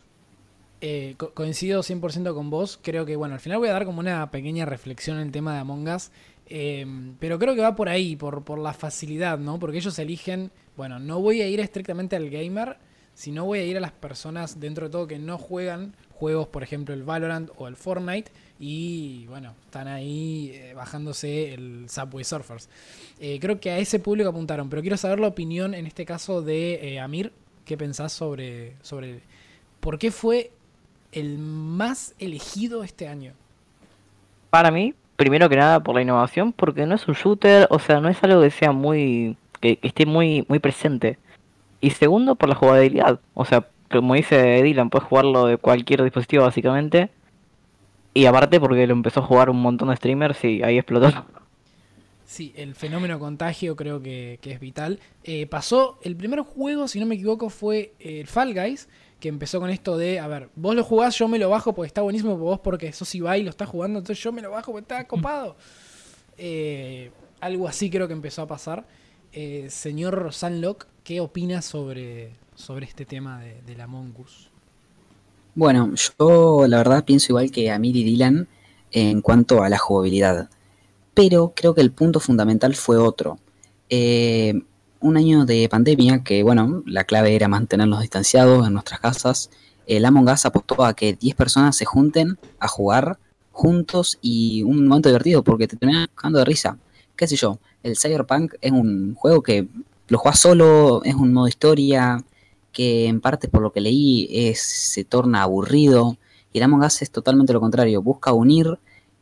Eh, 0.82 1.16
coincido 1.34 1.82
100% 1.82 2.36
con 2.36 2.52
vos. 2.52 2.80
Creo 2.80 3.08
que, 3.08 3.16
bueno, 3.16 3.34
al 3.34 3.40
final 3.40 3.58
voy 3.58 3.70
a 3.70 3.74
dar 3.74 3.86
como 3.86 4.02
una 4.02 4.30
pequeña 4.30 4.66
reflexión 4.66 5.18
en 5.18 5.24
el 5.24 5.32
tema 5.32 5.54
de 5.56 5.62
Among 5.62 5.88
Us. 5.88 6.12
Em, 6.48 7.16
pero 7.20 7.40
creo 7.40 7.56
que 7.56 7.62
va 7.62 7.76
por 7.76 7.90
ahí, 7.90 8.16
por, 8.16 8.44
por 8.44 8.60
la 8.60 8.74
facilidad, 8.74 9.40
¿no? 9.40 9.60
Porque 9.60 9.78
ellos 9.78 9.98
eligen, 10.00 10.52
bueno, 10.78 11.00
no 11.00 11.20
voy 11.20 11.42
a 11.42 11.48
ir 11.48 11.60
estrictamente 11.60 12.16
al 12.16 12.30
gamer, 12.30 12.78
sino 13.16 13.46
voy 13.46 13.60
a 13.60 13.66
ir 13.66 13.78
a 13.78 13.80
las 13.80 13.92
personas 13.92 14.60
dentro 14.60 14.86
de 14.86 14.92
todo 14.92 15.08
que 15.08 15.18
no 15.18 15.38
juegan 15.38 15.96
juegos, 16.12 16.48
por 16.48 16.64
ejemplo, 16.64 16.94
el 16.94 17.04
Valorant 17.04 17.50
o 17.58 17.68
el 17.68 17.76
Fortnite, 17.76 18.32
y 18.60 19.26
bueno, 19.28 19.54
están 19.66 19.88
ahí 19.88 20.52
eh, 20.54 20.74
bajándose 20.74 21.54
el 21.54 21.90
Subway 21.90 22.24
Surfers. 22.24 22.70
Eh, 23.20 23.40
creo 23.40 23.60
que 23.60 23.72
a 23.72 23.80
ese 23.80 24.00
público 24.00 24.30
apuntaron, 24.30 24.70
pero 24.70 24.82
quiero 24.82 24.98
saber 24.98 25.20
la 25.20 25.28
opinión 25.28 25.74
en 25.74 25.88
este 25.88 26.06
caso 26.06 26.42
de 26.42 26.94
eh, 26.94 27.00
Amir, 27.00 27.34
¿qué 27.66 27.78
pensás 27.78 28.14
sobre, 28.14 28.76
sobre 28.82 29.22
por 29.80 29.98
qué 29.98 30.12
fue 30.12 30.52
el 31.12 31.38
más 31.38 32.14
elegido 32.20 32.84
este 32.84 33.08
año? 33.08 33.34
Para 34.50 34.72
mí, 34.72 34.94
primero 35.16 35.50
que 35.50 35.56
nada 35.56 35.82
por 35.82 35.96
la 35.96 36.02
innovación, 36.02 36.54
porque 36.54 36.86
no 36.86 36.96
es 36.96 37.08
un 37.08 37.16
shooter, 37.16 37.68
o 37.70 37.80
sea, 37.80 38.00
no 38.00 38.10
es 38.10 38.24
algo 38.24 38.42
que 38.42 38.52
sea 38.52 38.72
muy, 38.72 39.38
que, 39.60 39.80
esté 39.82 40.06
muy, 40.06 40.46
muy 40.48 40.60
presente. 40.60 41.18
Y 41.82 41.92
segundo, 41.92 42.36
por 42.36 42.50
la 42.50 42.56
jugabilidad, 42.56 43.20
o 43.34 43.46
sea, 43.46 43.68
como 43.90 44.16
dice 44.16 44.62
Dylan, 44.64 44.90
puedes 44.90 45.08
jugarlo 45.08 45.46
de 45.48 45.58
cualquier 45.58 46.04
dispositivo 46.04 46.44
básicamente 46.44 47.10
y 48.16 48.26
aparte 48.28 48.62
porque 48.62 48.88
lo 48.88 48.94
empezó 48.94 49.20
a 49.20 49.24
jugar 49.24 49.50
un 49.50 49.62
montón 49.62 49.90
de 49.90 49.98
streamers 49.98 50.44
y 50.46 50.64
ahí 50.64 50.78
explotó. 50.78 51.26
Sí, 52.24 52.54
el 52.56 52.74
fenómeno 52.74 53.20
contagio 53.20 53.76
creo 53.76 54.02
que, 54.02 54.40
es 54.42 54.60
vital. 54.60 55.00
Eh, 55.26 55.46
pasó, 55.48 56.00
el 56.02 56.16
primer 56.16 56.40
juego, 56.40 56.88
si 56.88 57.00
no 57.00 57.06
me 57.06 57.16
equivoco, 57.16 57.50
fue 57.50 57.94
el 58.00 58.22
eh, 58.22 58.26
Fall 58.26 58.54
Guys, 58.54 58.88
que 59.26 59.30
empezó 59.30 59.60
con 59.60 59.72
esto 59.72 59.98
de, 59.98 60.20
a 60.20 60.28
ver, 60.28 60.50
vos 60.56 60.76
lo 60.76 60.84
jugás, 60.84 61.18
yo 61.18 61.28
me 61.28 61.40
lo 61.40 61.50
bajo 61.50 61.74
porque 61.74 61.88
está 61.88 62.04
buenísimo, 62.04 62.38
vos 62.38 62.60
porque 62.60 62.94
sos 62.94 63.16
Ibai 63.16 63.42
lo 63.42 63.50
está 63.50 63.66
jugando, 63.66 63.98
entonces 63.98 64.24
yo 64.24 64.32
me 64.32 64.40
lo 64.40 64.52
bajo 64.52 64.72
porque 64.72 64.84
está 64.84 65.08
copado. 65.08 65.56
Eh, 66.38 67.10
algo 67.40 67.68
así 67.68 67.90
creo 67.90 68.08
que 68.08 68.14
empezó 68.14 68.44
a 68.44 68.48
pasar. 68.48 68.86
señor 69.70 70.32
Sanlock, 70.32 70.86
¿qué 71.04 71.22
opinas 71.22 71.66
sobre, 71.66 72.34
sobre 72.54 72.86
este 72.86 73.04
tema 73.08 73.42
de, 73.42 73.60
de 73.66 73.76
la 73.76 73.86
Among 73.86 74.14
Us? 74.20 74.52
Bueno, 75.56 75.92
yo 75.96 76.68
la 76.68 76.78
verdad 76.78 77.04
pienso 77.04 77.32
igual 77.32 77.50
que 77.50 77.72
Amir 77.72 77.96
y 77.96 78.04
Dylan 78.04 78.48
en 78.92 79.22
cuanto 79.22 79.64
a 79.64 79.70
la 79.70 79.80
jugabilidad. 79.80 80.52
Pero 81.16 81.54
creo 81.56 81.74
que 81.74 81.82
el 81.82 81.92
punto 81.92 82.20
fundamental 82.20 82.76
fue 82.76 82.98
otro. 82.98 83.40
Eh, 83.90 84.62
un 85.00 85.18
año 85.18 85.46
de 85.46 85.68
pandemia 85.70 86.24
que, 86.24 86.44
bueno, 86.44 86.84
la 86.86 87.04
clave 87.04 87.36
era 87.36 87.48
mantenernos 87.48 88.02
distanciados 88.02 88.66
en 88.68 88.74
nuestras 88.74 89.00
casas. 89.00 89.50
El 89.88 90.06
Among 90.06 90.30
Us 90.30 90.46
apostó 90.46 90.84
a 90.84 90.96
que 90.96 91.14
10 91.14 91.36
personas 91.36 91.76
se 91.76 91.86
junten 91.86 92.38
a 92.60 92.68
jugar 92.68 93.20
juntos 93.52 94.18
y 94.22 94.64
un 94.64 94.88
momento 94.88 95.10
divertido 95.10 95.44
porque 95.44 95.68
te 95.68 95.78
terminan 95.78 96.08
cagando 96.16 96.40
de 96.40 96.46
risa. 96.46 96.78
¿Qué 97.16 97.28
sé 97.28 97.36
yo? 97.36 97.60
El 97.84 97.98
Cyberpunk 97.98 98.56
es 98.62 98.72
un 98.72 99.16
juego 99.16 99.42
que 99.42 99.68
lo 100.08 100.18
juegas 100.18 100.40
solo, 100.40 101.02
es 101.04 101.16
un 101.16 101.34
modo 101.34 101.48
historia, 101.48 102.24
que 102.72 103.08
en 103.08 103.22
parte 103.22 103.48
por 103.48 103.62
lo 103.62 103.72
que 103.72 103.82
leí 103.82 104.28
es, 104.30 104.62
se 104.62 105.04
torna 105.04 105.44
aburrido. 105.44 106.18
Y 106.52 106.58
el 106.58 106.64
Among 106.64 106.84
Us 106.84 107.02
es 107.02 107.12
totalmente 107.12 107.54
lo 107.54 107.62
contrario, 107.62 108.02
busca 108.02 108.34
unir. 108.34 108.78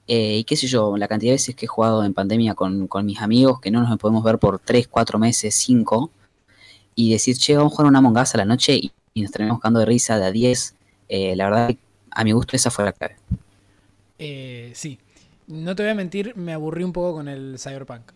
Eh, 0.08 0.38
y 0.40 0.44
qué 0.44 0.56
sé 0.56 0.68
yo, 0.68 0.98
la 0.98 1.08
cantidad 1.08 1.32
de 1.32 1.36
veces 1.36 1.56
que 1.56 1.66
he 1.66 1.68
jugado 1.68 2.04
en 2.04 2.14
pandemia 2.14 2.56
con, 2.56 2.90
mis 3.06 3.22
amigos, 3.22 3.60
que 3.62 3.72
no 3.72 3.82
nos 3.82 3.98
podemos 3.98 4.24
ver 4.24 4.38
por 4.38 4.60
3, 4.60 4.88
4 4.88 5.20
meses, 5.20 5.56
5, 5.56 6.12
y 6.96 7.12
decir, 7.12 7.38
che, 7.38 7.56
vamos 7.56 7.74
a 7.74 7.76
jugar 7.76 7.90
un 7.90 7.96
Among 7.96 8.18
Us 8.18 8.36
a 8.36 8.38
la 8.38 8.46
noche 8.46 8.76
y, 8.76 8.92
nos 9.16 9.32
terminamos 9.32 9.60
buscando 9.60 9.80
de 9.80 9.86
risa 9.86 10.18
de 10.18 10.26
a 10.26 10.32
10. 10.32 10.76
Eh, 11.08 11.36
la 11.36 11.46
verdad, 11.46 11.76
a 12.12 12.24
mi 12.24 12.32
gusto, 12.32 12.56
esa 12.56 12.72
fue 12.72 12.86
la 12.86 12.94
clave. 12.94 13.16
Eh, 14.18 14.72
sí, 14.76 15.00
no 15.48 15.76
te 15.76 15.84
voy 15.84 15.92
a 15.92 15.96
mentir, 15.96 16.36
me 16.36 16.54
aburrí 16.54 16.84
un 16.84 16.94
poco 16.94 17.14
con 17.18 17.28
el 17.28 17.58
Cyberpunk. 17.60 18.12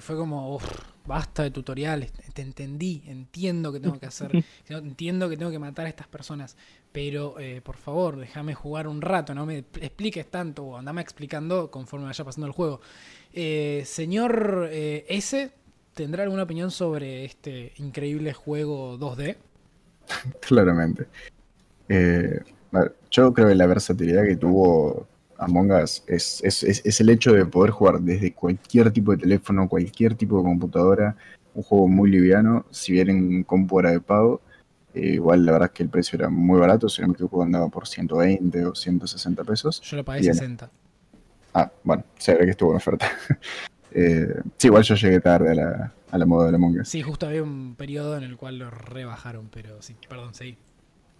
fue 0.00 0.16
como, 0.16 0.58
basta 1.06 1.42
de 1.42 1.50
tutoriales, 1.50 2.12
te 2.32 2.42
entendí, 2.42 3.02
entiendo 3.06 3.72
que 3.72 3.80
tengo 3.80 3.98
que 3.98 4.06
hacer, 4.06 4.44
entiendo 4.68 5.28
que 5.28 5.36
tengo 5.36 5.50
que 5.50 5.58
matar 5.58 5.86
a 5.86 5.88
estas 5.88 6.08
personas, 6.08 6.56
pero 6.92 7.38
eh, 7.38 7.60
por 7.64 7.76
favor, 7.76 8.18
déjame 8.18 8.54
jugar 8.54 8.86
un 8.86 9.00
rato, 9.00 9.34
no 9.34 9.46
me 9.46 9.64
expliques 9.80 10.26
tanto 10.30 10.64
o 10.64 10.76
andame 10.76 11.00
explicando 11.00 11.70
conforme 11.70 12.06
vaya 12.06 12.24
pasando 12.24 12.46
el 12.46 12.52
juego. 12.52 12.80
Eh, 13.32 13.82
señor 13.86 14.68
eh, 14.70 15.06
S, 15.08 15.50
¿tendrá 15.94 16.22
alguna 16.24 16.42
opinión 16.42 16.70
sobre 16.70 17.24
este 17.24 17.72
increíble 17.78 18.34
juego 18.34 18.98
2D? 18.98 19.36
Claramente. 20.40 21.06
yo 23.10 23.32
creo 23.32 23.48
que 23.48 23.54
la 23.54 23.66
versatilidad 23.66 24.24
que 24.24 24.36
tuvo 24.36 25.06
Among 25.38 25.72
Us 25.72 26.04
es, 26.06 26.42
es, 26.44 27.00
el 27.00 27.08
hecho 27.08 27.32
de 27.32 27.44
poder 27.46 27.70
jugar 27.70 28.00
desde 28.00 28.32
cualquier 28.32 28.90
tipo 28.92 29.12
de 29.12 29.18
teléfono, 29.18 29.68
cualquier 29.68 30.14
tipo 30.14 30.38
de 30.38 30.44
computadora, 30.44 31.16
un 31.54 31.62
juego 31.62 31.88
muy 31.88 32.10
liviano, 32.10 32.64
si 32.70 32.92
bien 32.92 33.10
en 33.10 33.44
compu 33.44 33.80
era 33.80 33.90
de 33.90 34.00
pago, 34.00 34.40
eh, 34.94 35.14
igual 35.14 35.44
la 35.44 35.52
verdad 35.52 35.68
es 35.68 35.74
que 35.74 35.82
el 35.82 35.88
precio 35.88 36.16
era 36.16 36.28
muy 36.28 36.60
barato, 36.60 36.88
si 36.88 37.00
no 37.02 37.08
me 37.08 37.14
equivoco 37.14 37.42
andaba 37.42 37.68
por 37.68 37.86
120 37.86 38.66
o 38.66 38.74
160 38.74 39.44
pesos. 39.44 39.80
Yo 39.80 39.96
lo 39.96 40.04
pagué 40.04 40.24
60. 40.24 40.70
Ah, 41.54 41.70
bueno, 41.82 42.04
se 42.18 42.34
ve 42.34 42.44
que 42.44 42.50
estuvo 42.50 42.70
en 42.70 42.76
oferta. 42.76 43.10
eh, 43.92 44.40
sí, 44.56 44.68
igual 44.68 44.82
yo 44.82 44.94
llegué 44.94 45.20
tarde 45.20 45.50
a 45.50 45.54
la, 45.54 45.92
a 46.10 46.18
la 46.18 46.26
moda 46.26 46.50
de 46.50 46.56
Among 46.56 46.80
Us. 46.80 46.88
Sí, 46.88 47.02
justo 47.02 47.26
había 47.26 47.42
un 47.42 47.74
periodo 47.74 48.16
en 48.16 48.24
el 48.24 48.36
cual 48.36 48.58
lo 48.58 48.70
rebajaron, 48.70 49.48
pero 49.52 49.80
sí, 49.82 49.96
perdón, 50.08 50.34
seguí. 50.34 50.56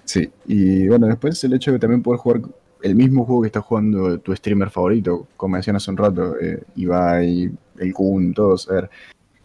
Sí, 0.05 0.31
y 0.47 0.89
bueno, 0.89 1.07
después 1.07 1.43
el 1.45 1.53
hecho 1.55 1.73
de 1.73 1.79
también 1.79 2.03
poder 2.03 2.19
jugar 2.19 2.43
el 2.83 2.95
mismo 2.95 3.25
juego 3.25 3.43
que 3.43 3.47
está 3.47 3.61
jugando 3.61 4.19
tu 4.19 4.35
streamer 4.35 4.71
favorito, 4.71 5.29
como 5.37 5.57
decían 5.57 5.77
hace 5.77 5.91
un 5.91 5.97
rato, 5.97 6.39
eh, 6.41 6.63
Ibai, 6.77 7.51
el 7.79 7.95
Kun, 7.95 8.35
todos, 8.35 8.69
a 8.69 8.75
ver, 8.75 8.91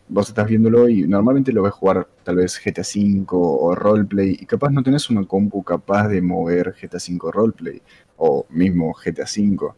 vos 0.10 0.30
estás 0.30 0.48
viéndolo 0.48 0.88
y 0.90 1.08
normalmente 1.08 1.52
lo 1.52 1.64
ves 1.64 1.74
jugar 1.74 2.08
tal 2.24 2.38
vez 2.38 2.60
GTA 2.64 2.82
V 2.82 3.26
o 3.30 3.76
roleplay 3.76 4.38
y 4.40 4.46
capaz 4.46 4.70
no 4.70 4.84
tenés 4.84 5.10
una 5.10 5.26
compu 5.26 5.64
capaz 5.64 6.08
de 6.08 6.22
mover 6.22 6.74
GTA 6.82 6.98
V 6.98 7.32
roleplay 7.32 7.82
o 8.18 8.46
mismo 8.50 8.94
GTA 8.94 9.26
V. 9.26 9.74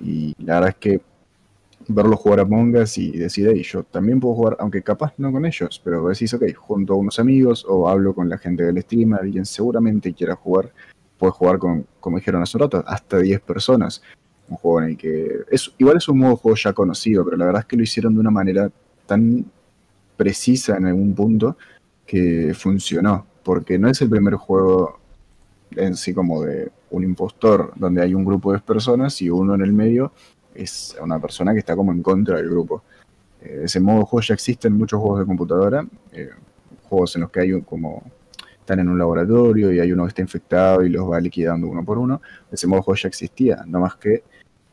Y 0.00 0.34
la 0.44 0.54
verdad 0.54 0.70
es 0.70 0.76
que 0.76 1.00
verlo 1.88 2.16
jugar 2.16 2.40
a 2.40 2.44
Mongas 2.44 2.98
y 2.98 3.12
decir, 3.12 3.50
hey, 3.52 3.62
yo 3.62 3.82
también 3.82 4.20
puedo 4.20 4.34
jugar, 4.34 4.56
aunque 4.60 4.82
capaz 4.82 5.14
no 5.18 5.32
con 5.32 5.46
ellos, 5.46 5.80
pero 5.82 6.06
decís, 6.08 6.32
ok, 6.34 6.44
junto 6.54 6.94
a 6.94 6.96
unos 6.96 7.18
amigos 7.18 7.64
o 7.68 7.88
hablo 7.88 8.14
con 8.14 8.28
la 8.28 8.38
gente 8.38 8.64
del 8.64 8.82
streamer, 8.82 9.20
alguien 9.20 9.46
seguramente 9.46 10.12
quiera 10.12 10.34
jugar 10.34 10.72
puedes 11.18 11.34
jugar 11.34 11.58
con, 11.58 11.86
como 12.00 12.16
dijeron 12.16 12.42
hace 12.42 12.56
un 12.56 12.62
rato, 12.62 12.82
hasta 12.86 13.18
10 13.18 13.40
personas. 13.40 14.00
Un 14.48 14.56
juego 14.56 14.80
en 14.80 14.88
el 14.90 14.96
que. 14.96 15.40
Es, 15.50 15.70
igual 15.76 15.98
es 15.98 16.08
un 16.08 16.18
modo 16.18 16.36
juego 16.36 16.56
ya 16.56 16.72
conocido, 16.72 17.24
pero 17.24 17.36
la 17.36 17.46
verdad 17.46 17.60
es 17.60 17.66
que 17.66 17.76
lo 17.76 17.82
hicieron 17.82 18.14
de 18.14 18.20
una 18.20 18.30
manera 18.30 18.70
tan 19.04 19.44
precisa 20.18 20.76
en 20.76 20.86
algún 20.86 21.14
punto 21.14 21.56
que 22.04 22.52
funcionó. 22.54 23.26
Porque 23.42 23.78
no 23.78 23.88
es 23.88 24.02
el 24.02 24.10
primer 24.10 24.34
juego 24.34 24.98
en 25.70 25.96
sí 25.96 26.12
como 26.12 26.42
de 26.42 26.70
un 26.90 27.04
impostor, 27.04 27.72
donde 27.76 28.02
hay 28.02 28.14
un 28.14 28.24
grupo 28.24 28.52
de 28.52 28.58
personas 28.58 29.22
y 29.22 29.30
uno 29.30 29.54
en 29.54 29.62
el 29.62 29.72
medio 29.72 30.12
es 30.54 30.96
una 31.00 31.18
persona 31.20 31.52
que 31.52 31.60
está 31.60 31.76
como 31.76 31.92
en 31.92 32.02
contra 32.02 32.36
del 32.36 32.50
grupo. 32.50 32.82
Eh, 33.40 33.62
ese 33.64 33.80
modo 33.80 34.00
de 34.00 34.04
juego 34.04 34.22
ya 34.22 34.34
existe 34.34 34.68
en 34.68 34.74
muchos 34.74 35.00
juegos 35.00 35.20
de 35.20 35.26
computadora, 35.26 35.86
eh, 36.12 36.30
juegos 36.88 37.14
en 37.14 37.22
los 37.22 37.30
que 37.30 37.40
hay 37.40 37.62
como 37.62 38.02
están 38.60 38.80
en 38.80 38.88
un 38.88 38.98
laboratorio 38.98 39.72
y 39.72 39.80
hay 39.80 39.92
uno 39.92 40.04
que 40.04 40.08
está 40.08 40.20
infectado 40.20 40.84
y 40.84 40.90
los 40.90 41.10
va 41.10 41.20
liquidando 41.20 41.68
uno 41.68 41.84
por 41.84 41.96
uno. 41.96 42.20
Ese 42.50 42.66
modo 42.66 42.82
juego 42.82 42.96
ya 42.96 43.08
existía, 43.08 43.64
no 43.66 43.80
más 43.80 43.96
que 43.96 44.24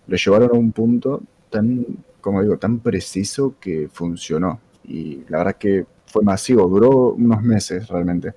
lo 0.07 0.17
llevaron 0.17 0.49
a 0.49 0.53
un 0.53 0.71
punto 0.71 1.21
tan, 1.49 1.85
como 2.19 2.41
digo, 2.41 2.57
tan 2.57 2.79
preciso 2.79 3.55
que 3.59 3.87
funcionó. 3.91 4.59
Y 4.87 5.23
la 5.29 5.39
verdad 5.39 5.55
que 5.57 5.85
fue 6.05 6.23
masivo, 6.23 6.67
duró 6.67 7.13
unos 7.13 7.41
meses 7.41 7.87
realmente, 7.87 8.33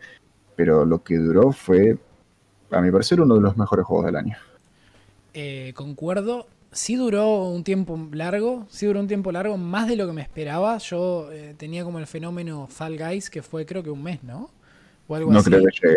pero 0.57 0.85
lo 0.85 1.03
que 1.03 1.17
duró 1.17 1.53
fue, 1.53 1.97
a 2.71 2.81
mi 2.81 2.91
parecer, 2.91 3.21
uno 3.21 3.37
de 3.37 3.41
los 3.41 3.57
mejores 3.57 3.85
juegos 3.85 4.07
del 4.07 4.17
año. 4.17 4.37
Eh, 5.35 5.73
concuerdo, 5.75 6.47
sí 6.73 6.97
duró 6.97 7.45
un 7.45 7.65
tiempo 7.65 7.99
largo, 8.13 8.67
sí 8.69 8.87
duró 8.87 9.01
un 9.01 9.09
tiempo 9.09 9.31
largo, 9.33 9.57
más 9.57 9.89
de 9.89 9.97
lo 9.97 10.07
que 10.07 10.13
me 10.13 10.23
esperaba. 10.23 10.79
Yo 10.79 11.31
eh, 11.33 11.55
tenía 11.57 11.85
como 11.85 11.99
el 11.99 12.07
fenómeno 12.07 12.67
Fall 12.69 12.99
Guys, 12.99 13.31
que 13.31 13.43
fue 13.43 13.67
creo 13.67 13.83
que 13.83 13.91
un 13.91 14.03
mes, 14.03 14.23
¿no? 14.25 14.51
o 15.09 15.15
algo 15.15 15.33
no 15.33 15.43
Creo 15.43 15.63
que, 15.63 15.97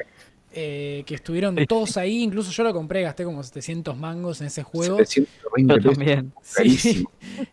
eh, 0.54 1.04
que 1.06 1.16
estuvieron 1.16 1.56
todos 1.66 1.96
ahí, 1.96 2.24
incluso 2.24 2.52
yo 2.52 2.64
lo 2.64 2.74
compré, 2.74 3.04
gasté 3.04 3.24
como 3.24 3.42
700 3.42 3.96
mangos 3.96 4.42
en 4.42 4.48
ese 4.48 4.64
juego. 4.64 4.98
720 4.98 5.82
también. 5.82 6.34
Sí. 6.44 7.06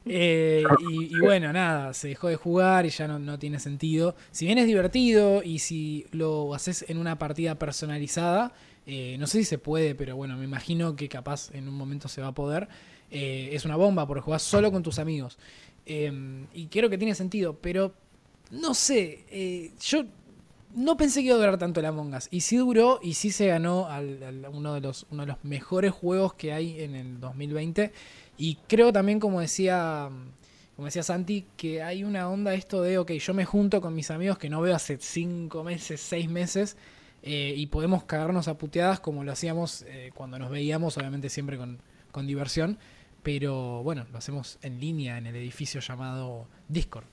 Eh, 0.04 0.64
y, 0.90 1.18
bueno, 1.20 1.52
nada, 1.52 1.94
se 1.94 2.08
dejó 2.08 2.26
de 2.26 2.34
jugar 2.34 2.86
y 2.86 2.90
ya 2.90 3.06
no, 3.06 3.38
tiene 3.38 3.60
sentido. 3.60 4.16
Si 4.32 4.46
bien 4.46 4.58
es 4.58 4.66
divertido 4.66 5.42
y 5.44 5.60
si 5.60 6.06
lo 6.10 6.54
haces 6.54 6.84
en 6.88 6.98
una 6.98 7.18
partida 7.18 7.54
personalizada, 7.56 8.52
eh, 8.86 9.16
no 9.20 9.28
sé 9.28 9.38
si 9.38 9.44
se 9.44 9.58
puede, 9.58 9.94
pero 9.94 10.16
bueno, 10.16 10.36
me 10.36 10.44
imagino 10.44 10.96
que 10.96 11.08
capaz 11.08 11.54
en 11.54 11.68
un 11.68 11.74
momento 11.74 12.08
se 12.08 12.20
va 12.20 12.28
a 12.28 12.34
poder. 12.34 12.68
es 13.10 13.64
una 13.64 13.76
bomba 13.76 14.06
porque 14.08 14.22
jugás 14.22 14.42
solo 14.42 14.72
con 14.72 14.82
tus 14.82 14.98
amigos. 14.98 15.38
y 15.86 16.66
creo 16.66 16.90
que 16.90 16.98
tiene 16.98 17.14
sentido, 17.14 17.58
pero 17.60 17.94
no 18.50 18.74
sé, 18.74 19.70
yo 19.80 20.04
no 20.74 20.96
pensé 20.96 21.20
que 21.20 21.26
iba 21.26 21.36
a 21.36 21.38
durar 21.38 21.58
tanto 21.58 21.80
el 21.80 21.86
Among 21.86 22.14
Us. 22.14 22.28
Y 22.30 22.42
sí 22.42 22.56
duró 22.56 23.00
y 23.02 23.14
sí 23.14 23.30
se 23.30 23.46
ganó 23.46 23.88
uno, 24.52 24.74
de 24.74 24.80
los, 24.80 25.06
uno 25.10 25.22
de 25.22 25.28
los 25.28 25.44
mejores 25.44 25.92
juegos 25.92 26.34
que 26.34 26.52
hay 26.52 26.80
en 26.82 26.94
el 26.94 27.20
2020. 27.20 27.92
Y 28.36 28.56
creo 28.68 28.92
también, 28.92 29.18
como 29.18 29.40
decía, 29.40 30.08
como 30.76 30.86
decía 30.86 31.02
Santi, 31.02 31.46
que 31.56 31.82
hay 31.82 32.04
una 32.04 32.28
onda 32.28 32.54
esto 32.54 32.82
de, 32.82 32.98
ok, 32.98 33.12
yo 33.12 33.34
me 33.34 33.44
junto 33.44 33.80
con 33.80 33.94
mis 33.94 34.10
amigos 34.10 34.38
que 34.38 34.48
no 34.48 34.60
veo 34.60 34.74
hace 34.74 34.98
5 35.00 35.64
meses, 35.64 36.00
6 36.02 36.30
meses. 36.30 36.76
Eh, 37.22 37.54
y 37.56 37.66
podemos 37.66 38.04
cagarnos 38.04 38.46
a 38.46 38.56
puteadas 38.56 39.00
como 39.00 39.24
lo 39.24 39.32
hacíamos 39.32 39.82
eh, 39.88 40.12
cuando 40.14 40.38
nos 40.38 40.50
veíamos, 40.50 40.96
obviamente 40.96 41.28
siempre 41.30 41.56
con, 41.56 41.78
con 42.12 42.26
diversión. 42.26 42.78
Pero 43.22 43.82
bueno, 43.82 44.06
lo 44.12 44.18
hacemos 44.18 44.58
en 44.62 44.78
línea 44.78 45.18
en 45.18 45.26
el 45.26 45.34
edificio 45.34 45.80
llamado 45.80 46.46
Discord. 46.68 47.06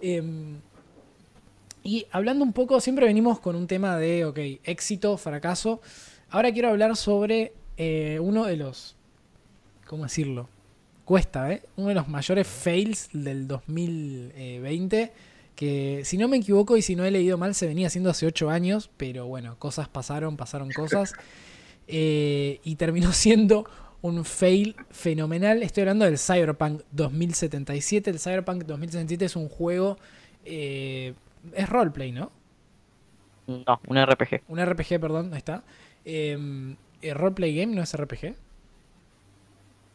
Em, 0.00 0.60
y 1.88 2.06
hablando 2.10 2.44
un 2.44 2.52
poco, 2.52 2.82
siempre 2.82 3.06
venimos 3.06 3.40
con 3.40 3.56
un 3.56 3.66
tema 3.66 3.96
de, 3.96 4.26
ok, 4.26 4.38
éxito, 4.64 5.16
fracaso. 5.16 5.80
Ahora 6.28 6.52
quiero 6.52 6.68
hablar 6.68 6.94
sobre 6.96 7.54
eh, 7.78 8.18
uno 8.20 8.44
de 8.44 8.58
los, 8.58 8.94
¿cómo 9.86 10.02
decirlo? 10.02 10.50
Cuesta, 11.06 11.50
¿eh? 11.50 11.62
Uno 11.76 11.88
de 11.88 11.94
los 11.94 12.06
mayores 12.06 12.46
fails 12.46 13.08
del 13.14 13.48
2020. 13.48 15.12
Que 15.54 16.02
si 16.04 16.18
no 16.18 16.28
me 16.28 16.36
equivoco 16.36 16.76
y 16.76 16.82
si 16.82 16.94
no 16.94 17.06
he 17.06 17.10
leído 17.10 17.38
mal, 17.38 17.54
se 17.54 17.66
venía 17.66 17.86
haciendo 17.86 18.10
hace 18.10 18.26
8 18.26 18.50
años. 18.50 18.90
Pero 18.98 19.26
bueno, 19.26 19.58
cosas 19.58 19.88
pasaron, 19.88 20.36
pasaron 20.36 20.70
cosas. 20.70 21.14
Eh, 21.90 22.60
y 22.64 22.76
terminó 22.76 23.14
siendo 23.14 23.64
un 24.02 24.22
fail 24.26 24.76
fenomenal. 24.90 25.62
Estoy 25.62 25.84
hablando 25.84 26.04
del 26.04 26.18
Cyberpunk 26.18 26.82
2077. 26.92 28.10
El 28.10 28.20
Cyberpunk 28.20 28.64
2077 28.64 29.24
es 29.24 29.36
un 29.36 29.48
juego 29.48 29.96
eh, 30.44 31.14
es 31.54 31.68
roleplay, 31.68 32.12
¿no? 32.12 32.30
No, 33.46 33.80
un 33.86 34.04
RPG. 34.04 34.42
Un 34.48 34.64
RPG, 34.64 35.00
perdón, 35.00 35.32
ahí 35.32 35.38
está. 35.38 35.62
Eh, 36.04 36.76
¿Roleplay 37.02 37.54
game 37.54 37.74
no 37.74 37.82
es 37.82 37.96
RPG? 37.96 38.34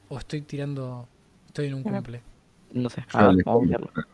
¿O 0.09 0.17
estoy 0.17 0.41
tirando... 0.41 1.07
Estoy 1.47 1.67
en 1.67 1.75
un 1.75 1.83
cumple? 1.83 2.21
No 2.73 2.89
sé. 2.89 3.03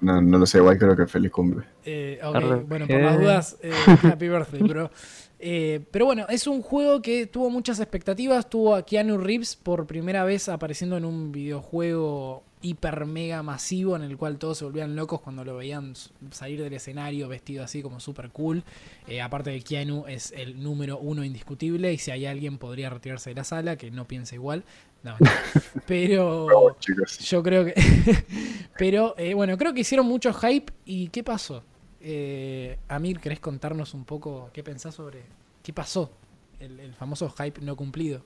no, 0.02 0.22
no, 0.22 0.38
lo 0.38 0.46
sé, 0.46 0.58
igual 0.58 0.78
creo 0.78 0.96
que 0.96 1.08
feliz 1.08 1.32
cumple. 1.32 1.66
Eh, 1.86 2.20
bueno, 2.68 2.88
por 2.88 3.02
las 3.02 3.20
dudas, 3.20 3.58
eh, 3.62 3.72
happy 4.04 4.28
birthday, 4.28 4.62
bro. 4.62 4.92
Eh, 5.40 5.86
pero 5.92 6.06
bueno, 6.06 6.26
es 6.28 6.46
un 6.46 6.62
juego 6.62 7.02
que 7.02 7.26
tuvo 7.26 7.50
muchas 7.50 7.80
expectativas. 7.80 8.50
Tuvo 8.50 8.76
a 8.76 8.86
Keanu 8.86 9.18
Reeves 9.18 9.56
por 9.56 9.88
primera 9.88 10.26
vez 10.26 10.50
apareciendo 10.50 10.98
en 10.98 11.06
un 11.06 11.32
videojuego 11.32 12.44
hiper 12.62 13.06
mega 13.06 13.42
masivo 13.42 13.96
en 13.96 14.02
el 14.02 14.18
cual 14.18 14.38
todos 14.38 14.58
se 14.58 14.66
volvían 14.66 14.96
locos 14.96 15.22
cuando 15.22 15.46
lo 15.46 15.56
veían 15.56 15.94
salir 16.32 16.62
del 16.62 16.74
escenario 16.74 17.28
vestido 17.28 17.64
así 17.64 17.82
como 17.82 18.00
super 18.00 18.30
cool. 18.32 18.64
Eh, 19.08 19.22
aparte 19.22 19.50
de 19.52 19.62
Keanu 19.62 20.06
es 20.08 20.34
el 20.36 20.62
número 20.62 20.98
uno 20.98 21.24
indiscutible 21.24 21.94
y 21.94 21.98
si 21.98 22.12
hay 22.12 22.26
alguien 22.26 22.58
podría 22.58 22.90
retirarse 22.90 23.30
de 23.30 23.36
la 23.36 23.44
sala 23.44 23.78
que 23.78 23.92
no 23.92 24.06
piensa 24.06 24.36
igual. 24.36 24.64
pero 25.88 26.76
yo 27.22 27.44
creo 27.44 27.66
que... 27.66 27.74
pero 28.78 29.16
eh, 29.18 29.34
bueno, 29.34 29.58
creo 29.58 29.74
que 29.74 29.82
hicieron 29.82 30.06
mucho 30.06 30.34
hype 30.34 30.74
y 30.86 31.08
¿qué 31.08 31.24
pasó? 31.24 31.64
Eh, 32.02 32.78
Amir, 32.90 33.20
¿querés 33.20 33.40
contarnos 33.40 33.94
un 33.94 34.04
poco 34.04 34.50
qué 34.52 34.64
pensás 34.64 34.96
sobre 34.96 35.24
qué 35.64 35.72
pasó? 35.72 36.12
El, 36.60 36.94
famoso 36.94 37.30
hype 37.30 37.62
no 37.62 37.78
cumplido. 37.78 38.22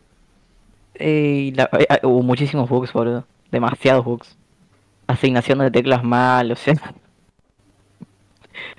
Eh, 0.96 1.54
hubo 2.02 2.24
muchísimos 2.24 2.68
bugs, 2.68 2.92
boludo 2.92 3.28
demasiados 3.54 4.04
bugs. 4.04 4.36
Asignación 5.08 5.60
de 5.60 5.72
teclas 5.72 6.04
mal, 6.04 6.52
o 6.52 6.56
sea. 6.56 6.74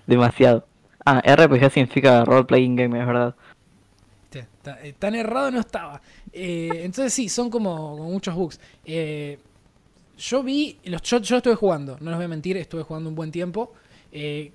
Demasiado. 0.07 0.67
Ah, 1.07 1.21
RPG 1.21 1.71
significa 1.71 2.25
Role 2.25 2.45
Playing 2.45 2.77
Game, 2.77 3.01
es 3.01 3.07
verdad. 3.07 3.35
Eh, 4.83 4.95
tan 4.99 5.15
errado 5.15 5.51
no 5.51 5.61
estaba. 5.61 6.01
Eh, 6.33 6.81
entonces 6.83 7.13
sí, 7.13 7.29
son 7.29 7.51
como, 7.51 7.97
muchos 7.97 8.35
bugs. 8.35 8.61
Eh, 8.85 9.39
yo 10.19 10.43
vi, 10.43 10.79
los, 10.85 11.03
yo, 11.03 11.19
yo, 11.19 11.37
estuve 11.37 11.55
jugando, 11.55 11.97
no 12.01 12.11
les 12.11 12.17
voy 12.17 12.25
a 12.25 12.29
mentir, 12.29 12.57
estuve 12.57 12.83
jugando 12.83 13.09
un 13.09 13.15
buen 13.15 13.31
tiempo. 13.31 13.73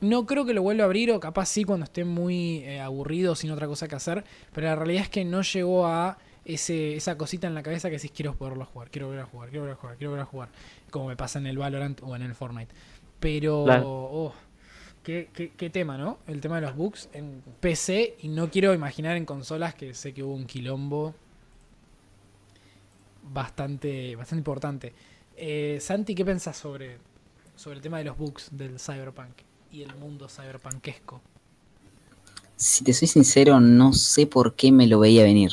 no 0.01 0.26
creo 0.26 0.45
que 0.45 0.53
lo 0.53 0.63
vuelva 0.63 0.84
a 0.84 0.86
abrir 0.86 1.11
o 1.11 1.20
capaz 1.20 1.47
sí 1.47 1.63
cuando 1.63 1.84
esté 1.84 2.05
muy 2.05 2.65
aburrido 2.78 3.36
sin 3.36 3.51
otra 3.51 3.67
cosa 3.67 3.88
que 3.88 3.95
hacer, 3.95 4.24
pero 4.53 4.67
la 4.67 4.76
realidad 4.76 5.03
es 5.03 5.09
que 5.09 5.26
no 5.26 5.41
llegó 5.41 5.86
a 5.86 6.17
ese, 6.46 6.96
esa 6.96 7.18
cosita 7.18 7.48
en 7.48 7.56
la 7.56 7.64
cabeza 7.64 7.90
que 7.90 7.96
decís 7.96 8.12
quiero 8.12 8.36
poderlo 8.36 8.66
jugar, 8.66 8.90
quiero 8.90 9.08
volver 9.08 9.24
a 9.24 9.26
jugar, 9.26 9.50
quiero 9.50 9.64
volver 9.64 9.78
a 9.78 9.80
jugar, 9.80 9.98
quiero 9.98 10.12
volver 10.12 10.24
a 10.24 10.26
jugar, 10.26 10.50
como 10.90 11.08
me 11.08 11.16
pasa 11.16 11.40
en 11.40 11.48
el 11.48 11.58
Valorant 11.58 12.02
o 12.04 12.16
en 12.16 12.22
el 12.22 12.36
Fortnite. 12.36 12.74
Pero, 13.20 13.66
oh, 13.66 14.34
qué, 15.04 15.30
qué, 15.58 15.70
tema, 15.70 15.98
¿no? 15.98 16.20
El 16.28 16.40
tema 16.40 16.56
de 16.56 16.62
los 16.62 16.76
bugs 16.76 17.10
en 17.14 17.44
PC 17.60 18.16
y 18.22 18.30
no 18.30 18.50
quiero 18.50 18.74
imaginar 18.74 19.18
en 19.18 19.26
consolas 19.26 19.76
que 19.76 19.94
sé 19.94 20.14
que 20.14 20.24
hubo 20.24 20.34
un 20.34 20.46
quilombo 20.46 21.14
bastante, 23.34 24.16
bastante 24.16 24.40
importante. 24.40 24.94
Eh, 25.36 25.78
Santi, 25.82 26.16
¿qué 26.16 26.26
pensás 26.26 26.58
sobre, 26.58 26.98
sobre 27.56 27.78
el 27.78 27.82
tema 27.82 27.98
de 27.98 28.06
los 28.06 28.18
bugs 28.18 28.50
del 28.52 28.80
Cyberpunk 28.80 29.42
y 29.72 29.84
el 29.84 29.96
mundo 29.96 30.28
cyberpunkesco? 30.30 31.22
Si 32.56 32.84
te 32.84 32.94
soy 32.94 33.08
sincero, 33.08 33.60
no 33.60 33.94
sé 33.94 34.28
por 34.28 34.56
qué 34.56 34.72
me 34.72 34.88
lo 34.88 35.00
veía 35.00 35.24
venir. 35.24 35.52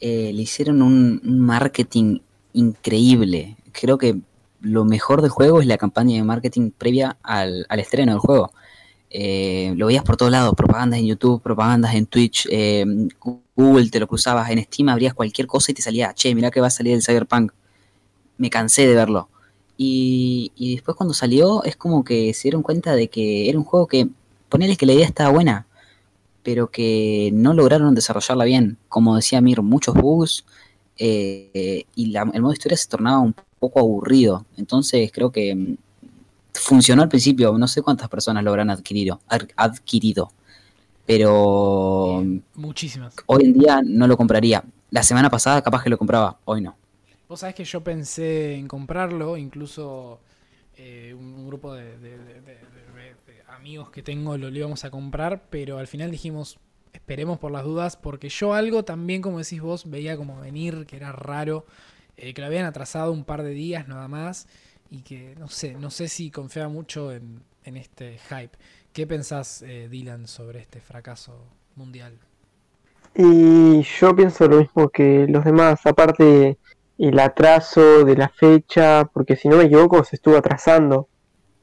Eh, 0.00 0.32
le 0.34 0.42
hicieron 0.42 0.82
un, 0.82 1.20
marketing 1.24 2.18
increíble. 2.52 3.56
Creo 3.72 3.98
que 3.98 4.20
lo 4.60 4.84
mejor 4.84 5.22
del 5.22 5.30
juego 5.30 5.60
es 5.60 5.66
la 5.66 5.78
campaña 5.78 6.16
de 6.16 6.22
marketing 6.22 6.70
previa 6.70 7.16
al, 7.22 7.66
estreno 7.70 8.12
del 8.12 8.20
juego. 8.20 8.52
Eh, 9.10 9.72
lo 9.76 9.86
veías 9.86 10.04
por 10.04 10.16
todos 10.16 10.32
lados, 10.32 10.54
propagandas 10.56 11.00
en 11.00 11.06
YouTube, 11.06 11.40
propagandas 11.42 11.94
en 11.94 12.06
Twitch, 12.06 12.46
eh, 12.50 12.84
Google 13.54 13.88
te 13.88 14.00
lo 14.00 14.08
cruzabas, 14.08 14.50
en 14.50 14.62
Steam 14.62 14.88
abrías 14.90 15.14
cualquier 15.14 15.46
cosa 15.46 15.70
y 15.70 15.74
te 15.74 15.80
salía, 15.80 16.12
che, 16.12 16.34
mira 16.34 16.50
que 16.50 16.60
va 16.60 16.66
a 16.66 16.70
salir 16.70 16.94
el 16.94 17.02
Cyberpunk. 17.02 17.52
Me 18.38 18.50
cansé 18.50 18.86
de 18.86 18.94
verlo. 18.94 19.28
Y, 19.78 20.52
y 20.56 20.74
después 20.74 20.96
cuando 20.96 21.14
salió 21.14 21.62
es 21.64 21.76
como 21.76 22.04
que 22.04 22.34
se 22.34 22.44
dieron 22.44 22.62
cuenta 22.62 22.94
de 22.94 23.08
que 23.08 23.48
era 23.48 23.58
un 23.58 23.64
juego 23.64 23.86
que, 23.86 24.08
ponerles 24.48 24.78
que 24.78 24.86
la 24.86 24.92
idea 24.92 25.06
estaba 25.06 25.30
buena, 25.30 25.66
pero 26.46 26.70
que 26.70 27.30
no 27.32 27.54
lograron 27.54 27.92
desarrollarla 27.96 28.44
bien. 28.44 28.78
Como 28.88 29.16
decía 29.16 29.40
Mir, 29.40 29.62
muchos 29.62 29.96
bugs 29.96 30.44
eh, 30.96 31.86
y 31.96 32.16
el 32.16 32.40
modo 32.40 32.52
historia 32.52 32.76
se 32.76 32.86
tornaba 32.86 33.18
un 33.18 33.34
poco 33.58 33.80
aburrido. 33.80 34.46
Entonces 34.56 35.10
creo 35.12 35.32
que 35.32 35.56
mm, 35.56 35.76
funcionó 36.54 37.02
al 37.02 37.08
principio, 37.08 37.58
no 37.58 37.66
sé 37.66 37.82
cuántas 37.82 38.08
personas 38.08 38.44
lo 38.44 38.50
habrán 38.50 38.70
adquirido, 38.70 39.20
adquirido 39.56 40.30
pero 41.04 42.24
muchísimas. 42.54 43.14
Hoy 43.26 43.44
en 43.44 43.52
día 43.52 43.80
no 43.84 44.06
lo 44.06 44.16
compraría. 44.16 44.62
La 44.90 45.02
semana 45.02 45.28
pasada 45.28 45.62
capaz 45.62 45.82
que 45.82 45.90
lo 45.90 45.98
compraba, 45.98 46.38
hoy 46.44 46.60
no. 46.60 46.76
Vos 47.28 47.40
sabés 47.40 47.56
que 47.56 47.64
yo 47.64 47.82
pensé 47.82 48.54
en 48.54 48.68
comprarlo, 48.68 49.36
incluso 49.36 50.20
eh, 50.76 51.12
un, 51.12 51.46
grupo 51.46 51.74
de 51.74 51.96
amigos 53.66 53.90
que 53.90 54.00
tengo 54.00 54.36
lo, 54.36 54.48
íbamos 54.48 54.84
a 54.84 54.90
comprar, 54.90 55.42
pero 55.50 55.78
al 55.78 55.88
final 55.88 56.12
dijimos, 56.12 56.60
esperemos 56.92 57.40
por 57.40 57.50
las 57.50 57.64
dudas, 57.64 57.96
porque 57.96 58.28
yo 58.28 58.54
algo 58.54 58.84
también, 58.84 59.20
como 59.20 59.38
decís 59.38 59.60
vos, 59.60 59.90
veía 59.90 60.16
como 60.16 60.40
venir, 60.40 60.86
que 60.86 60.94
era 60.94 61.10
raro, 61.10 61.66
eh, 62.16 62.32
que 62.32 62.42
lo 62.42 62.46
habían 62.46 62.64
atrasado 62.64 63.10
un 63.10 63.24
par 63.24 63.42
de 63.42 63.50
días 63.50 63.88
nada 63.88 64.06
más, 64.06 64.46
y 64.88 65.02
que 65.02 65.34
no 65.40 65.48
sé, 65.48 65.74
no 65.74 65.90
sé 65.90 66.06
si 66.06 66.30
confiaba 66.30 66.68
mucho 66.68 67.12
en, 67.12 67.42
este 67.64 68.18
hype. 68.28 68.56
¿Qué 68.92 69.04
pensás, 69.04 69.62
eh, 69.62 69.88
Dylan, 69.90 70.28
sobre 70.28 70.60
este 70.60 70.80
fracaso 70.80 71.36
mundial? 71.74 72.16
Y 73.16 73.82
yo 73.82 74.14
pienso 74.14 74.46
lo 74.46 74.60
mismo 74.60 74.90
que 74.90 75.26
los 75.28 75.44
demás, 75.44 75.84
aparte 75.86 76.56
el 76.98 77.18
atraso 77.18 78.04
de 78.04 78.14
la 78.16 78.28
fecha, 78.28 79.10
porque 79.12 79.34
si 79.34 79.48
no 79.48 79.56
me 79.56 79.64
equivoco 79.64 80.04
se 80.04 80.14
estuvo 80.14 80.36
atrasando. 80.36 81.08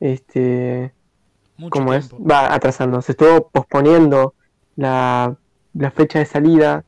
Este, 0.02 0.92
como 1.70 1.94
es, 1.94 2.14
va 2.14 2.54
atrasando, 2.54 3.02
se 3.02 3.14
estuvo 3.14 3.50
posponiendo 3.50 4.34
la, 4.76 5.38
fecha 5.94 6.20
de 6.20 6.26
salida 6.26 6.84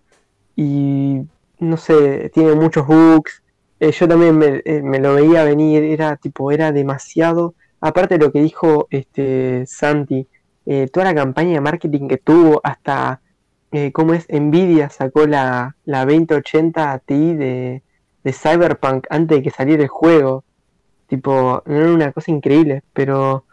y 0.55 1.21
no 1.59 1.77
sé, 1.77 2.29
tiene 2.33 2.53
muchos 2.55 2.87
bugs. 2.87 3.43
Eh, 3.79 3.91
yo 3.91 4.07
también 4.07 4.41
eh, 4.65 4.81
me, 4.83 4.99
lo 4.99 5.15
veía 5.15 5.43
venir, 5.43 5.83
era 5.83 6.15
tipo, 6.17 6.51
era 6.51 6.71
demasiado. 6.71 7.55
Aparte 7.81 8.17
de 8.17 8.25
lo 8.25 8.31
que 8.31 8.41
dijo 8.41 8.87
este 8.89 9.65
Santi, 9.67 10.27
eh, 10.65 10.87
toda 10.91 11.05
la 11.07 11.15
campaña 11.15 11.53
de 11.53 11.61
marketing 11.61 12.07
que 12.07 12.17
tuvo, 12.17 12.61
hasta 12.63 13.21
cómo 13.91 14.13
es, 14.13 14.25
Nvidia 14.29 14.89
sacó 14.89 15.27
la, 15.27 15.75
la 15.83 16.05
2080 16.05 16.97
Ti 16.99 17.33
de, 17.33 17.83
de 18.23 18.33
Cyberpunk 18.33 19.05
antes 19.09 19.37
de 19.37 19.43
que 19.43 19.51
saliera 19.51 19.83
el 19.83 19.89
juego. 19.89 20.45
Tipo, 21.07 21.61
no 21.65 21.75
era 21.75 21.91
una 21.91 22.11
cosa 22.13 22.31
increíble, 22.31 22.83
pero 22.93 23.43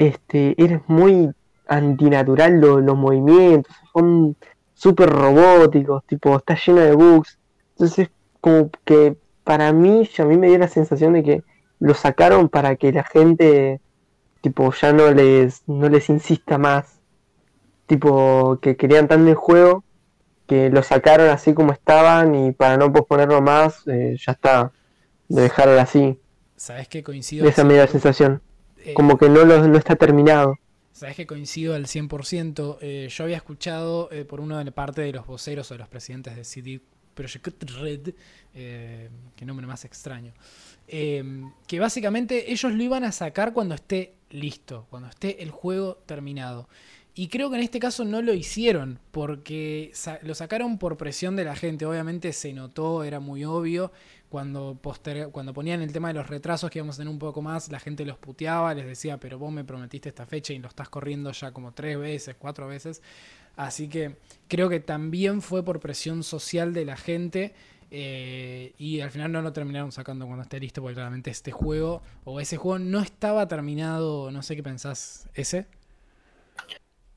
este, 0.00 0.54
eres 0.56 0.80
muy 0.86 1.30
antinatural 1.68 2.58
los 2.58 2.96
movimientos, 2.96 3.72
son 3.92 4.34
súper 4.72 5.10
robóticos, 5.10 6.04
tipo, 6.06 6.36
está 6.36 6.56
lleno 6.56 6.80
de 6.80 6.94
bugs. 6.94 7.38
Entonces, 7.72 8.08
como 8.40 8.70
que 8.84 9.16
para 9.44 9.72
mí, 9.74 10.08
a 10.18 10.24
mí 10.24 10.38
me 10.38 10.48
dio 10.48 10.58
la 10.58 10.68
sensación 10.68 11.12
de 11.12 11.22
que 11.22 11.44
lo 11.78 11.92
sacaron 11.92 12.48
para 12.48 12.76
que 12.76 12.92
la 12.92 13.04
gente, 13.04 13.82
tipo, 14.40 14.72
ya 14.72 14.94
no 14.94 15.10
les, 15.12 15.68
no 15.68 15.88
les 15.90 16.08
insista 16.08 16.56
más. 16.56 16.98
tipo 17.86 18.58
que 18.62 18.76
querían 18.76 19.06
tanto 19.06 19.28
el 19.28 19.34
juego 19.34 19.84
que 20.46 20.70
lo 20.70 20.82
sacaron 20.82 21.28
así 21.28 21.52
como 21.52 21.72
estaban 21.72 22.34
y 22.34 22.52
para 22.52 22.76
no 22.78 22.90
posponerlo 22.92 23.42
más, 23.42 23.86
eh, 23.86 24.16
ya 24.18 24.32
está, 24.32 24.72
lo 25.28 25.42
dejaron 25.42 25.78
así. 25.78 26.18
¿Sabes 26.56 26.88
qué 26.88 27.02
coincido? 27.02 27.46
Esa 27.46 27.64
media 27.64 27.86
sensación. 27.86 28.40
Eh, 28.84 28.94
como 28.94 29.18
que 29.18 29.28
no, 29.28 29.44
lo, 29.44 29.66
no 29.66 29.78
está 29.78 29.96
terminado. 29.96 30.58
Sabes 30.92 31.16
que 31.16 31.26
coincido 31.26 31.74
al 31.74 31.86
100%. 31.86 32.78
Eh, 32.80 33.08
yo 33.10 33.24
había 33.24 33.36
escuchado 33.36 34.10
por 34.28 34.40
una 34.40 34.64
parte 34.70 35.02
de 35.02 35.12
los 35.12 35.26
voceros 35.26 35.70
o 35.70 35.74
de 35.74 35.78
los 35.78 35.88
presidentes 35.88 36.36
de 36.36 36.44
CD 36.44 36.80
Projekt 37.14 37.62
Red, 37.70 38.14
qué 38.52 39.44
nombre 39.44 39.66
más 39.66 39.84
extraño, 39.84 40.32
que 40.86 41.80
básicamente 41.80 42.50
ellos 42.50 42.72
lo 42.72 42.82
iban 42.82 43.04
a 43.04 43.12
sacar 43.12 43.52
cuando 43.52 43.74
esté 43.74 44.14
listo, 44.30 44.86
cuando 44.90 45.08
esté 45.08 45.42
el 45.42 45.50
juego 45.50 45.96
terminado. 46.06 46.68
Y 47.14 47.28
creo 47.28 47.50
que 47.50 47.56
en 47.56 47.62
este 47.62 47.80
caso 47.80 48.04
no 48.04 48.22
lo 48.22 48.32
hicieron, 48.32 48.98
porque 49.10 49.92
lo 50.22 50.34
sacaron 50.34 50.78
por 50.78 50.96
presión 50.96 51.36
de 51.36 51.44
la 51.44 51.56
gente. 51.56 51.84
Obviamente 51.84 52.32
se 52.32 52.52
notó, 52.52 53.02
era 53.04 53.20
muy 53.20 53.44
obvio. 53.44 53.92
Cuando, 54.30 54.78
cuando 55.32 55.52
ponían 55.52 55.82
el 55.82 55.92
tema 55.92 56.08
de 56.08 56.14
los 56.14 56.28
retrasos 56.28 56.70
que 56.70 56.78
íbamos 56.78 56.94
a 56.94 56.98
tener 56.98 57.12
un 57.12 57.18
poco 57.18 57.42
más, 57.42 57.70
la 57.70 57.80
gente 57.80 58.04
los 58.04 58.16
puteaba, 58.16 58.72
les 58.74 58.86
decía, 58.86 59.18
pero 59.18 59.38
vos 59.40 59.52
me 59.52 59.64
prometiste 59.64 60.08
esta 60.08 60.24
fecha 60.24 60.52
y 60.52 60.60
lo 60.60 60.68
estás 60.68 60.88
corriendo 60.88 61.32
ya 61.32 61.50
como 61.50 61.72
tres 61.72 61.98
veces, 61.98 62.36
cuatro 62.38 62.68
veces. 62.68 63.02
Así 63.56 63.88
que 63.88 64.16
creo 64.48 64.68
que 64.68 64.78
también 64.78 65.42
fue 65.42 65.64
por 65.64 65.80
presión 65.80 66.22
social 66.22 66.72
de 66.72 66.84
la 66.84 66.96
gente. 66.96 67.52
Eh, 67.90 68.72
y 68.78 69.00
al 69.00 69.10
final 69.10 69.32
no 69.32 69.42
lo 69.42 69.52
terminaron 69.52 69.90
sacando 69.90 70.26
cuando 70.26 70.44
esté 70.44 70.60
listo, 70.60 70.80
porque 70.80 70.94
claramente 70.94 71.30
este 71.30 71.50
juego 71.50 72.00
o 72.24 72.40
ese 72.40 72.56
juego 72.56 72.78
no 72.78 73.00
estaba 73.00 73.48
terminado. 73.48 74.30
No 74.30 74.42
sé 74.42 74.54
qué 74.54 74.62
pensás, 74.62 75.28
ese. 75.34 75.66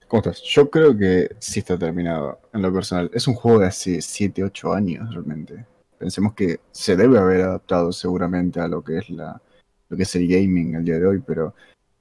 ¿Cómo 0.08 0.22
estás? 0.22 0.42
Yo 0.42 0.70
creo 0.70 0.98
que 0.98 1.36
sí 1.40 1.60
está 1.60 1.78
terminado 1.78 2.42
en 2.54 2.62
lo 2.62 2.74
personal. 2.74 3.10
Es 3.14 3.28
un 3.28 3.36
juego 3.36 3.60
de 3.60 3.68
hace 3.68 4.02
7, 4.02 4.44
8 4.44 4.74
años 4.74 5.14
realmente. 5.14 5.66
Pensemos 6.04 6.34
que 6.34 6.60
se 6.70 6.98
debe 6.98 7.18
haber 7.18 7.44
adaptado 7.44 7.94
seguramente 7.94 8.60
a 8.60 8.68
lo 8.68 8.84
que 8.84 8.98
es 8.98 9.10
la 9.10 9.42
lo 9.88 9.96
que 9.96 10.04
es 10.04 10.14
el 10.18 10.28
gaming 10.28 10.76
el 10.76 10.84
día 10.84 11.00
de 11.00 11.06
hoy, 11.06 11.24
pero 11.26 11.56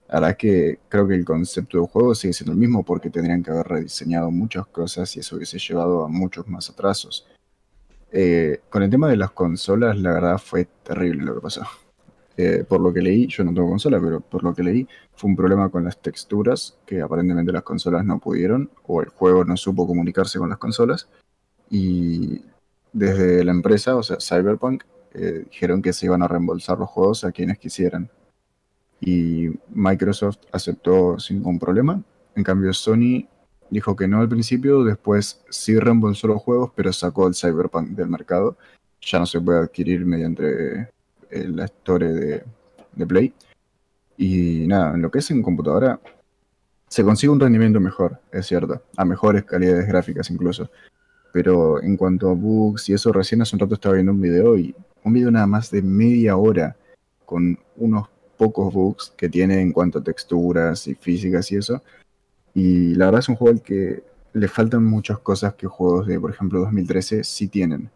la 0.08 0.14
verdad 0.14 0.30
es 0.30 0.36
que 0.38 0.80
creo 0.88 1.06
que 1.06 1.14
el 1.14 1.24
concepto 1.24 1.78
del 1.78 1.86
juego 1.86 2.12
sigue 2.12 2.32
siendo 2.32 2.50
el 2.50 2.58
mismo 2.58 2.82
porque 2.84 3.10
tendrían 3.10 3.44
que 3.44 3.52
haber 3.52 3.68
rediseñado 3.68 4.32
muchas 4.32 4.66
cosas 4.66 5.16
y 5.16 5.20
eso 5.20 5.36
hubiese 5.36 5.56
llevado 5.60 6.04
a 6.04 6.08
muchos 6.08 6.48
más 6.48 6.68
atrasos. 6.68 7.28
Eh, 8.10 8.62
con 8.68 8.82
el 8.82 8.90
tema 8.90 9.08
de 9.08 9.16
las 9.18 9.30
consolas, 9.30 9.96
la 9.96 10.14
verdad 10.14 10.38
fue 10.38 10.66
terrible 10.82 11.22
lo 11.22 11.36
que 11.36 11.40
pasó. 11.40 11.62
Eh, 12.36 12.64
por 12.68 12.80
lo 12.80 12.92
que 12.92 13.02
leí, 13.02 13.28
yo 13.28 13.44
no 13.44 13.54
tengo 13.54 13.68
consola, 13.68 14.00
pero 14.00 14.20
por 14.20 14.42
lo 14.42 14.52
que 14.52 14.64
leí, 14.64 14.88
fue 15.14 15.30
un 15.30 15.36
problema 15.36 15.68
con 15.68 15.84
las 15.84 16.02
texturas, 16.02 16.76
que 16.84 17.00
aparentemente 17.00 17.52
las 17.52 17.62
consolas 17.62 18.04
no 18.04 18.18
pudieron, 18.18 18.68
o 18.84 19.00
el 19.00 19.10
juego 19.10 19.44
no 19.44 19.56
supo 19.56 19.86
comunicarse 19.86 20.40
con 20.40 20.48
las 20.48 20.58
consolas. 20.58 21.08
Y 21.70 22.42
desde 22.92 23.44
la 23.44 23.52
empresa, 23.52 23.96
o 23.96 24.02
sea, 24.02 24.18
Cyberpunk, 24.20 24.84
eh, 25.14 25.44
dijeron 25.50 25.82
que 25.82 25.92
se 25.92 26.06
iban 26.06 26.22
a 26.22 26.28
reembolsar 26.28 26.78
los 26.78 26.88
juegos 26.88 27.24
a 27.24 27.32
quienes 27.32 27.58
quisieran. 27.58 28.10
Y 29.00 29.48
Microsoft 29.70 30.38
aceptó 30.52 31.18
sin 31.18 31.38
ningún 31.38 31.58
problema. 31.58 32.02
En 32.34 32.44
cambio, 32.44 32.72
Sony 32.72 33.26
dijo 33.70 33.96
que 33.96 34.06
no 34.06 34.20
al 34.20 34.28
principio, 34.28 34.84
después 34.84 35.42
sí 35.50 35.78
reembolsó 35.78 36.28
los 36.28 36.40
juegos, 36.40 36.70
pero 36.74 36.92
sacó 36.92 37.26
el 37.26 37.34
Cyberpunk 37.34 37.90
del 37.90 38.08
mercado. 38.08 38.56
Ya 39.00 39.18
no 39.18 39.26
se 39.26 39.40
puede 39.40 39.60
adquirir 39.60 40.04
mediante 40.04 40.88
eh, 41.30 41.48
la 41.48 41.64
Store 41.64 42.12
de, 42.12 42.44
de, 42.92 43.06
Play. 43.06 43.34
Y 44.16 44.66
nada, 44.68 44.94
en 44.94 45.02
lo 45.02 45.10
que 45.10 45.18
es 45.18 45.30
en 45.30 45.42
computadora, 45.42 45.98
se 46.88 47.02
consigue 47.02 47.32
un 47.32 47.40
rendimiento 47.40 47.80
mejor, 47.80 48.20
es 48.30 48.46
cierto, 48.46 48.82
a 48.96 49.04
mejores 49.04 49.44
calidades 49.44 49.88
gráficas 49.88 50.30
incluso. 50.30 50.70
Pero 51.32 51.82
en 51.82 51.96
cuanto 51.96 52.30
a 52.30 52.34
bugs 52.34 52.88
y 52.88 52.94
eso, 52.94 53.12
recién 53.12 53.42
hace 53.42 53.56
un 53.56 53.60
rato 53.60 53.74
estaba 53.74 53.94
viendo 53.94 54.12
un 54.12 54.20
video 54.20 54.56
y 54.56 54.74
un 55.02 55.12
video 55.12 55.30
nada 55.30 55.46
más 55.46 55.70
de 55.70 55.82
media 55.82 56.36
hora 56.36 56.76
con 57.24 57.58
unos 57.76 58.08
pocos 58.36 58.72
bugs 58.72 59.12
que 59.16 59.28
tiene 59.28 59.60
en 59.60 59.72
cuanto 59.72 59.98
a 59.98 60.04
texturas 60.04 60.86
y 60.88 60.94
físicas 60.94 61.50
y 61.52 61.56
eso 61.56 61.82
y 62.54 62.94
la 62.94 63.06
verdad 63.06 63.20
es 63.20 63.28
un 63.28 63.36
juego 63.36 63.54
al 63.56 63.62
que 63.62 64.02
le 64.34 64.48
faltan 64.48 64.84
muchas 64.84 65.18
cosas 65.18 65.54
que 65.54 65.66
juegos 65.66 66.06
de, 66.06 66.18
por 66.20 66.30
ejemplo, 66.30 66.60
2013 66.60 67.24
sí 67.24 67.48
tienen. 67.48 67.90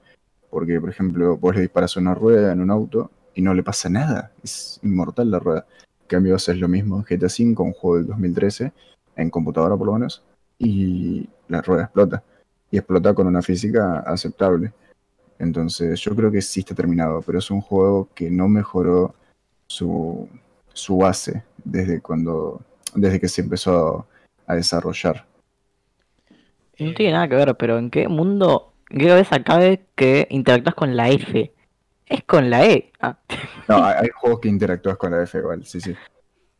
Porque, 0.50 0.80
por 0.80 0.90
ejemplo, 0.90 1.36
vos 1.36 1.54
le 1.54 1.62
disparas 1.62 1.96
una 1.96 2.14
rueda 2.14 2.52
en 2.52 2.60
un 2.60 2.70
auto 2.70 3.10
y 3.34 3.42
no 3.42 3.52
le 3.54 3.62
pasa 3.62 3.88
nada. 3.88 4.32
Es 4.42 4.80
inmortal 4.82 5.30
la 5.30 5.38
rueda. 5.38 5.66
En 6.02 6.06
cambio, 6.08 6.36
haces 6.36 6.58
lo 6.58 6.68
mismo 6.68 6.96
en 6.98 7.04
GTA 7.04 7.26
V, 7.26 7.54
un 7.62 7.72
juego 7.72 7.96
del 7.96 8.06
2013, 8.06 8.72
en 9.16 9.30
computadora 9.30 9.76
por 9.76 9.86
lo 9.86 9.94
menos, 9.94 10.22
y 10.58 11.28
la 11.48 11.62
rueda 11.62 11.84
explota. 11.84 12.22
Y 12.70 12.78
explota 12.78 13.14
con 13.14 13.26
una 13.26 13.42
física 13.42 14.00
aceptable. 14.00 14.72
Entonces, 15.38 16.00
yo 16.00 16.14
creo 16.16 16.30
que 16.30 16.42
sí 16.42 16.60
está 16.60 16.74
terminado, 16.74 17.22
pero 17.22 17.38
es 17.38 17.50
un 17.50 17.60
juego 17.60 18.08
que 18.14 18.30
no 18.30 18.48
mejoró 18.48 19.14
su, 19.66 20.28
su 20.72 20.98
base 20.98 21.42
desde 21.64 22.00
cuando 22.00 22.60
desde 22.94 23.20
que 23.20 23.28
se 23.28 23.42
empezó 23.42 24.06
a 24.46 24.54
desarrollar. 24.54 25.26
No 26.78 26.94
tiene 26.94 27.12
nada 27.12 27.28
que 27.28 27.36
ver, 27.36 27.54
pero 27.56 27.78
¿en 27.78 27.90
qué 27.90 28.08
mundo, 28.08 28.72
qué 28.88 29.06
cabeza 29.06 29.42
cabe 29.42 29.86
que 29.94 30.26
interactúas 30.30 30.74
con 30.74 30.96
la 30.96 31.08
F? 31.10 31.52
Es 32.06 32.24
con 32.24 32.50
la 32.50 32.66
E. 32.66 32.92
Ah. 33.00 33.18
No, 33.68 33.84
hay, 33.84 34.08
juegos 34.14 34.40
que 34.40 34.48
interactúas 34.48 34.96
con 34.96 35.10
la 35.10 35.22
F 35.22 35.38
igual, 35.38 35.64
sí, 35.64 35.80
sí. 35.80 35.94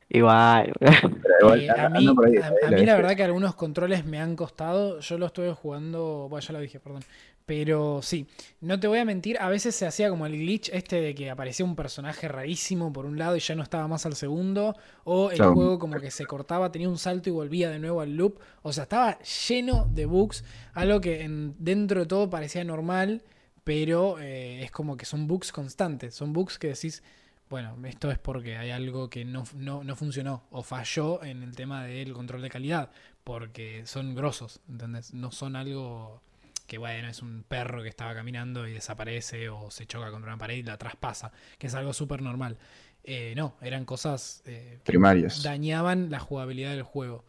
Igual. 0.09 0.73
a 0.81 1.89
mí, 1.91 2.87
la 2.87 2.97
verdad 2.97 3.17
que 3.17 3.25
algunos 3.25 3.55
controles 3.55 4.05
me 4.05 4.21
han 4.21 4.37
costado. 4.37 5.01
Yo 5.01 5.19
lo 5.19 5.27
estuve 5.27 5.53
jugando, 5.53 6.29
bueno, 6.29 6.47
ya 6.47 6.53
lo 6.53 6.61
dije, 6.61 6.81
perdón. 6.81 7.03
Pero 7.47 8.01
sí, 8.03 8.27
no 8.61 8.81
te 8.81 8.89
voy 8.89 8.99
a 8.99 9.05
mentir, 9.05 9.39
a 9.39 9.49
veces 9.49 9.77
se 9.77 9.87
hacía 9.87 10.11
como 10.11 10.27
el 10.27 10.33
glitch 10.33 10.69
este 10.73 11.01
de 11.01 11.15
que 11.15 11.31
aparecía 11.31 11.65
un 11.65 11.77
personaje 11.77 12.27
rarísimo 12.27 12.93
por 12.93 13.07
un 13.07 13.19
lado 13.19 13.37
y 13.37 13.41
ya 13.41 13.55
no 13.55 13.63
estaba 13.63 13.87
más 13.87 14.05
al 14.05 14.17
segundo, 14.17 14.75
o 15.05 15.31
el 15.31 15.41
juego 15.41 15.79
como 15.79 16.01
que 16.01 16.11
se 16.11 16.27
cortaba, 16.27 16.73
tenía 16.73 16.89
un 16.89 16.99
salto 16.99 17.29
y 17.29 17.33
volvía 17.33 17.71
de 17.71 17.79
nuevo 17.79 18.01
al 18.01 18.17
loop, 18.17 18.41
o 18.63 18.73
sea, 18.73 18.83
estaba 18.83 19.21
lleno 19.21 19.89
de 19.93 20.07
bugs, 20.07 20.43
algo 20.73 21.01
que 21.01 21.23
en, 21.23 21.55
dentro 21.61 22.01
de 22.01 22.07
todo 22.07 22.29
parecía 22.29 22.65
normal, 22.65 23.23
pero 23.63 24.19
eh, 24.19 24.65
es 24.65 24.73
como 24.73 24.97
que 24.97 25.07
son 25.07 25.29
bugs 25.29 25.53
constantes, 25.53 26.17
son 26.17 26.33
bugs 26.33 26.59
que 26.59 26.67
decís, 26.67 27.05
bueno, 27.49 27.77
esto 27.85 28.11
es 28.11 28.19
porque 28.19 28.57
hay 28.57 28.71
algo 28.71 29.09
que 29.09 29.25
no, 29.25 29.45
no, 29.55 29.85
no 29.85 29.97
funcionó 29.97 30.45
o 30.51 30.63
falló 30.63 31.23
en 31.23 31.43
el 31.43 31.55
tema 31.55 31.85
del 31.85 32.13
control 32.13 32.43
de 32.43 32.51
calidad, 32.51 32.91
porque 33.25 33.83
son 33.87 34.15
grosos, 34.15 34.61
¿entendés? 34.69 35.15
No 35.15 35.31
son 35.33 35.57
algo 35.57 36.23
que 36.67 36.79
bueno, 36.79 37.09
es 37.09 37.23
un 37.23 37.45
perro 37.47 37.83
que 37.83 37.89
estaba 37.89 38.15
caminando 38.15 38.67
y 38.67 38.73
desaparece 38.73 39.49
o 39.49 39.71
se 39.71 39.87
choca 39.87 40.11
contra 40.11 40.33
una 40.33 40.39
pared 40.39 40.57
y 40.57 40.63
la 40.63 40.77
traspasa, 40.77 41.33
que 41.59 41.69
es 41.69 41.75
algo 41.75 41.93
súper 41.93 42.23
normal. 42.23 42.59
Eh, 43.05 43.35
no, 43.37 43.55
eran 43.63 43.85
cosas 43.85 44.43
eh, 44.47 44.81
primarias. 44.85 45.43
Dañaban 45.43 46.11
la 46.11 46.19
jugabilidad 46.19 46.73
del 46.73 46.83
juego. 46.83 47.25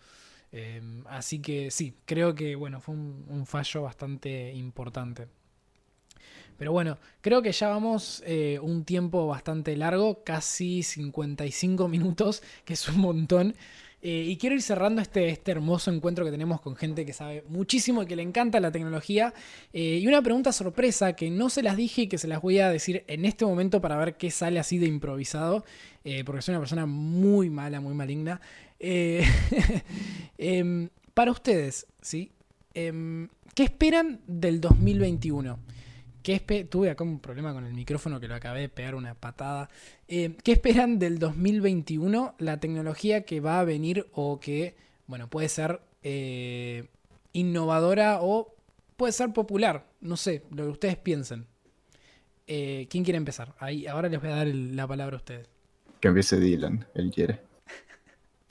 Eh, 0.52 0.82
así 1.08 1.40
que 1.40 1.70
sí, 1.70 1.96
creo 2.06 2.34
que 2.34 2.56
bueno, 2.56 2.82
fue 2.82 2.96
un, 2.96 3.46
fallo 3.46 3.84
bastante 3.84 4.54
importante. 4.54 5.28
Pero 6.58 6.72
bueno, 6.72 6.98
creo 7.22 7.42
que 7.42 7.52
ya 7.52 7.70
vamos 7.70 8.24
un 8.62 8.84
tiempo 8.84 9.28
bastante 9.28 9.76
largo, 9.78 10.24
casi 10.24 10.84
55 10.84 11.88
minutos, 11.90 12.42
que 12.66 12.74
es 12.74 12.88
un 12.90 13.00
montón. 13.00 13.54
Eh, 14.00 14.26
y 14.28 14.38
quiero 14.38 14.56
ir 14.56 14.62
cerrando 14.62 15.02
este, 15.02 15.30
este 15.30 15.52
hermoso 15.52 15.92
encuentro 15.92 16.24
que 16.24 16.30
tenemos 16.30 16.62
con 16.62 16.76
gente 16.76 17.04
que 17.04 17.14
sabe 17.14 17.44
muchísimo 17.50 18.04
y 18.04 18.06
que 18.06 18.16
le 18.16 18.22
encanta 18.22 18.60
la 18.60 18.72
tecnología. 18.72 19.34
Eh, 19.74 20.00
y 20.02 20.08
una 20.08 20.22
pregunta 20.22 20.52
sorpresa 20.52 21.14
que 21.14 21.32
no 21.32 21.50
se 21.50 21.64
las 21.64 21.76
dije 21.76 22.04
y 22.04 22.08
que 22.08 22.18
se 22.18 22.28
las 22.28 22.42
voy 22.42 22.60
a 22.60 22.70
decir 22.70 23.04
en 23.08 23.26
este 23.26 23.46
momento 23.46 23.82
para 23.82 23.98
ver 23.98 24.16
qué 24.16 24.30
sale 24.30 24.60
así 24.60 24.78
de 24.78 24.86
improvisado. 24.86 25.66
Eh, 26.04 26.24
porque 26.24 26.42
soy 26.42 26.54
una 26.54 26.60
persona 26.60 26.86
muy 26.86 27.50
mala, 27.50 27.82
muy 27.82 27.94
maligna. 27.94 28.40
Em, 30.40 30.90
para 31.16 31.32
ustedes, 31.32 31.88
¿sí? 32.00 32.32
Em, 32.76 33.28
¿Qué 33.56 33.64
esperan 33.64 34.22
del 34.28 34.62
2021? 34.62 35.58
Tuve 36.70 36.90
acá 36.90 37.04
un 37.04 37.20
problema 37.20 37.54
con 37.54 37.66
el 37.66 37.74
micrófono 37.74 38.20
que 38.20 38.28
lo 38.28 38.36
acabé 38.36 38.62
de 38.62 38.70
pegar 38.70 38.96
una 38.96 39.16
patada. 39.16 39.70
Eh, 40.08 40.36
¿Qué 40.44 40.52
esperan 40.54 41.00
del 41.00 41.20
2021? 41.20 42.36
La 42.40 42.60
tecnología 42.60 43.24
que 43.24 43.40
va 43.40 43.60
a 43.60 43.64
venir 43.64 44.08
o 44.12 44.40
que, 44.40 44.76
bueno, 45.08 45.30
puede 45.30 45.48
ser 45.50 45.82
eh, 46.04 46.88
innovadora 47.34 48.20
o 48.22 48.54
puede 48.98 49.14
ser 49.14 49.32
popular. 49.32 49.86
No 50.02 50.18
sé, 50.18 50.44
lo 50.52 50.64
que 50.66 50.70
ustedes 50.72 50.98
piensen. 50.98 51.46
Eh, 52.46 52.88
¿Quién 52.90 53.04
quiere 53.04 53.18
empezar? 53.18 53.54
Ahí, 53.60 53.88
ahora 53.88 54.10
les 54.10 54.20
voy 54.20 54.30
a 54.30 54.36
dar 54.36 54.48
la 54.48 54.88
palabra 54.88 55.16
a 55.16 55.20
ustedes. 55.20 55.48
Que 56.02 56.10
empiece 56.10 56.40
Dylan, 56.40 56.86
él 56.94 57.12
quiere. 57.12 57.40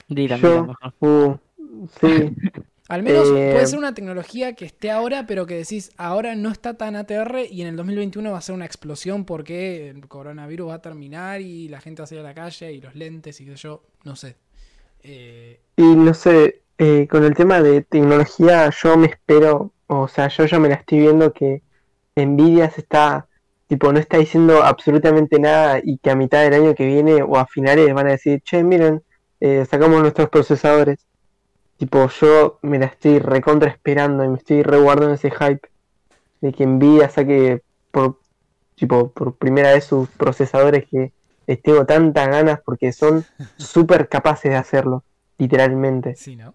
Dylan, 0.07 0.39
Yo, 0.39 0.75
uh, 0.99 1.37
sí. 2.01 2.35
Al 2.89 3.03
menos 3.03 3.29
puede 3.29 3.61
eh, 3.61 3.67
ser 3.67 3.79
una 3.79 3.93
tecnología 3.93 4.53
que 4.53 4.65
esté 4.65 4.91
ahora, 4.91 5.25
pero 5.27 5.45
que 5.45 5.55
decís, 5.55 5.91
ahora 5.97 6.35
no 6.35 6.49
está 6.49 6.75
tan 6.75 6.95
ATR 6.95 7.39
y 7.49 7.61
en 7.61 7.67
el 7.67 7.75
2021 7.75 8.31
va 8.31 8.37
a 8.37 8.41
ser 8.41 8.55
una 8.55 8.65
explosión 8.65 9.25
porque 9.25 9.89
el 9.89 10.07
coronavirus 10.07 10.69
va 10.69 10.75
a 10.75 10.81
terminar 10.81 11.41
y 11.41 11.67
la 11.67 11.81
gente 11.81 12.01
va 12.01 12.05
a 12.05 12.07
salir 12.07 12.23
a 12.23 12.27
la 12.27 12.33
calle 12.33 12.71
y 12.71 12.79
los 12.79 12.95
lentes 12.95 13.41
y 13.41 13.45
qué 13.45 13.51
sé 13.51 13.57
yo, 13.57 13.83
no 14.05 14.15
sé. 14.15 14.37
Eh, 15.03 15.59
y 15.75 15.83
no 15.83 16.13
sé, 16.13 16.61
eh, 16.77 17.07
con 17.09 17.25
el 17.25 17.33
tema 17.33 17.61
de 17.61 17.81
tecnología, 17.81 18.69
yo 18.69 18.97
me 18.97 19.07
espero, 19.07 19.73
o 19.87 20.07
sea, 20.07 20.29
yo 20.29 20.45
ya 20.45 20.59
me 20.59 20.69
la 20.69 20.75
estoy 20.75 20.99
viendo 20.99 21.33
que 21.33 21.63
Nvidia 22.15 22.69
se 22.69 22.81
está, 22.81 23.27
tipo, 23.67 23.91
no 23.91 23.99
está 23.99 24.17
diciendo 24.17 24.63
absolutamente 24.63 25.39
nada 25.39 25.79
y 25.83 25.97
que 25.97 26.09
a 26.09 26.15
mitad 26.15 26.41
del 26.43 26.53
año 26.53 26.75
que 26.75 26.85
viene 26.85 27.21
o 27.21 27.35
a 27.37 27.47
finales 27.47 27.93
van 27.93 28.07
a 28.07 28.11
decir, 28.11 28.41
che, 28.41 28.63
miren, 28.63 29.03
eh, 29.39 29.65
sacamos 29.69 30.01
nuestros 30.01 30.29
procesadores. 30.29 31.06
Tipo, 31.77 32.09
yo 32.09 32.59
me 32.63 32.79
la 32.79 32.87
estoy 32.87 33.19
recontra 33.19 33.69
esperando 33.69 34.23
y 34.23 34.29
me 34.29 34.37
estoy 34.37 34.63
reguardando 34.63 35.13
ese 35.13 35.29
hype 35.31 35.67
de 36.41 36.51
que 36.51 36.65
Nvidia 36.65 37.09
saque 37.09 37.61
por, 37.91 38.19
tipo, 38.75 39.11
por 39.11 39.35
primera 39.35 39.73
vez 39.73 39.85
sus 39.85 40.09
procesadores 40.09 40.85
que 40.89 41.11
les 41.45 41.61
tengo 41.61 41.85
tantas 41.85 42.27
ganas 42.27 42.59
porque 42.65 42.91
son 42.91 43.23
súper 43.57 44.09
capaces 44.09 44.51
de 44.51 44.57
hacerlo, 44.57 45.03
literalmente. 45.37 46.15
Sí, 46.15 46.35
¿no? 46.35 46.53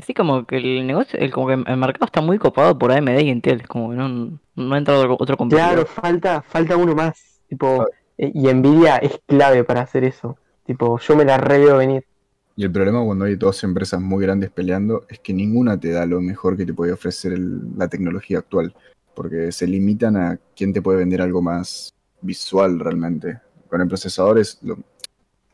Sí, 0.00 0.14
como 0.14 0.46
que 0.46 0.56
el 0.58 0.86
negocio, 0.86 1.18
el, 1.18 1.32
como 1.32 1.48
que 1.48 1.54
el 1.54 1.76
mercado 1.76 2.06
está 2.06 2.20
muy 2.20 2.38
copado 2.38 2.78
por 2.78 2.92
AMD 2.92 3.20
y 3.20 3.30
Intel, 3.30 3.66
como 3.66 3.90
que 3.90 3.96
no, 3.96 4.38
no 4.54 4.74
ha 4.74 4.78
entrado 4.78 5.16
otro 5.18 5.36
competidor. 5.36 5.70
Claro, 5.70 5.86
falta, 5.86 6.42
falta 6.42 6.76
uno 6.76 6.94
más. 6.94 7.40
Tipo, 7.48 7.86
eh, 8.16 8.30
y 8.34 8.46
Nvidia 8.46 8.96
es 8.96 9.20
clave 9.26 9.64
para 9.64 9.80
hacer 9.80 10.04
eso. 10.04 10.36
Tipo, 10.64 10.98
yo 10.98 11.16
me 11.16 11.24
la 11.24 11.38
re 11.38 11.58
veo 11.58 11.78
venir. 11.78 12.04
Y 12.58 12.64
el 12.64 12.72
problema 12.72 13.04
cuando 13.04 13.24
hay 13.24 13.36
dos 13.36 13.62
empresas 13.62 14.00
muy 14.00 14.24
grandes 14.24 14.50
peleando 14.50 15.06
es 15.08 15.20
que 15.20 15.32
ninguna 15.32 15.78
te 15.78 15.92
da 15.92 16.04
lo 16.06 16.20
mejor 16.20 16.56
que 16.56 16.66
te 16.66 16.74
puede 16.74 16.90
ofrecer 16.90 17.38
la 17.38 17.86
tecnología 17.86 18.38
actual. 18.38 18.74
Porque 19.14 19.52
se 19.52 19.64
limitan 19.68 20.16
a 20.16 20.40
quién 20.56 20.72
te 20.72 20.82
puede 20.82 20.98
vender 20.98 21.22
algo 21.22 21.40
más 21.40 21.94
visual 22.20 22.80
realmente. 22.80 23.38
Con 23.68 23.80
el 23.80 23.86
procesador 23.86 24.40
es 24.40 24.58
lo, 24.62 24.76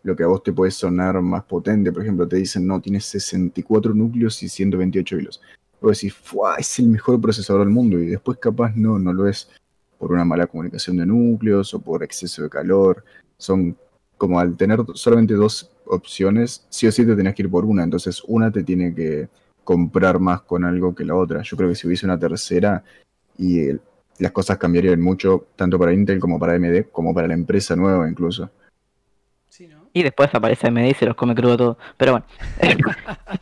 lo 0.03 0.17
que 0.17 0.23
a 0.23 0.29
vos 0.29 0.43
te 0.43 0.55
puede 0.55 0.71
sonar 0.71 1.21
más 1.21 1.45
potente. 1.45 1.93
Por 1.93 2.01
ejemplo, 2.01 2.27
te 2.27 2.37
dicen, 2.37 2.67
no, 2.67 2.81
tienes 2.81 3.05
64 3.05 3.93
núcleos 3.93 4.43
y 4.43 4.49
128 4.49 5.19
hilos. 5.19 5.43
Vos 5.83 6.01
decís, 6.01 6.15
¡fua! 6.15 6.57
Es 6.57 6.79
el 6.79 6.87
mejor 6.87 7.21
procesador 7.21 7.67
del 7.67 7.75
mundo. 7.75 7.99
Y 7.99 8.07
después 8.07 8.39
capaz 8.39 8.75
no, 8.75 8.99
no 8.99 9.13
lo 9.13 9.29
es 9.29 9.51
por 9.99 10.11
una 10.11 10.25
mala 10.25 10.47
comunicación 10.47 10.97
de 10.97 11.05
núcleos 11.05 11.75
o 11.75 11.81
por 11.81 12.03
exceso 12.03 12.45
de 12.45 12.49
calor. 12.49 13.05
Son 13.37 13.77
como 14.17 14.41
al 14.41 14.57
tener 14.57 14.81
solamente 14.95 15.35
dos 15.35 15.71
opciones, 15.87 16.67
sí 16.71 16.87
o 16.87 16.93
sí 16.93 17.05
te 17.07 17.15
tenés 17.17 17.35
que 17.35 17.43
ir 17.43 17.51
por 17.51 17.65
una. 17.65 17.83
Entonces 17.83 18.23
una 18.27 18.51
te 18.51 18.63
tiene 18.63 18.95
que 18.95 19.29
comprar 19.63 20.19
más 20.19 20.43
con 20.43 20.65
algo 20.65 20.95
que 20.95 21.05
la 21.05 21.15
otra. 21.15 21.43
Yo 21.43 21.57
creo 21.57 21.69
que 21.69 21.75
si 21.75 21.87
hubiese 21.87 22.07
una 22.07 22.19
tercera 22.19 22.83
y 23.39 23.61
el- 23.69 23.81
las 24.19 24.33
cosas 24.33 24.59
cambiarían 24.59 25.01
mucho, 25.01 25.47
tanto 25.57 25.79
para 25.79 25.93
Intel 25.93 26.21
como 26.21 26.39
para 26.39 26.53
AMD, 26.53 26.85
como 26.91 27.13
para 27.15 27.27
la 27.29 27.35
empresa 27.35 27.75
nueva 27.75 28.09
incluso. 28.09 28.51
Sí, 29.49 29.67
¿no? 29.69 29.89
Y 29.93 30.03
después 30.03 30.35
aparece 30.35 30.67
AMD 30.67 30.89
y 30.91 30.95
se 30.95 31.07
los 31.07 31.15
come 31.17 31.35
crudo 31.35 31.57
todo. 31.57 31.79
Pero 31.97 32.13
bueno, 32.13 32.27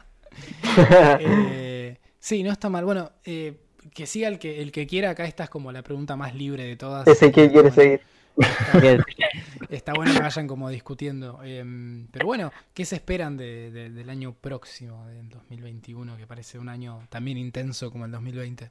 Eh, 1.21 1.99
sí, 2.19 2.43
no 2.43 2.51
está 2.53 2.69
mal. 2.69 2.85
Bueno, 2.85 3.11
eh, 3.25 3.55
que 3.95 4.07
siga 4.07 4.29
el 4.29 4.39
que, 4.39 4.63
el 4.63 4.73
que 4.73 4.87
quiera. 4.87 5.11
Acá 5.11 5.25
esta 5.25 5.45
es 5.45 5.51
como 5.51 5.73
la 5.73 5.83
pregunta 5.83 6.17
más 6.17 6.35
libre 6.35 6.65
de 6.65 6.77
todas. 6.77 7.07
Ese 7.07 7.31
que 7.33 7.51
quiere 7.51 7.71
Bueno, 7.71 7.71
seguir. 7.71 8.01
Está 9.73 9.95
bueno 9.95 10.13
que 10.13 10.21
vayan 10.21 10.47
como 10.47 10.69
discutiendo. 10.69 11.43
Em, 11.43 12.07
pero 12.09 12.27
bueno, 12.27 12.53
¿qué 12.75 12.85
se 12.85 12.97
esperan 12.97 13.39
de- 13.39 13.71
de- 13.71 13.89
del 13.89 14.11
año 14.11 14.35
próximo, 14.35 15.07
del 15.07 15.31
2021, 15.31 16.19
que 16.19 16.27
parece 16.27 16.59
un 16.59 16.69
año 16.69 17.01
también 17.09 17.39
intenso 17.39 17.91
como 17.91 18.05
el 18.05 18.11
2020? 18.11 18.71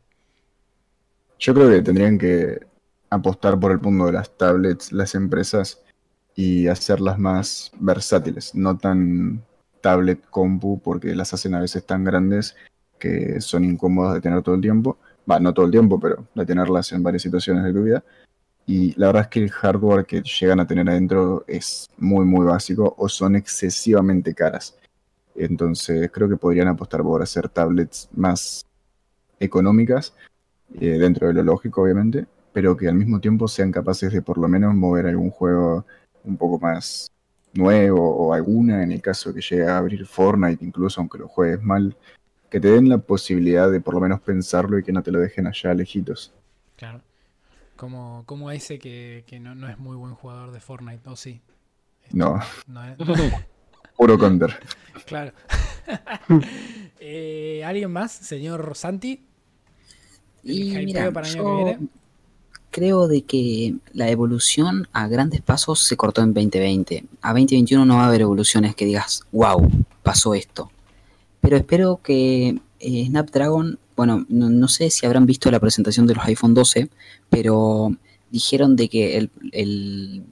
Yo 1.40 1.56
creo 1.56 1.72
que 1.72 1.82
tendrían 1.82 2.20
que 2.20 2.60
apostar 3.10 3.60
por 3.60 3.72
el 3.72 3.80
punto 3.80 4.06
de 4.06 4.12
las 4.12 4.38
tablets, 4.38 4.92
las 4.92 5.16
empresas, 5.16 5.82
y 6.36 6.68
hacerlas 6.68 7.18
más 7.18 7.72
versátiles, 7.80 8.54
no 8.54 8.78
tan 8.78 9.44
tablet 9.82 10.24
compu, 10.30 10.80
porque 10.84 11.16
las 11.16 11.34
hacen 11.34 11.56
a 11.56 11.62
veces 11.62 11.84
tan 11.84 12.04
grandes 12.04 12.56
que 13.00 13.42
son 13.42 13.66
incómodas 13.66 14.14
de 14.14 14.22
tener 14.22 14.44
todo 14.44 14.54
el 14.54 14.62
tiempo. 14.62 15.00
Va, 15.30 15.40
no 15.40 15.52
todo 15.52 15.66
el 15.66 15.72
tiempo, 15.72 16.00
pero 16.00 16.28
de 16.36 16.46
tenerlas 16.46 16.92
en 16.92 17.02
varias 17.02 17.24
situaciones 17.24 17.64
de 17.64 17.74
tu 17.74 17.84
vida. 17.84 18.04
Y 18.72 18.94
la 18.98 19.08
verdad 19.08 19.24
es 19.24 19.28
que 19.28 19.44
el 19.44 19.52
hardware 19.52 20.06
que 20.06 20.22
llegan 20.22 20.62
a 20.62 20.66
tener 20.66 20.90
adentro 20.90 21.44
es 21.46 21.90
muy, 21.98 22.24
muy 22.24 22.46
básico 22.46 22.96
o 22.98 23.10
son 23.10 23.36
excesivamente 23.36 24.34
caras. 24.34 24.78
Entonces 25.36 26.10
creo 26.10 26.30
que 26.30 26.38
podrían 26.38 26.70
apostar 26.70 27.02
por 27.02 27.22
hacer 27.22 27.50
tablets 27.50 28.08
más 28.14 28.66
económicas 29.42 30.14
eh, 30.80 30.98
dentro 30.98 31.28
de 31.28 31.34
lo 31.34 31.44
lógico, 31.44 31.82
obviamente, 31.82 32.28
pero 32.54 32.78
que 32.78 32.88
al 32.88 32.96
mismo 32.96 33.20
tiempo 33.20 33.50
sean 33.50 33.74
capaces 33.74 34.14
de 34.14 34.22
por 34.22 34.38
lo 34.38 34.48
menos 34.48 34.74
mover 34.74 35.08
algún 35.08 35.32
juego 35.32 35.86
un 36.24 36.38
poco 36.38 36.58
más 36.58 37.12
nuevo 37.54 38.10
o 38.10 38.34
alguna, 38.34 38.84
en 38.84 38.94
el 38.94 39.02
caso 39.02 39.34
que 39.34 39.42
llegue 39.42 39.66
a 39.66 39.80
abrir 39.80 40.06
Fortnite, 40.06 40.64
incluso 40.64 41.02
aunque 41.02 41.18
lo 41.18 41.28
juegues 41.28 41.62
mal, 41.62 41.98
que 42.50 42.62
te 42.62 42.70
den 42.70 42.88
la 42.88 43.00
posibilidad 43.00 43.70
de 43.70 43.82
por 43.82 43.96
lo 43.96 44.00
menos 44.00 44.22
pensarlo 44.22 44.80
y 44.80 44.84
que 44.84 44.94
no 44.94 45.04
te 45.04 45.12
lo 45.12 45.20
dejen 45.20 45.48
allá 45.48 45.74
lejitos. 45.74 46.34
Claro. 46.78 47.02
Como, 47.82 48.22
como 48.28 48.52
ese 48.52 48.78
que, 48.78 49.24
que 49.26 49.40
no, 49.40 49.56
no 49.56 49.68
es 49.68 49.80
muy 49.80 49.98
buen 49.98 50.14
jugador 50.14 50.52
de 50.52 50.60
Fortnite, 50.60 51.10
¿o 51.10 51.16
sí? 51.16 51.42
No, 52.12 52.40
No 52.68 52.86
es- 52.86 52.96
puro 53.98 54.20
counter. 54.20 54.56
claro. 55.08 55.34
Eh, 57.04 57.64
¿Alguien 57.66 57.92
más? 57.92 58.12
Señor 58.12 58.74
Santi. 58.76 59.26
¿El 60.44 60.52
Y 60.52 60.86
mira, 60.86 61.12
para 61.12 61.28
yo 61.28 61.44
que 61.44 61.64
viene? 61.64 61.88
creo 62.70 63.08
de 63.08 63.24
que 63.24 63.78
la 63.94 64.12
evolución 64.12 64.88
a 64.94 65.08
grandes 65.08 65.42
pasos 65.42 65.80
se 65.84 65.98
cortó 65.98 66.22
en 66.22 66.36
2020. 66.36 67.06
A 67.24 67.30
2021 67.30 67.84
no 67.84 67.96
va 67.96 68.04
a 68.04 68.08
haber 68.10 68.22
evoluciones 68.22 68.76
que 68.76 68.86
digas, 68.86 69.24
wow, 69.32 69.68
pasó 70.04 70.36
esto. 70.36 70.72
Pero 71.42 71.58
espero 71.58 72.00
que 72.04 72.60
eh, 72.80 73.06
Snapdragon, 73.08 73.80
bueno, 74.02 74.26
no, 74.30 74.68
sé 74.68 74.90
si 74.90 75.06
habrán 75.06 75.28
visto 75.28 75.52
la 75.52 75.60
presentación 75.60 76.08
de 76.08 76.16
los 76.16 76.26
iPhone 76.26 76.56
12, 76.56 76.90
pero 77.30 77.96
dijeron 78.32 78.76
de 78.76 78.90
que 78.90 79.16
el, 79.16 79.30
el 79.52 80.24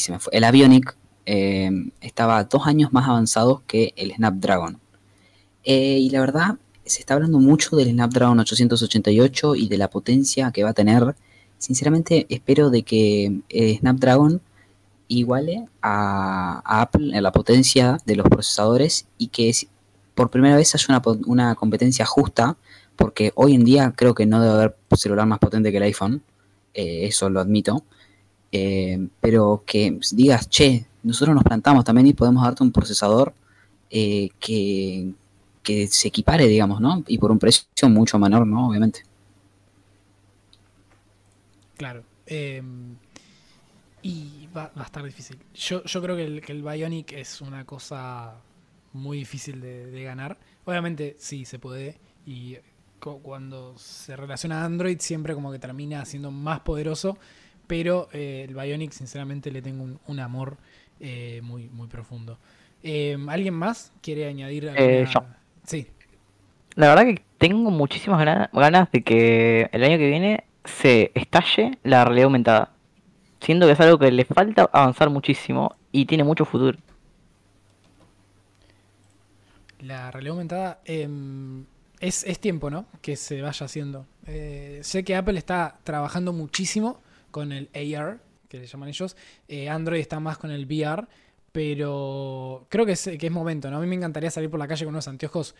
se 0.00 0.10
me 0.10 0.18
fue, 0.18 0.36
el 0.36 0.42
Avionic 0.42 0.96
eh, 1.26 1.70
estaba 2.00 2.42
dos 2.42 2.66
años 2.66 2.92
más 2.92 3.08
avanzado 3.08 3.62
que 3.68 3.94
el 3.94 4.12
Snapdragon. 4.14 4.80
Eh, 5.62 5.98
y 6.00 6.10
la 6.10 6.18
verdad, 6.18 6.56
se 6.84 6.98
está 6.98 7.14
hablando 7.14 7.38
mucho 7.38 7.76
del 7.76 7.90
Snapdragon 7.90 8.40
888 8.40 9.54
y 9.54 9.68
de 9.68 9.78
la 9.78 9.88
potencia 9.88 10.50
que 10.50 10.64
va 10.64 10.70
a 10.70 10.74
tener. 10.74 11.14
Sinceramente, 11.58 12.26
espero 12.30 12.70
de 12.70 12.82
que 12.82 13.42
eh, 13.48 13.76
Snapdragon 13.78 14.42
iguale 15.06 15.68
a, 15.82 16.62
a 16.64 16.80
Apple 16.80 17.16
en 17.16 17.22
la 17.22 17.30
potencia 17.30 18.00
de 18.06 18.16
los 18.16 18.28
procesadores 18.28 19.06
y 19.18 19.28
que 19.28 19.52
por 20.16 20.30
primera 20.30 20.56
vez 20.56 20.74
haya 20.74 20.86
una, 20.88 21.02
una 21.26 21.54
competencia 21.54 22.04
justa, 22.04 22.56
porque 22.96 23.30
hoy 23.36 23.54
en 23.54 23.64
día 23.64 23.92
creo 23.94 24.14
que 24.14 24.26
no 24.26 24.40
debe 24.40 24.54
haber 24.54 24.76
celular 24.96 25.26
más 25.26 25.38
potente 25.38 25.70
que 25.70 25.76
el 25.76 25.84
iPhone, 25.84 26.22
eh, 26.74 27.06
eso 27.06 27.30
lo 27.30 27.38
admito, 27.38 27.84
eh, 28.50 29.06
pero 29.20 29.62
que 29.64 30.00
digas, 30.12 30.48
che, 30.48 30.86
nosotros 31.02 31.34
nos 31.34 31.44
plantamos 31.44 31.84
también 31.84 32.06
y 32.08 32.14
podemos 32.14 32.42
darte 32.42 32.64
un 32.64 32.72
procesador 32.72 33.34
eh, 33.90 34.30
que, 34.40 35.12
que 35.62 35.86
se 35.86 36.08
equipare, 36.08 36.48
digamos, 36.48 36.80
¿no? 36.80 37.04
Y 37.06 37.18
por 37.18 37.30
un 37.30 37.38
precio 37.38 37.88
mucho 37.88 38.18
menor, 38.18 38.46
¿no? 38.46 38.68
Obviamente. 38.68 39.02
Claro. 41.76 42.02
eh, 42.26 42.62
y 44.02 44.48
va, 44.56 44.70
va 44.78 44.82
a 44.82 44.86
estar 44.86 45.02
difícil. 45.02 45.36
Yo, 45.54 45.82
yo 45.82 46.00
creo 46.00 46.16
que 46.16 46.24
el, 46.24 46.40
que 46.40 46.52
el 46.52 46.62
Bionic 46.62 47.12
es 47.12 47.40
una 47.40 47.64
cosa 47.64 48.34
muy 48.96 49.18
difícil 49.18 49.60
de, 49.60 49.86
de 49.90 50.02
ganar. 50.04 50.38
Obviamente 50.64 51.16
sí 51.18 51.44
se 51.44 51.58
puede. 51.58 51.98
Y 52.26 52.56
cu- 53.00 53.20
cuando 53.22 53.76
se 53.78 54.16
relaciona 54.16 54.62
a 54.62 54.64
Android 54.64 54.98
siempre 55.00 55.34
como 55.34 55.52
que 55.52 55.58
termina 55.58 56.04
siendo 56.04 56.30
más 56.30 56.60
poderoso. 56.60 57.18
Pero 57.66 58.08
eh, 58.12 58.46
el 58.48 58.54
Bionic 58.54 58.92
sinceramente 58.92 59.50
le 59.50 59.60
tengo 59.62 59.82
un, 59.84 59.98
un 60.06 60.20
amor 60.20 60.56
eh, 61.00 61.40
muy, 61.42 61.68
muy 61.68 61.88
profundo. 61.88 62.38
Eh, 62.82 63.16
¿Alguien 63.28 63.54
más 63.54 63.92
quiere 64.02 64.26
añadir 64.26 64.64
Eh, 64.76 65.00
alguna- 65.04 65.10
yo. 65.12 65.20
Sí. 65.64 65.86
La 66.74 66.88
verdad 66.88 67.04
que 67.04 67.22
tengo 67.38 67.70
muchísimas 67.70 68.18
gana- 68.18 68.50
ganas 68.52 68.90
de 68.92 69.02
que 69.02 69.68
el 69.72 69.82
año 69.82 69.98
que 69.98 70.06
viene 70.08 70.44
se 70.64 71.10
estalle 71.14 71.78
la 71.82 72.04
realidad 72.04 72.24
aumentada. 72.26 72.72
Siento 73.40 73.66
que 73.66 73.72
es 73.72 73.80
algo 73.80 73.98
que 73.98 74.10
le 74.12 74.24
falta 74.24 74.68
avanzar 74.72 75.10
muchísimo 75.10 75.74
y 75.92 76.06
tiene 76.06 76.22
mucho 76.24 76.44
futuro. 76.44 76.78
La 79.86 80.10
realidad 80.10 80.32
aumentada 80.32 80.80
em, 80.84 81.64
es, 82.00 82.24
es 82.24 82.38
tiempo, 82.40 82.70
¿no? 82.70 82.86
Que 83.02 83.16
se 83.16 83.40
vaya 83.42 83.64
haciendo. 83.66 84.06
Eh, 84.26 84.80
sé 84.82 85.04
que 85.04 85.14
Apple 85.16 85.38
está 85.38 85.78
trabajando 85.84 86.32
muchísimo 86.32 87.00
con 87.30 87.52
el 87.52 87.68
AR, 87.74 88.18
que 88.48 88.58
le 88.58 88.66
llaman 88.66 88.88
ellos. 88.88 89.16
Eh, 89.48 89.68
Android 89.68 90.00
está 90.00 90.20
más 90.20 90.38
con 90.38 90.50
el 90.50 90.64
VR, 90.66 91.06
pero 91.52 92.66
creo 92.68 92.84
que 92.86 92.92
es, 92.92 93.10
que 93.18 93.26
es 93.26 93.32
momento, 93.32 93.70
¿no? 93.70 93.78
A 93.78 93.80
mí 93.80 93.86
me 93.86 93.94
encantaría 93.96 94.30
salir 94.30 94.50
por 94.50 94.58
la 94.58 94.68
calle 94.68 94.84
con 94.84 94.94
unos 94.94 95.08
anteojos 95.08 95.54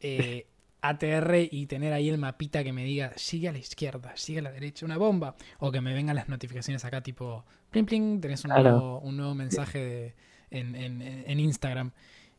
eh, 0.00 0.46
ATR 0.80 1.48
y 1.50 1.66
tener 1.66 1.92
ahí 1.92 2.08
el 2.10 2.18
mapita 2.18 2.62
que 2.62 2.72
me 2.72 2.84
diga, 2.84 3.12
sigue 3.16 3.48
a 3.48 3.52
la 3.52 3.58
izquierda, 3.58 4.12
sigue 4.16 4.40
a 4.40 4.42
la 4.42 4.52
derecha, 4.52 4.84
una 4.86 4.96
bomba. 4.98 5.34
O 5.58 5.72
que 5.72 5.80
me 5.80 5.94
vengan 5.94 6.14
las 6.16 6.28
notificaciones 6.28 6.84
acá 6.84 7.00
tipo, 7.02 7.44
pling, 7.70 7.86
pling, 7.86 8.20
tenés 8.20 8.44
un, 8.44 8.50
Claro. 8.50 8.70
nuevo, 8.70 9.00
un 9.00 9.16
nuevo 9.16 9.34
mensaje 9.34 9.78
de- 9.78 10.14
en, 10.50 10.74
en- 10.76 11.02
en 11.02 11.40
Instagram. 11.40 11.90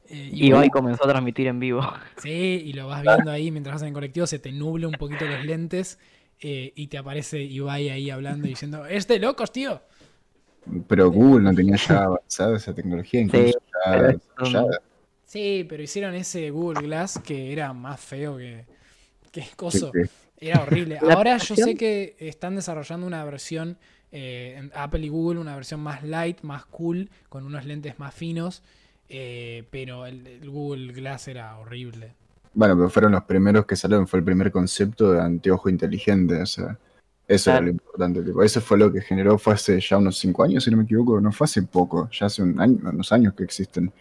Eh, 0.09 0.29
y 0.31 0.47
Ibai 0.47 0.69
comenzó 0.69 1.05
a 1.05 1.09
transmitir 1.09 1.47
en 1.47 1.59
vivo. 1.59 1.81
Sí, 2.21 2.63
y 2.65 2.73
lo 2.73 2.87
vas 2.87 3.01
viendo 3.01 3.31
ahí 3.31 3.51
mientras 3.51 3.75
vas 3.75 3.81
en 3.83 3.89
el 3.89 3.93
colectivo, 3.93 4.27
se 4.27 4.39
te 4.39 4.51
nubla 4.51 4.87
un 4.87 4.93
poquito 4.93 5.25
los 5.25 5.43
lentes 5.45 5.99
eh, 6.39 6.73
y 6.75 6.87
te 6.87 6.97
aparece 6.97 7.41
Ibai 7.41 7.89
ahí 7.89 8.09
hablando 8.09 8.47
y 8.47 8.51
diciendo, 8.51 8.85
¡Es 8.85 9.07
de 9.07 9.19
locos, 9.19 9.51
tío! 9.51 9.81
Pero 10.87 11.11
Google 11.11 11.43
no 11.43 11.53
tenía 11.53 11.75
ya 11.75 12.03
avanzada 12.03 12.57
esa 12.57 12.73
tecnología, 12.73 13.21
incluso 13.21 13.59
sí, 15.25 15.65
pero 15.67 15.83
hicieron 15.83 16.15
ese 16.15 16.49
Google 16.49 16.81
Glass 16.81 17.19
que 17.19 17.51
era 17.51 17.73
más 17.73 17.99
feo 17.99 18.37
que, 18.37 18.65
que 19.31 19.45
coso. 19.55 19.91
Era 20.37 20.61
horrible. 20.61 20.99
Ahora 20.99 21.37
yo 21.37 21.55
sé 21.55 21.75
que 21.75 22.15
están 22.19 22.55
desarrollando 22.55 23.05
una 23.05 23.23
versión 23.23 23.77
eh, 24.11 24.55
en 24.57 24.71
Apple 24.75 25.05
y 25.05 25.09
Google, 25.09 25.39
una 25.39 25.55
versión 25.55 25.79
más 25.81 26.03
light, 26.03 26.41
más 26.41 26.65
cool, 26.65 27.09
con 27.29 27.45
unos 27.45 27.65
lentes 27.65 27.99
más 27.99 28.13
finos. 28.13 28.63
Eh, 29.09 29.63
pero 29.69 30.05
el, 30.05 30.49
Google 30.49 30.93
Glass 30.93 31.27
era 31.27 31.57
horrible. 31.57 32.13
Bueno, 32.53 32.75
pero 32.75 32.89
fueron 32.89 33.11
los 33.11 33.23
primeros 33.23 33.65
que 33.65 33.75
salieron, 33.75 34.07
fue 34.07 34.19
el 34.19 34.25
primer 34.25 34.51
concepto 34.51 35.11
de 35.11 35.21
anteojo 35.21 35.69
inteligente, 35.69 36.41
o 36.41 36.45
sea, 36.45 36.77
eso 37.27 37.51
era 37.51 37.61
lo 37.61 37.69
importante. 37.69 38.23
eso 38.43 38.61
fue 38.61 38.77
lo 38.77 38.91
que 38.91 39.01
generó, 39.01 39.37
fue 39.37 39.53
hace 39.53 39.79
ya 39.79 39.97
unos 39.97 40.17
5 40.17 40.43
años, 40.43 40.63
si 40.63 40.71
no 40.71 40.77
me 40.77 40.83
equivoco, 40.83 41.19
no 41.19 41.31
fue 41.31 41.45
hace 41.45 41.63
poco, 41.63 42.09
ya 42.11 42.27
hace 42.27 42.41
un 42.41 42.59
año, 42.59 42.77
unos 42.83 43.11
años 43.11 43.33
que 43.33 43.43
existen. 43.43 43.91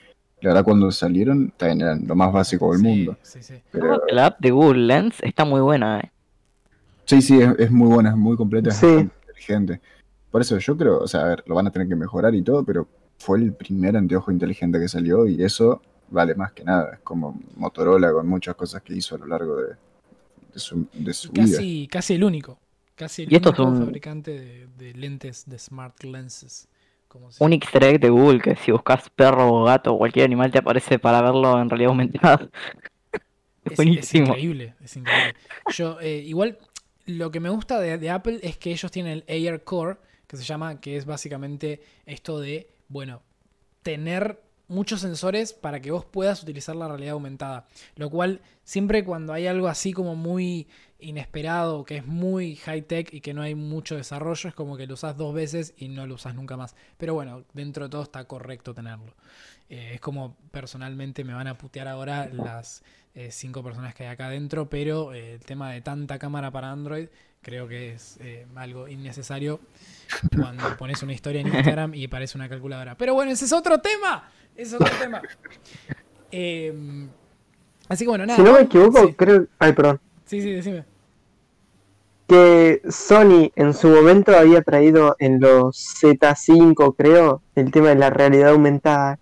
La 0.40 0.50
verdad, 0.50 0.64
cuando 0.64 0.90
salieron, 0.90 1.52
también 1.57 1.80
eran 1.80 2.07
lo 2.07 2.14
más 2.14 2.32
básico 2.32 2.70
del 2.72 2.82
mundo. 2.82 3.16
Sí, 3.22 3.42
sí. 3.42 3.55
La 4.11 4.26
app 4.26 4.40
de 4.40 4.50
Google 4.50 4.86
Lens 4.86 5.16
está 5.22 5.44
muy 5.44 5.61
buena, 5.61 6.00
eh. 6.00 6.11
Sí, 7.07 7.22
sí, 7.22 7.40
es, 7.40 7.70
muy 7.70 7.88
buena, 7.88 8.11
es 8.11 8.16
muy 8.16 8.36
completa, 8.36 8.70
es 8.70 8.82
muy 8.82 9.00
inteligente. 9.00 9.80
Por 10.30 10.40
eso 10.40 10.59
yo 10.59 10.76
creo, 10.76 10.98
o 10.98 11.09
sea, 11.09 11.20
a 11.20 11.28
ver, 11.28 11.44
lo 11.46 11.55
van 11.55 11.66
a 11.66 11.70
tener 11.70 11.88
que 11.88 11.96
mejorar 11.96 12.34
y 12.34 12.42
todo, 12.42 12.64
pero 12.64 12.86
fue 13.19 13.39
el 13.39 13.53
primer 13.53 13.97
anteojo 13.97 14.31
inteligente 14.31 14.79
que 14.79 14.89
salió 14.89 15.27
y 15.27 15.43
eso 15.43 15.81
vale 16.11 16.35
más 16.35 16.53
que 16.53 16.65
nada. 16.65 16.95
Es 16.95 17.01
como 17.01 17.41
Motorola 17.57 18.12
con 18.12 18.27
muchas 18.27 18.55
cosas 18.55 18.83
que 18.83 18.95
hizo 18.95 19.17
a 19.17 19.19
lo 19.19 19.27
largo 19.27 19.57
de, 19.57 19.75
su, 20.55 20.87
casi, 21.35 21.81
vida. 21.81 21.89
Casi 21.91 22.15
el 22.15 22.25
único. 22.25 22.59
Casi 22.95 23.23
el 23.23 23.29
único 23.29 23.53
fabricante 23.53 24.69
de, 24.77 24.95
lentes 24.95 25.45
de 25.47 25.59
smart 25.59 26.03
lenses. 26.05 26.69
un 27.41 27.53
easter 27.53 27.85
egg 27.85 28.01
de 28.01 28.11
Google 28.11 28.41
que 28.41 28.57
si 28.57 28.71
buscas 28.73 29.11
perro 29.11 29.53
o 29.53 29.65
gato 29.65 29.95
o 29.95 29.99
cualquier 29.99 30.27
animal 30.27 30.51
te 30.51 30.59
aparece 30.59 30.99
para 30.99 31.21
verlo 31.21 31.61
en 31.61 31.69
realidad 31.69 31.91
aumentada. 31.91 32.49
es, 33.65 33.77
buenísimo. 33.77 34.25
Es 34.25 34.29
increíble, 34.31 34.75
es 34.83 34.97
increíble. 34.97 35.35
Yo, 35.73 35.99
eh, 36.01 36.19
igual, 36.19 36.59
lo 37.07 37.31
que 37.31 37.41
me 37.41 37.49
gusta 37.49 37.81
de, 37.81 38.11
Apple 38.11 38.39
es 38.43 38.57
que 38.59 38.71
ellos 38.71 38.91
tienen 38.91 39.12
el 39.12 39.25
Air 39.27 39.65
Core, 39.65 39.97
que 40.27 40.37
se 40.37 40.45
llama, 40.45 40.81
que 40.81 40.97
es 40.97 41.05
básicamente 41.05 41.83
esto 42.07 42.39
de, 42.41 42.69
bueno, 42.89 43.22
tener 43.82 44.41
muchos 44.68 45.01
sensores 45.01 45.53
para 45.53 45.80
que 45.80 45.91
vos 45.91 46.05
puedas 46.05 46.43
utilizar 46.43 46.76
la 46.76 46.89
realidad 46.89 47.12
aumentada. 47.12 47.66
Lo 47.97 48.11
cual, 48.11 48.41
siempre 48.64 49.05
cuando 49.05 49.32
hay 49.32 49.47
algo 49.47 49.68
así 49.68 49.93
como 49.93 50.16
muy 50.16 50.68
inesperado, 50.99 51.85
que 51.85 51.99
es 51.99 52.07
muy 52.07 52.57
high 52.57 52.82
tech 52.82 53.12
y 53.12 53.20
que 53.20 53.35
no 53.35 53.43
hay 53.43 53.55
mucho 53.55 53.97
desarrollo, 53.97 54.49
es 54.49 54.55
como 54.55 54.76
que 54.76 54.87
lo 54.87 54.95
usas 54.95 55.16
dos 55.16 55.35
veces 55.35 55.74
y 55.76 55.89
no 55.89 56.07
lo 56.07 56.14
usas 56.14 56.35
nunca 56.35 56.57
más. 56.57 56.74
Pero 56.97 57.14
bueno, 57.14 57.45
dentro 57.53 57.85
de 57.85 57.91
todo 57.91 58.03
está 58.03 58.24
correcto 58.24 58.74
tenerlo. 58.74 59.14
Eh, 59.68 59.93
es 59.95 60.01
como 60.01 60.37
personalmente 60.51 61.24
me 61.24 61.35
van 61.35 61.47
a 61.47 61.59
putear 61.59 61.89
ahora 61.89 62.28
las 62.32 62.82
eh, 63.14 63.30
cinco 63.30 63.62
personas 63.62 63.95
que 63.95 64.05
hay 64.05 64.11
acá 64.11 64.26
adentro, 64.26 64.68
pero 64.68 65.12
eh, 65.12 65.35
el 65.35 65.41
tema 65.41 65.72
de 65.72 65.80
tanta 65.80 66.18
cámara 66.18 66.51
para 66.51 66.70
Android 66.70 67.09
creo 67.45 67.68
que 67.68 67.92
es 67.92 68.18
algo 68.57 68.88
innecesario 68.88 69.61
cuando 70.34 70.76
pones 70.76 71.03
una 71.03 71.12
historia 71.12 71.42
en 71.42 71.49
Instagram 71.49 71.95
y 71.95 72.09
parece 72.09 72.36
una 72.36 72.49
calculadora. 72.49 72.97
Pero 72.97 73.14
bueno, 73.14 73.30
ese 73.30 73.45
es 73.45 73.53
otro 73.53 73.78
tema. 73.78 74.28
Ese 74.57 74.74
es 74.74 74.80
otro 74.80 74.97
tema. 74.99 75.22
Em, 76.36 77.09
así 77.88 78.05
que 78.05 78.09
bueno, 78.09 78.26
nada. 78.26 78.36
Si 78.36 78.42
no 78.42 78.55
me 78.55 78.62
equivoco, 78.62 79.14
creo. 79.14 79.47
Ay, 79.59 79.72
perdón. 79.72 80.01
Sí, 80.24 80.42
sí, 80.42 80.51
decime. 80.51 80.84
Que 82.26 82.82
Sony 82.88 83.53
en 83.55 83.74
su 83.74 83.88
momento 83.88 84.36
había 84.36 84.62
traído 84.62 85.14
en 85.20 85.40
los 85.40 85.76
Z5, 86.03 86.95
creo, 86.97 87.42
el 87.55 87.70
tema 87.70 87.90
de 87.90 87.97
la 87.97 88.11
realidad 88.11 88.51
aumentada 88.51 89.18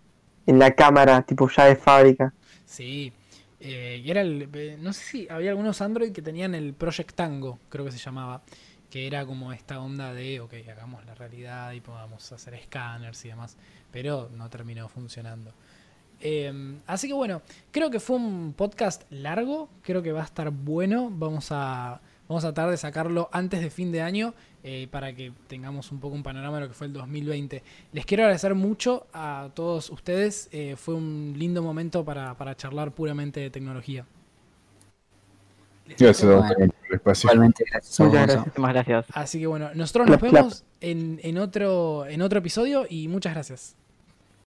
en 0.47 0.59
la 0.59 0.71
cámara, 0.75 1.23
tipo 1.23 1.51
ya 1.51 1.67
de 1.67 1.77
fábrica. 1.77 2.33
Sí, 2.65 3.13
eh, 3.65 4.03
y 4.05 4.11
era 4.11 4.23
el. 4.23 4.49
Eh, 4.53 4.77
no 4.81 4.93
sé 4.93 5.05
si 5.05 5.29
había 5.31 5.51
algunos 5.51 5.81
Android 5.81 6.11
que 6.11 6.21
tenían 6.21 6.55
el 6.55 6.75
Project 6.75 7.15
Tango, 7.15 7.61
creo 7.69 7.85
que 7.85 7.93
se 7.93 7.99
llamaba. 7.99 8.43
Que 8.91 9.07
era 9.07 9.25
como 9.25 9.53
esta 9.55 9.81
onda 9.81 10.13
de, 10.13 10.41
ok, 10.41 10.53
hagamos 10.71 11.07
la 11.07 11.15
realidad 11.15 11.73
y 11.73 11.81
podamos 11.81 12.31
hacer 12.33 12.55
escáneres 12.55 13.25
y 13.25 13.29
demás. 13.29 13.57
Pero 13.91 14.29
no 14.35 14.51
terminó 14.51 14.89
funcionando. 14.89 15.55
Em, 16.21 16.79
así 16.87 17.09
que 17.09 17.15
bueno, 17.15 17.41
creo 17.71 17.91
que 17.91 18.01
fue 18.01 18.17
un 18.17 18.53
podcast 18.53 19.05
largo. 19.11 19.71
Creo 19.83 20.03
que 20.03 20.13
va 20.13 20.23
a 20.23 20.25
estar 20.25 20.51
bueno. 20.51 21.09
Vamos 21.11 21.49
a 21.53 22.03
Vamos 22.33 22.45
a 22.45 22.55
tratar 22.55 22.71
de 22.71 22.79
sacarlo 22.79 23.29
antes 23.31 23.61
de 23.61 23.69
fin 23.69 23.93
de 23.93 24.01
año 24.01 24.33
eh, 24.65 24.87
para 24.91 25.13
que 25.13 25.33
tengamos 25.49 25.91
un 25.91 25.99
poco 25.99 26.15
un 26.15 26.23
panorama 26.23 26.57
de 26.57 26.63
lo 26.63 26.69
que 26.69 26.75
fue 26.75 26.87
el 26.87 26.93
2020. 26.93 27.63
Les 27.93 28.07
quiero 28.07 28.23
agradecer 28.23 28.55
mucho 28.55 29.07
a 29.13 29.51
todos 29.55 29.91
ustedes. 29.91 30.49
Eh, 30.53 30.77
fue 30.77 30.95
un 30.95 31.35
lindo 31.37 31.63
momento 31.63 32.05
para, 32.05 32.55
charlar 32.57 32.93
puramente 32.93 33.41
de 33.41 33.51
tecnología. 33.51 34.07
Gracias, 35.85 36.23
Igualmente, 36.23 37.65
gracias. 37.71 38.01
Muchas 38.01 38.73
gracias. 38.73 39.07
Así 39.13 39.41
que 39.41 39.47
bueno, 39.47 39.71
nosotros 39.75 40.09
nos 40.09 40.21
vemos 40.21 40.65
en, 40.81 41.19
en, 41.23 41.39
otro, 41.39 42.07
en 42.07 42.23
otro 42.23 42.39
episodio 42.39 42.87
y 42.89 43.09
muchas 43.09 43.35
gracias. 43.35 43.77